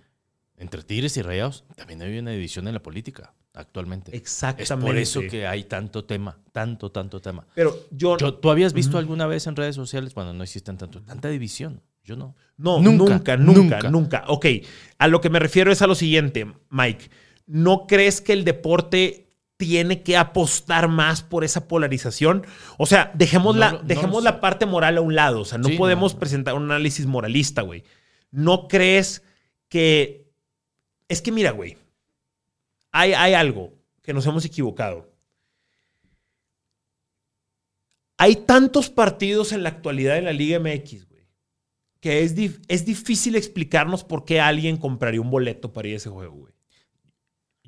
[0.56, 4.16] entre Tigres y Rayados, también hay una división en la política actualmente.
[4.16, 4.74] Exactamente.
[4.74, 7.46] Es por eso que hay tanto tema, tanto, tanto tema.
[7.54, 8.16] Pero yo...
[8.16, 11.82] ¿Tú habías visto alguna vez en redes sociales, cuando no existen tanto, tanta división?
[12.04, 12.34] Yo no.
[12.56, 14.46] No, nunca, nunca, nunca, Ok,
[14.98, 17.10] a lo que me refiero es a lo siguiente, Mike.
[17.46, 19.27] ¿No crees que el deporte
[19.58, 22.46] tiene que apostar más por esa polarización.
[22.78, 25.40] O sea, dejemos, la, dejemos la parte moral a un lado.
[25.40, 27.82] O sea, no podemos presentar un análisis moralista, güey.
[28.30, 29.22] ¿No crees
[29.68, 30.26] que...
[31.08, 31.76] Es que mira, güey,
[32.92, 33.72] hay, hay algo
[34.02, 35.10] que nos hemos equivocado.
[38.16, 41.26] Hay tantos partidos en la actualidad en la Liga MX, güey,
[42.00, 42.34] que es,
[42.68, 46.57] es difícil explicarnos por qué alguien compraría un boleto para ir a ese juego, güey.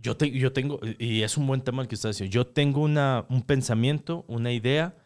[0.00, 3.26] Yo, yo tengo, y es un buen tema el que estás diciendo, yo tengo una,
[3.28, 4.96] un pensamiento, una idea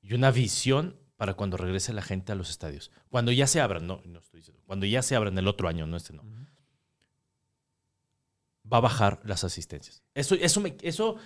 [0.00, 2.90] y una visión para cuando regrese la gente a los estadios.
[3.08, 5.86] Cuando ya se abran, no, no estoy diciendo, cuando ya se abran el otro año,
[5.86, 6.22] no este no.
[8.70, 10.02] Va a bajar las asistencias.
[10.14, 11.16] Eso, eso, me, eso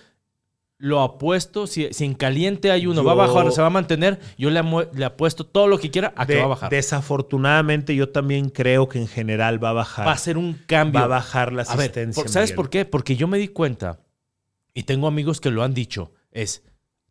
[0.81, 4.19] lo apuesto, si, si en caliente hay uno, va a bajar, se va a mantener,
[4.35, 4.63] yo le,
[4.93, 6.71] le apuesto todo lo que quiera a que va a bajar.
[6.71, 10.07] Desafortunadamente yo también creo que en general va a bajar.
[10.07, 10.99] Va a ser un cambio.
[10.99, 12.27] Va a bajar la asistencia.
[12.27, 12.85] ¿Sabes por qué?
[12.85, 13.99] Porque yo me di cuenta,
[14.73, 16.63] y tengo amigos que lo han dicho, es,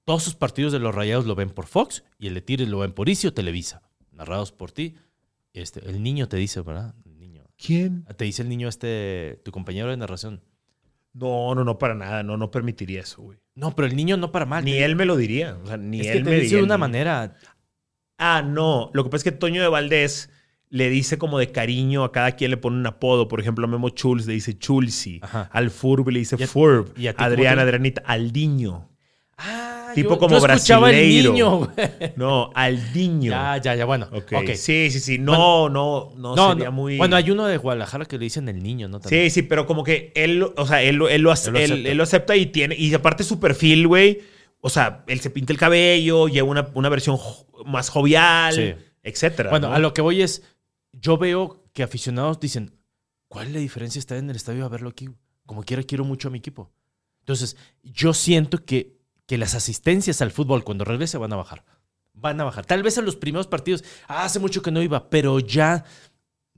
[0.04, 2.80] todos sus partidos de los Rayados lo ven por Fox y el de Tigres lo
[2.80, 4.96] ven por Icio Televisa, narrados por ti.
[5.52, 6.96] Este, el niño te dice, ¿verdad?
[7.04, 7.44] El niño.
[7.56, 8.04] ¿Quién?
[8.16, 10.42] Te dice el niño este, tu compañero de narración.
[11.12, 12.22] No, no, no, para nada.
[12.22, 13.38] No, no permitiría eso, güey.
[13.54, 14.64] No, pero el niño no para mal.
[14.64, 15.58] Ni él me lo diría.
[15.62, 17.36] O sea, ni es él que me dice de una manera.
[18.18, 18.90] Ah, no.
[18.94, 20.30] Lo que pasa es que Toño de Valdés
[20.68, 23.28] le dice como de cariño a cada quien le pone un apodo.
[23.28, 25.20] Por ejemplo, a Memo Chuls le dice Chulsi.
[25.50, 26.96] Al Furb le dice Furb.
[26.96, 28.88] ¿Y a Adriana, Adrianita, Aldiño.
[29.36, 30.90] Ah, tipo como yo brasileiro.
[30.90, 31.72] El niño,
[32.16, 33.30] no, Aldiño.
[33.30, 34.08] Ya, ya, ya, bueno.
[34.12, 34.56] Okay.
[34.56, 35.18] Sí, sí, sí.
[35.18, 36.96] No, no, no, no, sería muy.
[36.96, 39.00] Bueno, hay uno de Guadalajara que le dicen el niño, ¿no?
[39.02, 41.60] Sí, sí, pero como que él, o sea, él, él, lo, acepta.
[41.60, 42.74] Él, lo acepta y tiene.
[42.76, 44.20] Y aparte su perfil, güey.
[44.60, 47.18] O sea, él se pinta el cabello, lleva una, una versión
[47.64, 49.50] más jovial, etcétera.
[49.50, 50.42] Bueno, a lo que voy es.
[50.92, 52.80] Yo veo que aficionados dicen.
[53.30, 55.08] ¿cuál es la diferencia estar en el estadio a verlo aquí?
[55.46, 56.70] Como quiera, quiero mucho a mi equipo.
[57.20, 58.99] Entonces, yo siento que,
[59.30, 61.62] que las asistencias al fútbol cuando regrese van a bajar.
[62.14, 62.66] Van a bajar.
[62.66, 65.84] Tal vez en los primeros partidos, ah, hace mucho que no iba, pero ya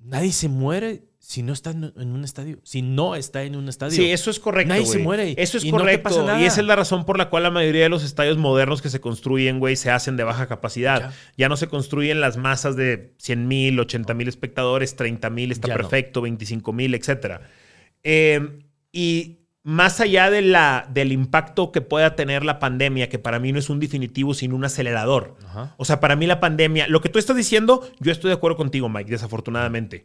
[0.01, 1.85] nadie se muere si no está en
[2.15, 2.61] un estadio.
[2.63, 3.95] Si no está en un estadio.
[3.95, 4.71] Sí, eso es correcto.
[4.73, 6.03] Nadie se muere Eso es y no te correcto.
[6.09, 6.41] pasa nada.
[6.41, 8.89] Y esa es la razón por la cual la mayoría de los estadios modernos que
[8.89, 11.11] se construyen, güey, se hacen de baja capacidad.
[11.11, 11.49] Ya, Ya.
[11.51, 15.75] no se construyen las masas de 100 mil, 80 mil espectadores, 30 mil está Ya
[15.75, 15.81] no.
[15.83, 17.43] perfecto, 25 mil, etc.
[18.93, 23.53] y más allá de la, del impacto que pueda tener la pandemia, que para mí
[23.53, 25.37] no es un definitivo, sino un acelerador.
[25.47, 25.75] Ajá.
[25.77, 28.57] O sea, para mí la pandemia, lo que tú estás diciendo, yo estoy de acuerdo
[28.57, 30.05] contigo, Mike, desafortunadamente.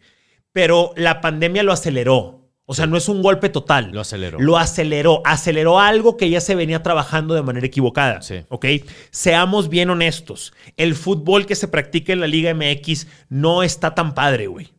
[0.52, 2.48] Pero la pandemia lo aceleró.
[2.70, 3.92] O sea, no es un golpe total.
[3.94, 4.40] Lo aceleró.
[4.40, 5.22] Lo aceleró.
[5.24, 8.22] Aceleró algo que ya se venía trabajando de manera equivocada.
[8.22, 8.44] Sí.
[8.50, 8.66] ¿Ok?
[9.10, 10.54] Seamos bien honestos.
[10.76, 14.77] El fútbol que se practica en la Liga MX no está tan padre, güey.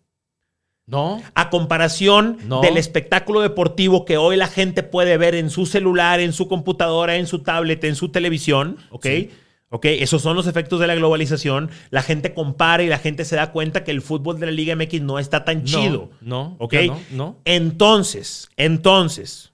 [0.89, 1.23] No.
[1.35, 2.62] A comparación No.
[2.62, 7.16] del espectáculo deportivo que hoy la gente puede ver en su celular, en su computadora,
[7.16, 9.06] en su tablet, en su televisión, ¿ok?
[9.06, 9.31] Sí.
[9.70, 9.85] ¿Ok?
[9.85, 11.70] Esos son los efectos de la globalización.
[11.90, 14.74] La gente compara y la gente se da cuenta que el fútbol de la Liga
[14.74, 16.09] MX no está tan chido.
[16.23, 16.56] No.
[16.59, 16.74] ¿Ok?
[16.86, 17.01] No.
[17.10, 17.36] no.
[17.44, 19.52] Entonces, entonces,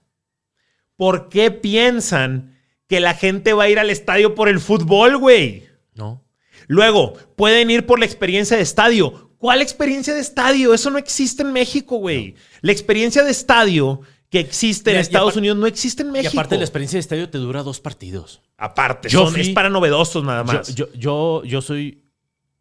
[0.95, 2.55] ¿por qué piensan
[2.87, 5.65] que la gente va a ir al estadio por el fútbol, güey?
[5.93, 6.23] No.
[6.67, 9.24] Luego, pueden ir por la experiencia de estadio.
[9.45, 10.73] ¿Cuál experiencia de estadio?
[10.73, 12.33] Eso no existe en México, güey.
[12.61, 14.01] La experiencia de estadio
[14.31, 16.31] que existe en Y- y Estados Unidos no existe en Y México.
[16.33, 18.41] aparte, la experiencia de estadio te dura dos partidos.
[18.57, 20.73] Aparte, Yo son- fui- es para novedosos nada más.
[20.73, 22.03] yo, yo, yo soy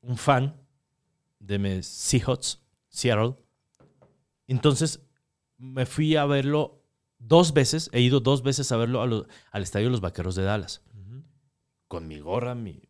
[0.02, 0.54] un fan
[1.38, 3.34] de mis Seahawks, Seattle.
[4.46, 5.00] Entonces,
[5.56, 6.82] me fui a verlo
[7.18, 7.88] dos veces.
[7.92, 9.04] He ido dos veces a verlo a
[9.52, 10.82] al estadio de los Vaqueros de Dallas.
[11.88, 12.82] Con mi gorra, mi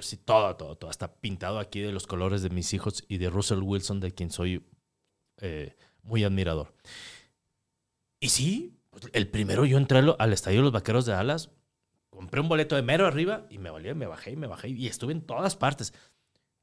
[0.00, 0.90] jersey, todo, todo, todo.
[0.90, 4.30] Está pintado aquí de los colores de mis hijos y de Russell Wilson, de quien
[4.30, 4.66] soy
[5.40, 6.74] eh, muy admirador.
[8.18, 11.50] Y sí, pues, el primero yo entré al al estadio de los Vaqueros de Dallas,
[12.10, 14.86] compré un boleto de mero arriba y me valía, me bajé y me bajé y
[14.86, 15.94] estuve en todas partes.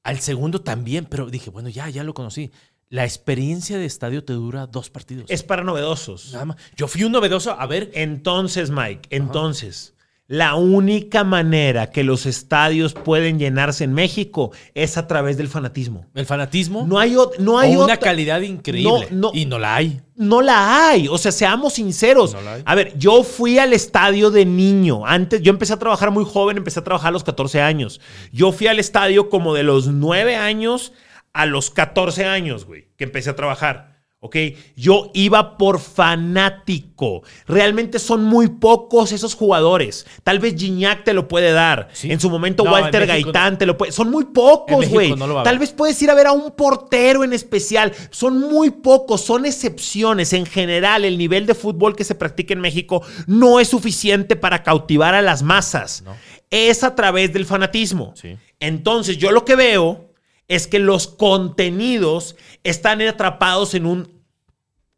[0.04, 2.52] Al segundo también, pero dije, bueno, ya, ya lo conocí.
[2.90, 5.30] La experiencia de estadio te dura dos partidos.
[5.30, 6.32] Es para novedosos.
[6.32, 6.58] Nada más.
[6.78, 7.92] Yo fui un novedoso a ver.
[7.94, 9.97] Entonces, Mike, entonces,
[10.28, 16.06] la única manera que los estadios pueden llenarse en México es a través del fanatismo.
[16.14, 19.08] El fanatismo No hay, no o hay una calidad increíble.
[19.10, 19.32] No, no.
[19.34, 20.02] Y no la hay.
[20.16, 21.08] No la hay.
[21.08, 22.34] O sea, seamos sinceros.
[22.34, 22.64] No la hay.
[22.66, 25.06] A ver, yo fui al estadio de niño.
[25.06, 28.02] Antes, yo empecé a trabajar muy joven, empecé a trabajar a los 14 años.
[28.34, 30.92] Yo fui al estadio como de los 9 años
[31.32, 33.97] a los 14 años, güey, que empecé a trabajar.
[34.28, 34.36] ¿Ok?
[34.76, 37.24] Yo iba por fanático.
[37.48, 40.06] Realmente son muy pocos esos jugadores.
[40.24, 41.88] Tal vez Gignac te lo puede dar.
[41.94, 42.12] Sí.
[42.12, 43.94] En su momento No, Walter Gaitán te lo puede.
[43.94, 45.16] Son muy pocos, güey.
[45.16, 47.94] no Tal vez puedes ir a ver a un portero en especial.
[48.10, 50.34] Son muy pocos, son excepciones.
[50.34, 54.62] En general, el nivel de fútbol que se practica en México no es suficiente para
[54.62, 56.04] cautivar a las masas.
[56.50, 58.14] Es a través del fanatismo.
[58.16, 58.36] Sí.
[58.60, 60.08] Entonces, yo lo que veo
[60.48, 64.17] es que los contenidos están atrapados en un.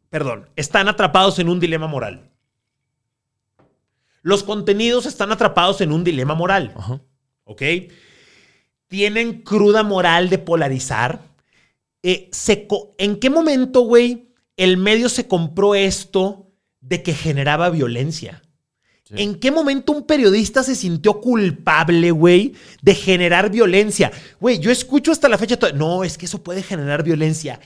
[0.09, 2.29] Perdón, están atrapados en un dilema moral.
[4.21, 6.73] Los contenidos están atrapados en un dilema moral.
[6.75, 6.99] Ajá.
[7.49, 7.63] ¿ok?
[8.87, 11.19] Tienen cruda moral de polarizar.
[12.03, 12.67] Eh, se
[12.97, 18.43] ¿En qué momento, güey, el medio se compró esto de que generaba violencia?
[19.03, 19.15] Sí.
[19.17, 22.53] ¿En qué momento un periodista se sintió culpable, güey,
[22.83, 24.11] de generar violencia?
[24.39, 27.59] Güey, yo escucho hasta la fecha, no, es que eso puede generar violencia.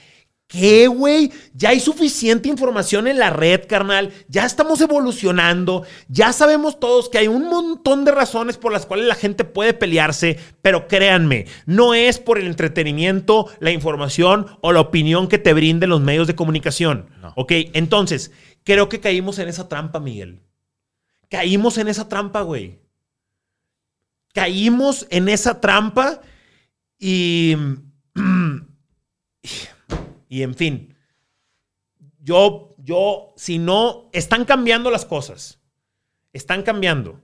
[0.54, 1.32] ¿Qué, güey?
[1.56, 4.14] Ya hay suficiente información en la red, carnal.
[4.28, 5.84] Ya estamos evolucionando.
[6.10, 9.74] Ya sabemos todos que hay un montón de razones por las cuales la gente puede
[9.74, 15.56] pelearse, pero créanme, no es por el entretenimiento, la información o la opinión que te
[15.56, 17.10] brinden los medios de comunicación.
[17.20, 17.34] No.
[17.36, 18.32] Ok, entonces,
[18.64, 20.40] creo que caímos en esa trampa, Miguel.
[21.32, 22.80] Caímos en esa trampa, güey.
[24.36, 26.22] Caímos en esa trampa
[27.00, 27.58] y...
[30.34, 30.96] Y en fin,
[32.20, 35.60] yo, yo, si no, están cambiando las cosas.
[36.32, 37.22] Están cambiando.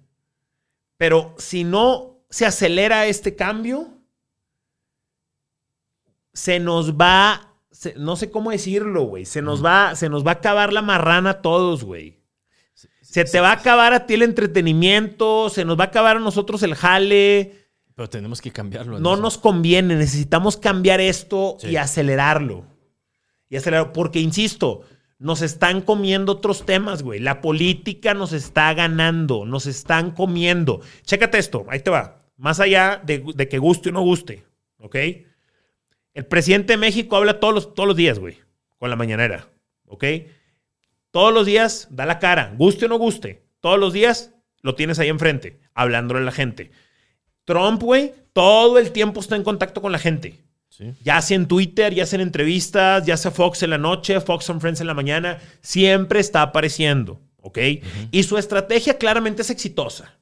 [0.97, 3.87] Pero si no se acelera este cambio,
[6.33, 9.25] se nos va, se- no sé cómo decirlo, güey.
[9.25, 12.19] Se nos va, se nos va a acabar la marrana a todos, güey.
[13.01, 16.19] Se te va a acabar a ti el entretenimiento, se nos va a acabar a
[16.19, 17.55] nosotros el jale.
[17.95, 18.99] Pero tenemos que cambiarlo.
[18.99, 21.69] No nos conviene, necesitamos cambiar esto Sí.
[21.69, 22.68] y acelerarlo.
[23.49, 23.57] Y
[23.93, 24.81] porque insisto,
[25.17, 27.19] nos están comiendo otros temas, güey.
[27.19, 30.81] La política nos está ganando, nos están comiendo.
[31.03, 32.23] Chécate esto, ahí te va.
[32.37, 34.45] Más allá de, de que guste o no guste,
[34.77, 34.95] ¿ok?
[36.13, 38.37] El presidente de México habla todos los, todos los días, güey,
[38.77, 39.49] con la mañanera.
[39.89, 40.05] ¿ok?
[41.11, 43.43] Todos los días da la cara, guste o no guste.
[43.59, 46.71] Todos los días lo tienes ahí enfrente, hablándole a la gente.
[47.43, 50.39] Trump, güey, todo el tiempo está en contacto con la gente.
[50.79, 50.93] Sí.
[51.03, 54.49] Ya sea en Twitter, ya sea en entrevistas, ya sea Fox en la noche, Fox
[54.49, 57.57] on Friends en la mañana, siempre está apareciendo, ¿ok?
[58.11, 60.17] Y su estrategia claramente es exitosa.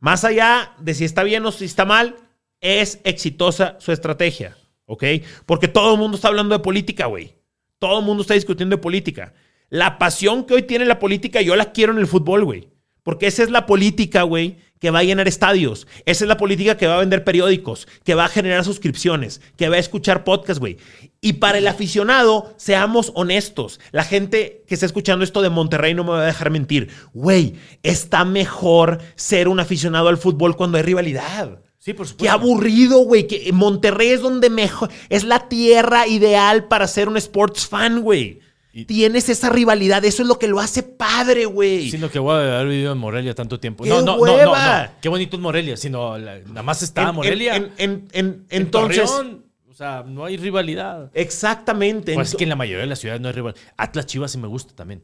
[0.00, 2.16] Más allá de si está bien o si está mal,
[2.60, 4.56] es exitosa su estrategia,
[4.86, 5.04] ¿ok?
[5.46, 7.36] Porque todo el mundo está hablando de política, güey.
[7.78, 9.32] Todo el mundo está discutiendo de política.
[9.68, 12.68] La pasión que hoy tiene la política, yo la quiero en el fútbol, güey.
[13.04, 15.86] Porque esa es la política, güey, que va a llenar estadios.
[16.04, 19.68] Esa es la política que va a vender periódicos, que va a generar suscripciones, que
[19.68, 20.76] va a escuchar podcasts, güey.
[21.20, 23.80] Y para el aficionado, seamos honestos.
[23.90, 26.88] La gente que está escuchando esto de Monterrey no me va a dejar mentir.
[27.14, 31.60] Güey, está mejor ser un aficionado al fútbol cuando hay rivalidad.
[31.78, 32.34] Sí, por Qué supuesto.
[32.34, 33.26] aburrido, güey.
[33.28, 34.90] Que Monterrey es donde mejor.
[35.08, 38.40] Es la tierra ideal para ser un sports fan, güey.
[38.78, 40.04] Y- Tienes esa rivalidad.
[40.04, 41.90] Eso es lo que lo hace padre, güey.
[41.90, 43.84] Sino que voy a haber vivido en Morelia tanto tiempo.
[43.84, 44.90] ¡Qué No, no, no, no.
[45.00, 47.56] Qué bonito es Morelia, sino la- nada más está En- Morelia.
[47.56, 49.06] en- en- en- En entonces.
[49.10, 51.10] Torreón, o sea, no hay rivalidad.
[51.14, 52.12] Exactamente.
[52.12, 53.60] Pues es que en la mayoría de las ciudades no hay rivalidad.
[53.78, 55.02] Atlas Chivas sí me gusta también.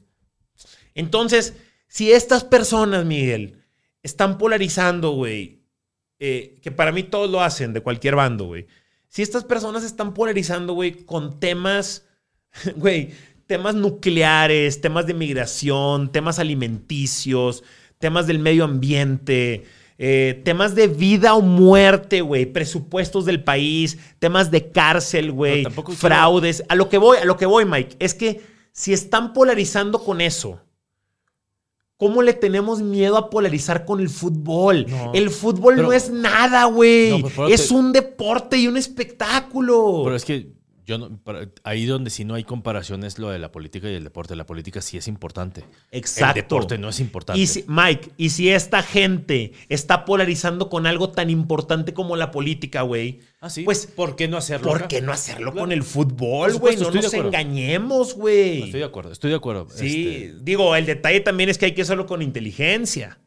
[0.94, 1.55] Entonces,
[1.89, 3.62] si estas personas, Miguel,
[4.03, 5.62] están polarizando, güey,
[6.19, 8.66] eh, que para mí todos lo hacen de cualquier bando, güey.
[9.09, 12.07] Si estas personas están polarizando, güey, con temas,
[12.77, 13.12] güey,
[13.53, 17.62] temas nucleares, temas de migración, temas alimenticios,
[17.99, 19.65] temas del medio ambiente,
[19.99, 25.93] eh, temas de vida o muerte, güey, presupuestos del país, temas de cárcel, güey, quiero-
[25.93, 26.65] fraudes.
[26.70, 28.41] A lo que voy, a lo que voy, Mike, es que
[28.73, 30.61] si están polarizando con eso,
[31.99, 34.87] ¿Cómo le tenemos miedo a polarizar con el fútbol?
[34.89, 35.12] No.
[35.15, 37.11] el fútbol Pero- no es nada, güey.
[37.23, 40.01] No, pues, es te- un deporte y un espectáculo.
[40.03, 40.49] Pero es que
[40.84, 41.20] yo no,
[41.64, 44.34] ahí donde sí no hay comparación es lo de la política y el deporte.
[44.36, 45.64] La política sí es importante.
[45.90, 46.38] Exacto.
[46.38, 47.40] El deporte no es importante.
[47.40, 52.30] Y si- Mike, y si esta gente está polarizando con algo tan importante como la
[52.30, 53.62] política, güey, ah, sí.
[53.62, 54.68] pues, ¿por qué no hacerlo?
[54.68, 55.60] ¿por qué no hacerlo Claro.
[55.66, 56.76] con el fútbol, güey?
[56.76, 58.64] No nos engañemos, güey.
[58.64, 59.68] Estoy de acuerdo, estoy de acuerdo.
[59.70, 63.18] Sí, Este, digo, el detalle también es que hay que hacerlo con inteligencia.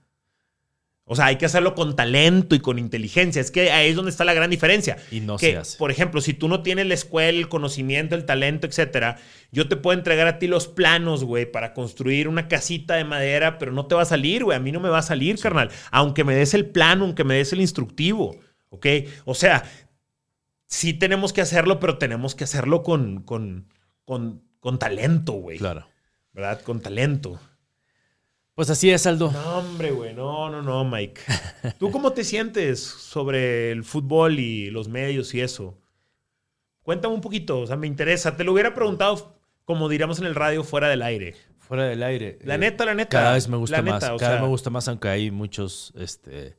[1.07, 3.39] O sea, hay que hacerlo con talento y con inteligencia.
[3.39, 4.97] Es que ahí es donde está la gran diferencia.
[5.11, 5.77] Y no que, se hace.
[5.77, 9.17] Por ejemplo, si tú no tienes la escuela, el conocimiento, el talento, etcétera,
[9.51, 13.59] yo te puedo entregar a ti los planos, güey, para construir una casita de madera,
[13.59, 14.57] pero no te va a salir, güey.
[14.57, 15.69] A mí no me va a salir, carnal.
[15.91, 18.39] Aunque me des el plano, aunque me des el instructivo.
[18.69, 18.87] ¿Ok?
[19.25, 19.63] O sea,
[20.65, 23.67] sí tenemos que hacerlo, pero tenemos que hacerlo con, con,
[24.05, 25.59] con, con talento, güey.
[25.59, 25.87] claro.
[26.33, 26.61] ¿Verdad?
[26.63, 27.39] Con talento.
[28.55, 29.31] Pues así es, Aldo.
[29.33, 30.13] No, hombre, güey.
[30.13, 31.19] No, no, no, Mike.
[31.77, 35.77] ¿Tú cómo te sientes sobre el fútbol y los medios y eso?
[36.81, 38.37] Cuéntame un poquito, o sea, me interesa.
[38.37, 41.35] Te lo hubiera preguntado, como diríamos en el radio, fuera del aire.
[41.57, 42.39] Fuera del aire.
[42.43, 43.09] La eh, neta, la neta.
[43.09, 44.03] Cada vez me gusta la más.
[44.03, 46.55] neta, cada vez me gusta más, aunque hay muchos, este,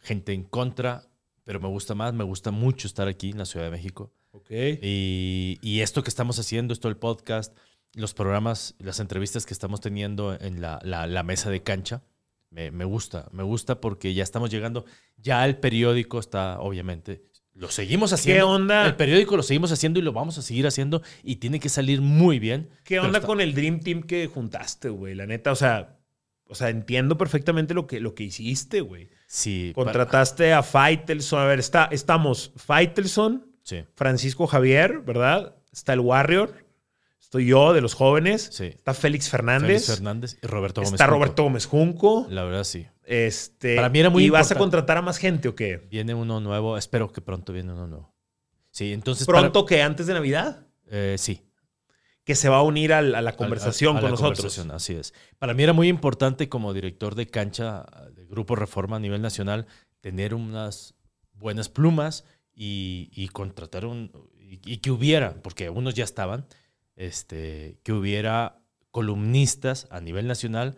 [0.00, 1.02] gente en contra,
[1.44, 2.14] pero me gusta más.
[2.14, 4.14] Me gusta mucho estar aquí en la Ciudad de México.
[4.30, 4.50] Ok.
[4.80, 7.54] Y, y esto que estamos haciendo, esto el podcast,
[7.96, 12.02] los programas, las entrevistas que estamos teniendo en la, la- la mesa de cancha,
[12.50, 13.28] me, me gusta.
[13.32, 14.84] Me gusta porque ya estamos llegando.
[15.16, 17.22] Ya el periódico está, obviamente,
[17.54, 18.50] lo seguimos haciendo.
[18.50, 18.86] onda?
[18.86, 22.00] El periódico lo seguimos haciendo y lo vamos a seguir haciendo y tiene que salir
[22.02, 22.68] muy bien.
[22.84, 25.14] ¿Qué onda está- con el Dream Team que juntaste, güey?
[25.14, 25.98] La neta, o sea,
[26.48, 29.08] o sea, entiendo perfectamente lo que, lo que hiciste, güey.
[29.26, 31.40] Sí, para- Contrataste a Faitelson.
[31.40, 35.56] A ver, está, estamos Faitelson, sí, Francisco Javier, ¿verdad?
[35.72, 36.65] Está el Warrior.
[37.26, 38.50] Estoy yo, de los jóvenes.
[38.52, 38.66] sí.
[38.66, 39.66] Está Félix Fernández.
[39.66, 40.92] Félix Fernández y Roberto Gómez.
[40.92, 41.16] está Junco.
[41.18, 42.26] Roberto Gómez Junco.
[42.30, 42.86] La verdad, sí.
[43.04, 45.76] Este, Para mí era muy ¿Y vas a contratar a más gente o qué?
[45.90, 46.78] Viene uno nuevo.
[46.78, 48.14] Espero que pronto viene uno nuevo.
[48.70, 49.26] Sí, entonces.
[49.26, 50.66] ¿Pronto que antes de Navidad?
[50.88, 51.42] eh, sí.
[52.24, 54.38] Que se va a unir a, la Al- conversación a- a con la nosotros.
[54.38, 55.12] conversación, así es.
[55.38, 59.66] Para mí era muy importante como director de cancha de Grupo Reforma a nivel nacional
[60.00, 60.94] tener unas
[61.32, 62.24] buenas plumas
[62.54, 64.12] y, y contratar un...
[64.40, 66.46] Y, y que hubiera, porque unos ya estaban,
[66.96, 68.58] este, que hubiera
[68.90, 70.76] columnistas a nivel nacional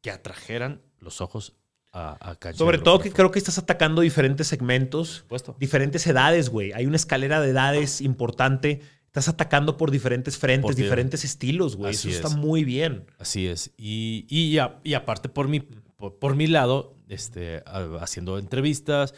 [0.00, 1.54] que atrajeran los ojos
[1.92, 2.52] a, a.
[2.54, 5.24] Sobre todo que creo que estás atacando diferentes segmentos,
[5.58, 6.72] diferentes edades, güey.
[6.72, 8.80] Hay una escalera de edades importante.
[9.06, 11.92] Estás atacando por diferentes frentes, Por diferentes estilos, güey.
[11.94, 12.36] Eso está es.
[12.36, 13.06] muy bien.
[13.18, 13.72] Así es.
[13.78, 17.62] Y, y, a- y aparte por mi, por, por mi lado, este,
[18.00, 19.14] haciendo entrevistas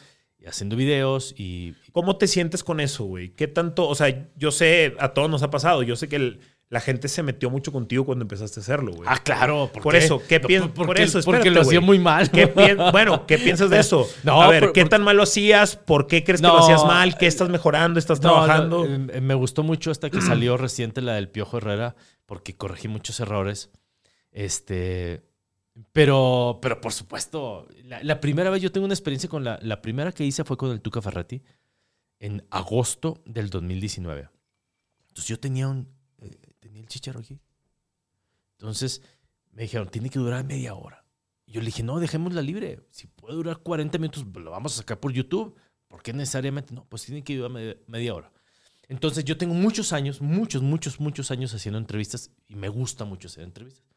[0.46, 3.30] haciendo videos y ¿Cómo te sientes con eso, güey?
[3.30, 3.88] ¿Qué tanto?
[3.88, 5.82] O sea, yo sé, a todos nos ha pasado.
[5.82, 9.08] Yo sé que el- la gente se metió mucho contigo cuando empezaste a hacerlo, güey.
[9.10, 9.72] Ah, claro.
[9.82, 10.70] Por eso, ¿qué piensas?
[10.70, 12.30] Por, por eso, porque espérate, lo hacía muy mal.
[12.30, 12.62] ¿Qué pi-
[12.92, 14.08] bueno, ¿qué piensas de eso?
[14.22, 15.74] No, a ver, por- ¿qué por- tan mal lo hacías?
[15.74, 17.18] ¿Por qué crees que lo hacías mal?
[17.18, 17.98] ¿Qué estás mejorando?
[17.98, 18.86] ¿Estás trabajando?
[18.86, 22.86] no, eh, me gustó mucho hasta que salió reciente la del Piojo Herrera, porque corregí
[22.86, 23.70] muchos errores.
[24.30, 25.22] Este.
[25.92, 29.58] Pero, pero por supuesto, la, primera vez yo tengo una experiencia con la.
[29.62, 31.42] La primera que hice fue con el Tuca Ferretti
[32.18, 34.28] en agosto del 2019.
[35.08, 35.88] Entonces yo tenía un.
[36.18, 37.40] eh, tenía el chicharo aquí.
[38.58, 39.02] Entonces
[39.52, 41.04] me dijeron, tiene que durar media hora.
[41.46, 42.86] Y yo le dije, no, dejémosla libre.
[42.90, 45.56] Si puede durar 40 minutos, lo vamos a sacar por YouTube.
[45.88, 46.74] ¿Por qué necesariamente?
[46.74, 48.32] No, pues tiene que durar media, media hora.
[48.88, 53.28] Entonces yo tengo muchos años, muchos, muchos, muchos años haciendo entrevistas y me gusta mucho
[53.28, 53.89] hacer entrevistas.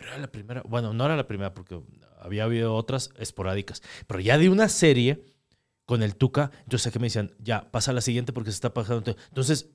[0.00, 1.78] Pero era la primera, bueno, no era la primera porque
[2.20, 5.24] había habido otras esporádicas, pero ya de una serie
[5.84, 8.72] con el Tuca, entonces aquí me decían, ya, pasa a la siguiente porque se está
[8.74, 9.14] pasando.
[9.28, 9.70] Entonces,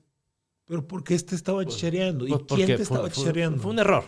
[0.68, 2.26] ¿Pero por qué este estaba chichareando?
[2.26, 3.62] ¿Y pues, quién te fue- estaba fue- chichareando?
[3.62, 4.04] Fue un error.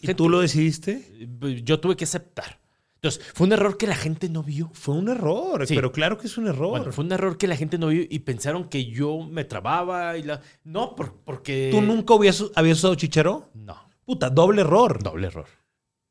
[0.00, 1.28] ¿Y tú lo decidiste?
[1.62, 2.58] Yo tuve que aceptar.
[2.96, 4.68] Entonces, fue un error que la gente no vio.
[4.72, 5.76] Fue un error, Sí.
[5.76, 6.70] pero claro que es un error.
[6.70, 10.18] Bueno, fue un error que la gente no vio y pensaron que yo me trababa
[10.18, 10.40] y la...
[10.64, 11.68] No, por- porque...
[11.70, 13.48] ¿Tú nunca habías, habías usado chicharo?
[13.54, 15.02] No, Puta, doble error.
[15.02, 15.46] doble error.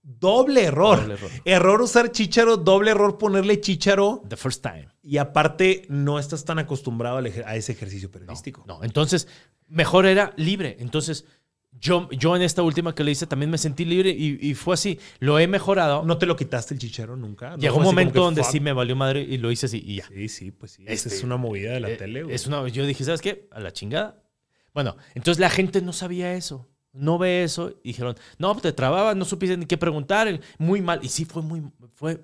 [0.03, 0.99] Doble error.
[0.99, 1.31] Doble error.
[1.45, 4.21] Error usar chicharo, doble error ponerle chicharo.
[4.29, 4.89] The first time.
[5.01, 8.63] Y aparte, no estás tan acostumbrado a ese ejercicio periodístico.
[8.67, 9.27] No, entonces,
[9.67, 10.75] mejor era libre.
[10.79, 11.25] Entonces,
[11.71, 14.75] yo, yo en esta última que le hice también me sentí libre y, y fue
[14.75, 14.99] así.
[15.19, 16.03] Lo he mejorado.
[16.05, 17.51] ¿No te lo quitaste el chicharo nunca?
[17.51, 18.51] ¿No Llegó un momento donde fuck?
[18.51, 20.07] sí me valió madre y lo hice así y ya.
[20.07, 20.83] Sí, sí, pues sí.
[20.87, 22.35] Este, Esa es una movida de la Eh, tele, güey.
[22.35, 23.47] Es una, yo dije, ¿sabes qué?
[23.51, 24.21] A la chingada.
[24.73, 26.67] Bueno, entonces la gente no sabía eso.
[26.95, 27.71] No ve eso.
[27.83, 30.39] Y dijeron, no, te trababa, no supiste ni qué preguntar.
[30.57, 30.99] Muy mal.
[31.03, 31.63] Y sí, fue muy,
[31.93, 32.23] fue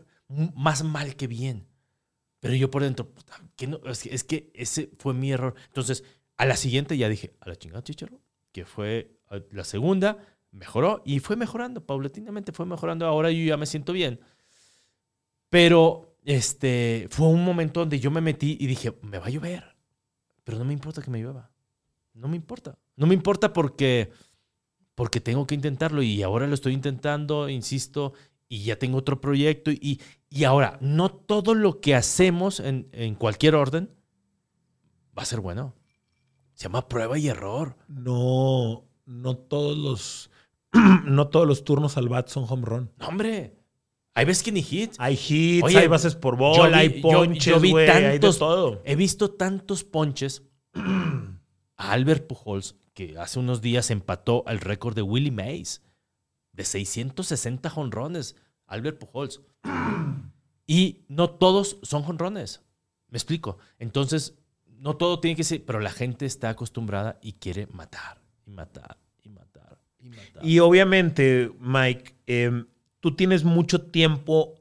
[0.55, 1.67] más mal que bien.
[2.39, 5.53] Pero yo por dentro, puta, no, es, que, es que ese fue mi error.
[5.67, 6.03] Entonces,
[6.37, 8.19] a la siguiente ya dije, a la chingada, chicharo,
[8.51, 9.19] que fue
[9.51, 10.17] la segunda,
[10.51, 13.05] mejoró y fue mejorando, paulatinamente fue mejorando.
[13.05, 14.19] Ahora yo ya me siento bien.
[15.49, 19.75] Pero este, fue un momento donde yo me metí y dije, me va a llover.
[20.43, 21.51] Pero no me importa que me llueva.
[22.13, 22.77] No me importa.
[22.95, 24.11] No me importa porque,
[25.01, 28.13] porque tengo que intentarlo y ahora lo estoy intentando, insisto,
[28.47, 29.71] y ya tengo otro proyecto.
[29.71, 29.99] Y,
[30.29, 33.89] y ahora, no todo lo que hacemos en, en cualquier orden
[35.17, 35.73] va a ser bueno.
[36.53, 37.77] Se llama prueba y error.
[37.87, 40.29] No, no todos los.
[41.05, 42.91] no todos los turnos al bat son home run.
[42.99, 43.57] No, hombre.
[44.13, 44.97] Hay veces que ni hits.
[44.99, 47.89] Hay hits, Oye, hay bases por yo bola, vi- hay yo- ponches, yo vi güey,
[47.89, 48.83] hay de tantos- todo.
[48.85, 50.43] He visto tantos ponches
[51.81, 55.81] a Albert Pujols que hace unos días empató al récord de Willie Mays
[56.53, 58.35] de 660 jonrones.
[58.67, 59.41] Albert Pujols.
[60.67, 62.61] Y no todos son jonrones.
[63.07, 63.57] Me explico.
[63.79, 64.37] Entonces,
[64.67, 68.97] no todo tiene que ser, pero la gente está acostumbrada y quiere matar y matar
[69.23, 70.45] y matar y matar.
[70.45, 72.67] Y obviamente, Mike, em,
[72.99, 74.55] tú tienes mucho tiempo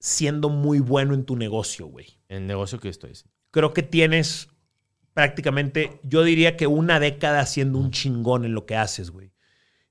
[0.00, 2.18] siendo muy bueno en tu negocio, güey.
[2.28, 3.12] el negocio que estoy.
[3.52, 4.48] Creo que tienes
[5.16, 9.32] prácticamente, yo diría que una década siendo un chingón en lo que haces, güey.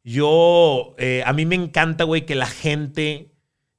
[0.04, 3.34] Yo, eh, a mí me encanta, güey, que la gente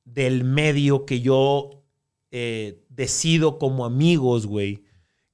[0.04, 1.84] del medio que yo
[2.32, 4.82] eh, decido como amigos, güey,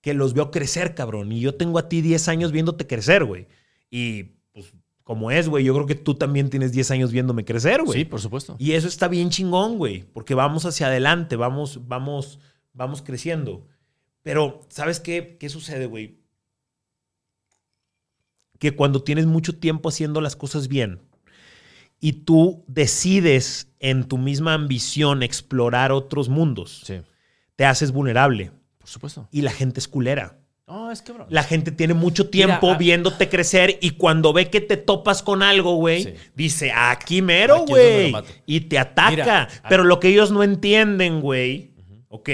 [0.03, 1.33] que los veo crecer, cabrón.
[1.33, 3.47] Y yo tengo a ti 10 años viéndote crecer, güey.
[3.89, 4.75] Y pues,
[5.05, 8.01] como es, güey, yo creo que tú también tienes 10 años viéndome crecer, güey.
[8.01, 8.55] Sí, por supuesto.
[8.59, 12.39] Y eso está bien chingón, güey, porque vamos hacia adelante, vamos, vamos,
[12.75, 13.67] vamos creciendo.
[14.23, 15.37] Pero, ¿sabes qué?
[15.39, 16.19] ¿Qué sucede, güey?
[18.59, 21.01] Que cuando tienes mucho tiempo haciendo las cosas bien
[21.99, 27.01] y tú decides en tu misma ambición explorar otros mundos, Sí,
[27.57, 29.29] te haces vulnerable por supuesto.
[29.33, 30.39] y la gente es culera.
[30.69, 31.27] No, es cabrón.
[31.29, 35.23] La gente tiene mucho tiempo Mira, ah- viéndote crecer y cuando ve que te topas
[35.23, 36.15] con algo, güey, Sí.
[36.37, 38.15] dice, aquí mero, güey.
[38.47, 39.11] Y te ataca.
[39.11, 41.73] Mira, Pero lo que ellos no entienden, güey,
[42.09, 42.29] ¿ok?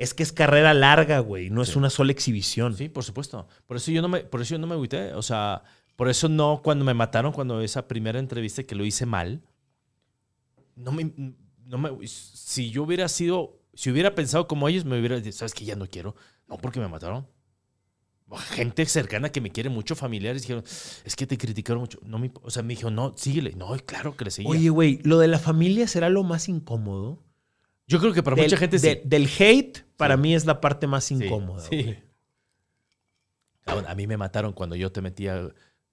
[0.00, 1.50] Es que es carrera larga, güey.
[1.50, 2.74] No es una sola exhibición.
[2.74, 3.46] Sí, por supuesto.
[3.66, 5.12] Por eso yo no me, por eso yo no me agüité.
[5.12, 5.62] O sea,
[5.94, 9.42] por eso no, cuando me mataron, cuando esa primera entrevista que lo hice mal,
[10.74, 11.12] no me,
[11.66, 15.52] no me, si yo hubiera sido, si hubiera pensado como ellos, me hubiera dicho, sabes
[15.52, 16.16] que ya no quiero.
[16.48, 17.28] No, porque me mataron.
[18.52, 20.64] Gente cercana que me quiere mucho, familiares, dijeron,
[21.04, 21.98] es que te criticaron mucho.
[22.06, 23.52] No me, o sea, me dijo, no, síguele.
[23.54, 24.50] No, claro que le seguía.
[24.50, 27.22] Oye, güey, lo de la familia será lo más incómodo.
[27.90, 29.00] Yo creo que para Del- mucha gente de- sí.
[29.04, 30.20] Del hate, para Sí.
[30.22, 31.60] mí es la parte más incómoda.
[31.68, 31.96] sí.
[33.66, 35.48] A mí me mataron cuando yo te metía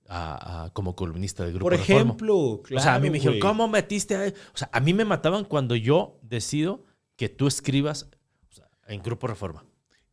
[0.08, 2.02] a- a- como columnista del grupo Por Reforma.
[2.02, 3.40] ejemplo, claro, o sea, a mí me dijeron.
[3.40, 4.28] ¿cómo metiste a...?
[4.54, 6.86] O sea, a mí me mataban cuando yo decido
[7.18, 8.08] que tú escribas
[8.50, 9.66] o sea, en Grupo Reforma.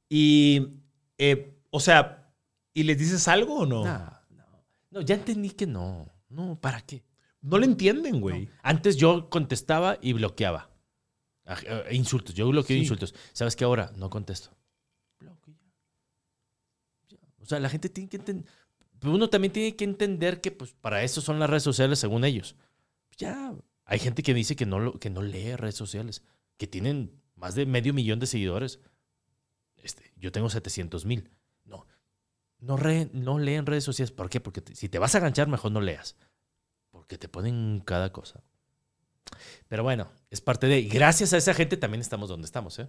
[0.09, 0.81] Y,
[1.17, 2.29] eh, o sea,
[2.75, 3.85] ¿y les dices algo o no?
[3.85, 3.99] No,
[4.31, 4.45] no.
[4.91, 6.11] No, ya entendí que no.
[6.29, 7.05] No, ¿para qué?
[7.41, 8.47] No le entienden, güey.
[8.47, 8.53] No.
[8.63, 10.71] Antes yo contestaba y bloqueaba.
[11.47, 12.81] Eh, Insultos, yo bloqueo Sí.
[12.83, 13.15] insultos.
[13.33, 13.93] ¿Sabes qué ahora?
[13.97, 14.51] No contesto.
[17.41, 18.47] O sea, la gente tiene que entender.
[19.03, 22.57] Uno también tiene que entender que pues, para eso son las redes sociales, según ellos.
[23.19, 23.55] Ya.
[23.85, 26.23] Hay gente que dice que no, lo, que no lee redes sociales,
[26.57, 28.81] que tienen más de medio millón de seguidores.
[29.77, 31.31] Este, yo tengo 700 mil.
[31.65, 31.87] No.
[32.61, 34.11] No, re- no leen redes sociales.
[34.11, 34.41] ¿Por qué?
[34.41, 36.17] Porque te- si te vas a ganchar, mejor no leas.
[36.91, 38.43] Porque te ponen cada cosa.
[39.69, 40.81] Pero bueno, es parte de.
[40.81, 42.89] y Gracias a esa gente también estamos donde estamos, ¿eh?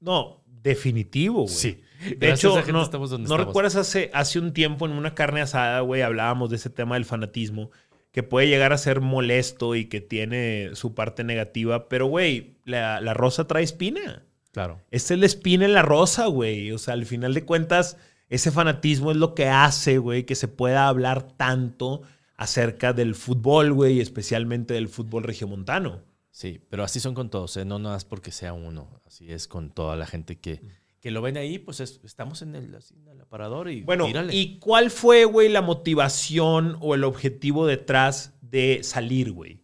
[0.00, 1.48] No, definitivo, güey.
[1.54, 1.80] Sí.
[2.00, 3.46] De Gracias a hecho, esa no, estamos donde ¿no estamos.
[3.46, 7.04] recuerdas hace, hace un tiempo en una carne asada, güey, hablábamos de ese tema del
[7.04, 7.70] fanatismo,
[8.12, 13.00] que puede llegar a ser molesto y que tiene su parte negativa, pero, güey, la,
[13.00, 14.24] la rosa trae espina.
[14.52, 14.80] Claro.
[14.90, 16.70] Esta es la espina en la rosa, güey.
[16.70, 17.96] O sea, al final de cuentas,
[18.28, 22.02] ese fanatismo es lo que hace, güey, que se pueda hablar tanto
[22.36, 26.02] acerca del fútbol, güey, y especialmente del fútbol regiomontano.
[26.30, 27.64] Sí, pero así son con todos, ¿eh?
[27.64, 29.00] No nada más porque sea uno.
[29.06, 30.60] Así es con toda la gente que,
[31.00, 34.06] que lo ven ahí, pues es- estamos en el, así, en el aparador y Bueno,
[34.06, 34.34] tírale.
[34.34, 39.60] ¿y cuál fue, güey, la motivación o el objetivo detrás de salir, güey?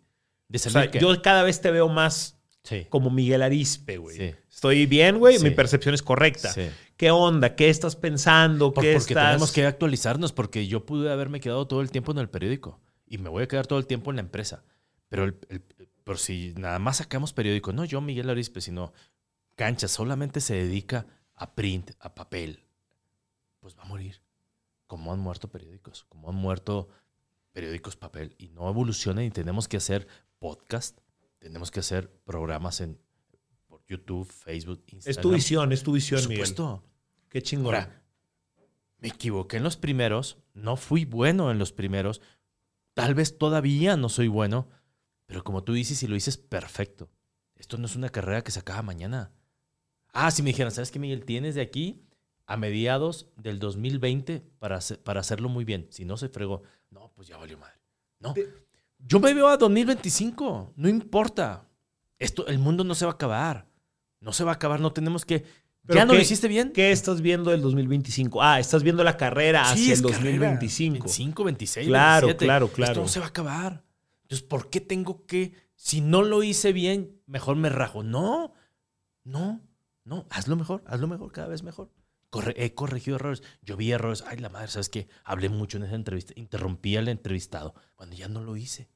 [0.48, 2.86] ¿De O sea, salir yo cada vez te veo más Sí.
[2.90, 4.16] como Miguel Arispe, güey.
[4.16, 4.34] Sí.
[4.50, 5.38] Estoy bien, güey.
[5.38, 5.44] Sí.
[5.44, 6.52] Mi percepción es correcta.
[6.96, 7.56] ¿Qué onda?
[7.56, 8.74] ¿Qué estás pensando?
[8.74, 9.26] Por- ¿Qué porque estás...?
[9.28, 13.16] tenemos que actualizarnos, porque yo pude haberme quedado todo el tiempo en el periódico y
[13.18, 14.62] me voy a quedar todo el tiempo en la empresa.
[15.08, 15.38] Pero el-
[16.16, 18.92] si nada más sacamos periódico, no yo, Miguel Arispe, sino
[19.54, 21.06] Cancha, solamente se dedica
[21.36, 22.64] a print, a papel,
[23.60, 24.20] pues va a morir.
[24.86, 26.88] Como han muerto periódicos, como han muerto
[27.52, 30.06] periódicos papel y no evolucionan y tenemos que hacer
[30.38, 30.98] podcast,
[31.40, 33.00] tenemos que hacer programas en
[33.66, 35.10] por YouTube, Facebook, Instagram.
[35.18, 36.46] Es tu visión, es tu Por visión, Miguel.
[36.46, 36.84] supuesto.
[37.28, 37.74] Qué chingón.
[37.74, 38.02] Ahora,
[38.98, 42.20] me equivoqué en los primeros, no fui bueno en los primeros,
[42.94, 44.68] tal vez todavía no soy bueno,
[45.26, 47.10] pero como tú dices y lo dices, perfecto.
[47.56, 49.32] Esto no es una carrera que se acaba mañana.
[50.12, 51.24] Ah, si me dijeran, ¿sabes qué, Miguel?
[51.24, 52.02] Tienes de aquí
[52.46, 55.86] a mediados del 2020 para, hace- para hacerlo muy bien.
[55.90, 57.78] Si no se fregó, no, pues ya valió madre.
[58.18, 58.34] No,
[59.06, 61.66] yo me veo a 2025, no importa.
[62.18, 63.66] Esto, el mundo no se va a acabar.
[64.20, 65.44] No se va a acabar, no tenemos que...
[65.88, 66.72] ¿Ya no qué- lo hiciste bien?
[66.72, 68.42] ¿Qué estás viendo del 2025?
[68.42, 70.50] Ah, estás viendo la carrera hacia el es carrera.
[70.50, 70.92] 2025.
[70.92, 72.44] 25, 26, Claro, 27.
[72.44, 73.00] claro, Esto claro.
[73.02, 73.84] no se va a acabar.
[74.22, 78.02] Entonces, ¿por qué tengo que, si no lo hice bien, mejor me rajo?
[78.02, 78.52] No,
[79.24, 79.60] no,
[80.04, 81.90] no, hazlo mejor, hazlo mejor, cada vez mejor.
[82.30, 83.42] Corre- he corregido errores.
[83.62, 84.22] Yo vi errores.
[84.26, 85.08] Ay, la madre, ¿sabes qué?
[85.24, 86.32] Hablé mucho en esa entrevista.
[86.36, 88.88] Interrumpí al entrevistado cuando ya no lo hice.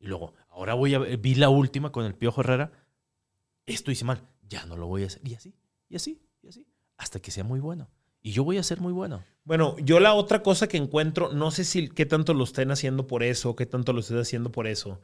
[0.00, 2.72] Y luego, ahora voy a ver- vi la última con el Piojo Herrera.
[3.66, 4.22] Esto hice mal.
[4.48, 5.20] Ya no lo voy a hacer.
[5.26, 5.54] Y así,
[5.88, 6.66] y así, y así.
[6.96, 7.88] Hasta que sea muy bueno.
[8.22, 9.22] Y yo voy a ser muy bueno.
[9.44, 13.06] Bueno, yo la otra cosa que encuentro, no sé si qué tanto lo estén haciendo
[13.06, 15.00] por eso, qué tanto lo estés haciendo por eso.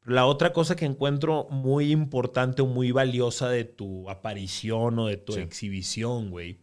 [0.00, 5.06] Pero la otra cosa que encuentro muy importante o muy valiosa de tu aparición o
[5.06, 5.40] de tu Sí.
[5.40, 6.60] exhibición, güey.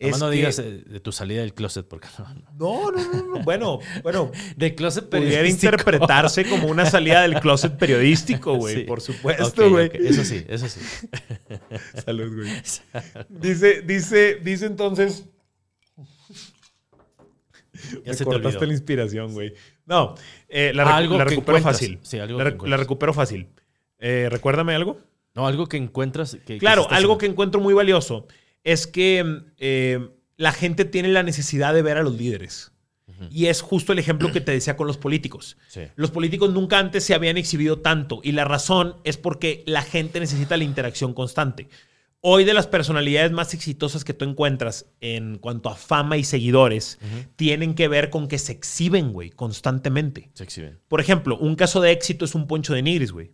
[0.00, 2.34] Es no que- digas eh, de tu salida del closet, porque no.
[2.34, 2.42] no.
[2.58, 3.44] No, no, no, no.
[3.44, 5.74] Bueno, bueno, Del closet pudiera periodístico.
[5.74, 8.74] interpretarse como una salida del closet periodístico, güey.
[8.80, 8.80] Sí.
[8.84, 9.90] Por supuesto, güey.
[9.94, 10.80] Eso sí, eso sí.
[12.04, 12.50] Salud, güey.
[13.28, 15.26] Dice, dice, dice entonces.
[17.92, 18.66] Ya Me se te cortaste olvidó.
[18.66, 19.54] la inspiración, güey.
[19.86, 20.14] No,
[20.48, 21.98] eh, la, recupero fácil.
[22.02, 23.48] Sí, algo la, la recupero fácil.
[23.98, 24.98] Eh, Recuérdame algo.
[25.34, 26.36] No, algo que encuentras.
[26.46, 28.26] Que, Claro, algo que encuentro muy valioso
[28.64, 32.72] es que eh, la gente tiene la necesidad de ver a los líderes.
[33.30, 35.58] Y es justo el ejemplo que te decía con los políticos.
[35.68, 35.82] Sí.
[35.94, 40.20] Los políticos nunca antes se habían exhibido tanto y la razón es porque la gente
[40.20, 41.68] necesita la interacción constante.
[42.22, 46.98] Hoy de las personalidades más exitosas que tú encuentras en cuanto a fama y seguidores
[47.36, 50.30] tienen que ver con que se exhiben, güey, constantemente.
[50.34, 50.78] Se exhiben.
[50.88, 53.32] Por ejemplo, un caso de éxito es un Poncho de Nigris, güey.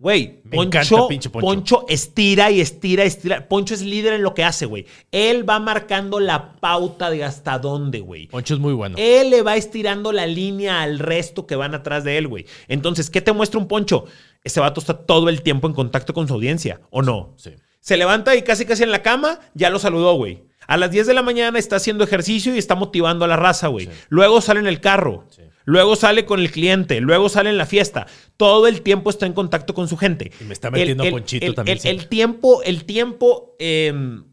[0.00, 1.30] Güey, Poncho, Poncho.
[1.30, 3.46] Poncho estira y estira, estira.
[3.46, 4.86] Poncho es líder en lo que hace, güey.
[5.12, 8.26] Él va marcando la pauta de hasta dónde, güey.
[8.28, 8.96] Poncho es muy bueno.
[8.98, 12.46] Él le va estirando la línea al resto que van atrás de él, güey.
[12.66, 14.06] Entonces, ¿qué te muestra un Poncho?
[14.42, 17.34] Ese vato está todo el tiempo en contacto con su audiencia, ¿o no?
[17.36, 17.50] Sí.
[17.80, 20.44] Se levanta y casi casi en la cama ya lo saludó, güey.
[20.66, 23.68] A las 10 de la mañana está haciendo ejercicio y está motivando a la raza,
[23.68, 23.84] güey.
[23.84, 23.92] Sí.
[24.08, 25.26] Luego sale en el carro.
[25.28, 25.42] Sí.
[25.64, 27.00] Luego sale con el cliente.
[27.00, 28.06] Luego sale en la fiesta.
[28.36, 30.32] Todo el tiempo está en contacto con su gente.
[30.40, 33.92] Y me está metiendo Ponchito el- también, El, el tiempo, el tiempo eh,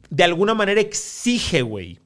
[0.09, 1.99] de alguna manera exige, güey,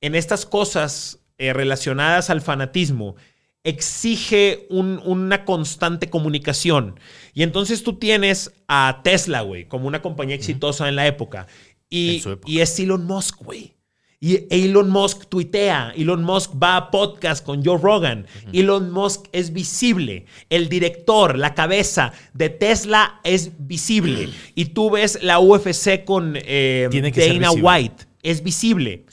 [0.00, 3.16] en estas cosas eh, relacionadas al fanatismo,
[3.64, 6.98] exige un- una constante comunicación.
[7.34, 11.46] Y entonces tú tienes a Tesla, güey, como una compañía exitosa en la época.
[11.90, 12.50] Y, En época.
[12.50, 13.74] y es Elon Musk, güey.
[14.20, 19.52] Y Elon Musk tuitea, Elon Musk va a podcast con Joe Rogan, Elon Musk es
[19.52, 24.28] visible, el director, la cabeza de Tesla es visible.
[24.56, 29.06] y tú ves la UFC con eh, Dana White, es visible.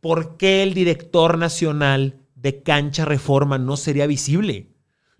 [0.00, 4.73] ¿Por qué el director nacional de Cancha Reforma no sería visible?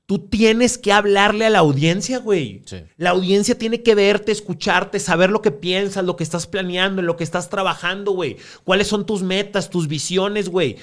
[0.06, 2.62] Tú tienes que hablarle a la audiencia, güey.
[2.98, 7.06] La audiencia tiene que verte, escucharte, saber lo que piensas, lo que estás planeando, en
[7.06, 8.36] lo que estás trabajando, güey.
[8.64, 10.76] ¿Cuáles son tus metas, tus visiones, güey?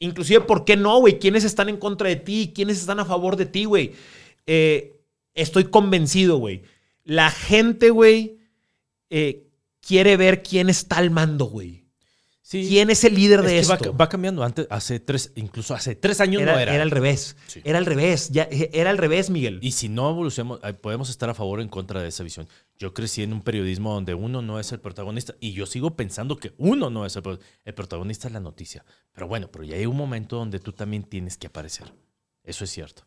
[0.00, 1.20] Inclusive, ¿por qué no, güey?
[1.20, 2.52] ¿Quiénes están en contra de ti?
[2.52, 3.92] ¿Quiénes están a favor de ti, güey?
[4.46, 5.00] Eh,
[5.34, 6.62] estoy convencido, güey.
[7.04, 8.38] La gente, güey,
[9.08, 9.46] eh,
[9.80, 11.85] quiere ver quién está al mando, güey.
[12.50, 13.96] ¿Quién es el líder de esto?
[13.96, 14.44] Va, cambiando.
[14.44, 16.74] Antes, hace tres, incluso hace tres años era, no era.
[16.74, 17.36] Era al revés.
[17.64, 18.30] Era al revés.
[18.30, 19.58] Ya, era al revés, Miguel.
[19.62, 22.48] Y si no evolucionamos, podemos estar a favor o en contra de esa visión.
[22.78, 26.36] Yo crecí en un periodismo donde uno no es el protagonista y yo sigo pensando
[26.36, 27.22] que uno no es el,
[27.64, 28.84] el protagonista de la noticia.
[29.12, 31.92] Pero bueno, pero ya hay un momento donde tú también tienes que aparecer.
[32.44, 33.06] Eso es cierto.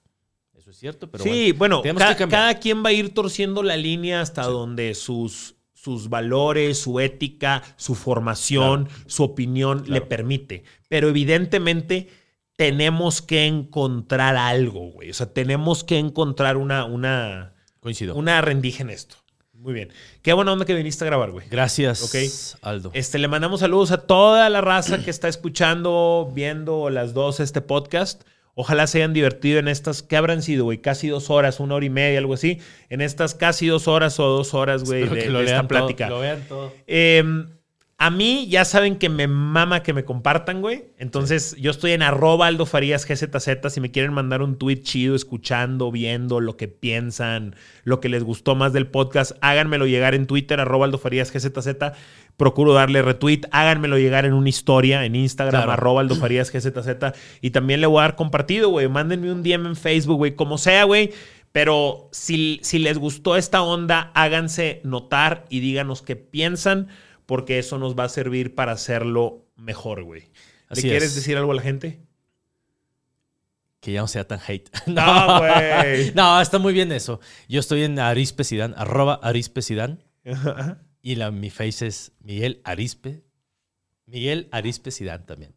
[0.60, 1.82] Eso es cierto, pero sí, bueno,
[2.28, 7.64] cada, quien va a ir torciendo la línea hasta donde sus sus valores, su ética,
[7.78, 10.64] su formación, su opinión le permite.
[10.90, 12.10] Pero evidentemente
[12.58, 15.10] tenemos que encontrar algo, güey.
[15.10, 18.16] O sea, tenemos que encontrar una, una, Coincido.
[18.16, 19.16] una rendija en esto.
[19.54, 19.90] Muy bien.
[20.22, 21.48] Qué buena onda que viniste a grabar, güey.
[21.50, 22.92] Gracias, Aldo.
[22.94, 27.62] Este, le mandamos saludos a toda la raza que está escuchando, viendo las dos este
[27.62, 28.24] podcast.
[28.56, 30.80] Ojalá se hayan divertido en estas, ¿qué habrán sido, güey?
[30.80, 32.60] Casi dos horas, una hora y media, algo así.
[32.90, 36.10] En estas casi dos horas o dos horas, güey, de, esta plática.
[36.10, 36.74] lo vean todo.
[36.88, 37.48] Em,
[38.02, 40.86] a mí ya saben que me mama que me compartan, güey.
[40.98, 43.70] Entonces yo estoy en arroba Aldo Farías GZZ.
[43.70, 48.24] Si me quieren mandar un tweet chido, escuchando, viendo lo que piensan, lo que les
[48.24, 51.68] gustó más del podcast, háganmelo llegar en Twitter, arroba Aldo Farías GZZ
[52.38, 57.50] procuro darle retweet, háganmelo llegar en una historia en Instagram, arroba Aldo Farías GZZ, y
[57.50, 58.88] también le voy a dar compartido, güey.
[58.88, 61.12] Mándenme un DM en Facebook, güey, como sea, güey.
[61.52, 66.88] Pero si, si les gustó esta onda, háganse notar y díganos qué piensan,
[67.30, 70.32] porque eso nos va a servir para hacerlo mejor, güey.
[70.72, 72.02] ¿Le quieres decir algo a la gente?
[73.80, 74.68] Que ya no sea tan hate.
[74.88, 76.12] No, güey.
[76.16, 77.20] no, está muy bien eso.
[77.48, 78.42] Yo estoy en Arispe
[78.76, 79.62] arroba Arispe
[81.04, 83.24] y la, mi face es Miguel Arispe.
[84.08, 85.54] Miguel Arispe Sidán también.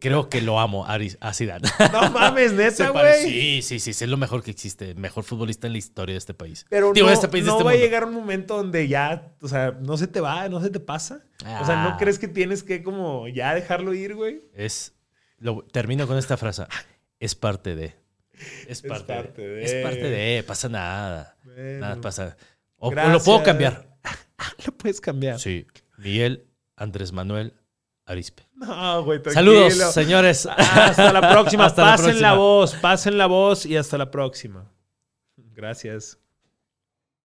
[0.00, 1.62] Creo que lo amo a Sidán.
[1.92, 3.22] No mames, neta, güey.
[3.22, 4.94] Sí, sí, sí, es lo mejor que existe.
[4.94, 6.66] Mejor futbolista en la historia de este país.
[6.68, 9.76] Pero no, este país, no este va a llegar un momento donde ya, o sea,
[9.80, 11.24] no se te va, no se te pasa.
[11.60, 11.96] O sea, ¿no ah.
[11.98, 14.42] crees que tienes que como ya dejarlo ir, güey?
[14.54, 14.94] Es,
[15.38, 16.64] lo, termino con esta frase.
[17.20, 17.94] Es parte de.
[18.68, 19.64] Es parte, de.
[19.64, 20.42] Es parte de.
[20.44, 21.36] Pasa nada.
[21.44, 22.36] Nada pasa.
[22.76, 23.88] O, lo puedo cambiar.
[24.66, 25.40] lo puedes cambiar.
[25.40, 25.66] Sí.
[25.96, 26.46] Miguel
[26.76, 27.54] Andrés Manuel
[28.08, 28.48] Arispe.
[28.54, 30.46] No, güey, Saludos, señores.
[30.46, 31.68] Hasta la próxima.
[31.74, 34.64] pasen la, la voz, pasen la voz y hasta la próxima.
[35.36, 36.18] Gracias.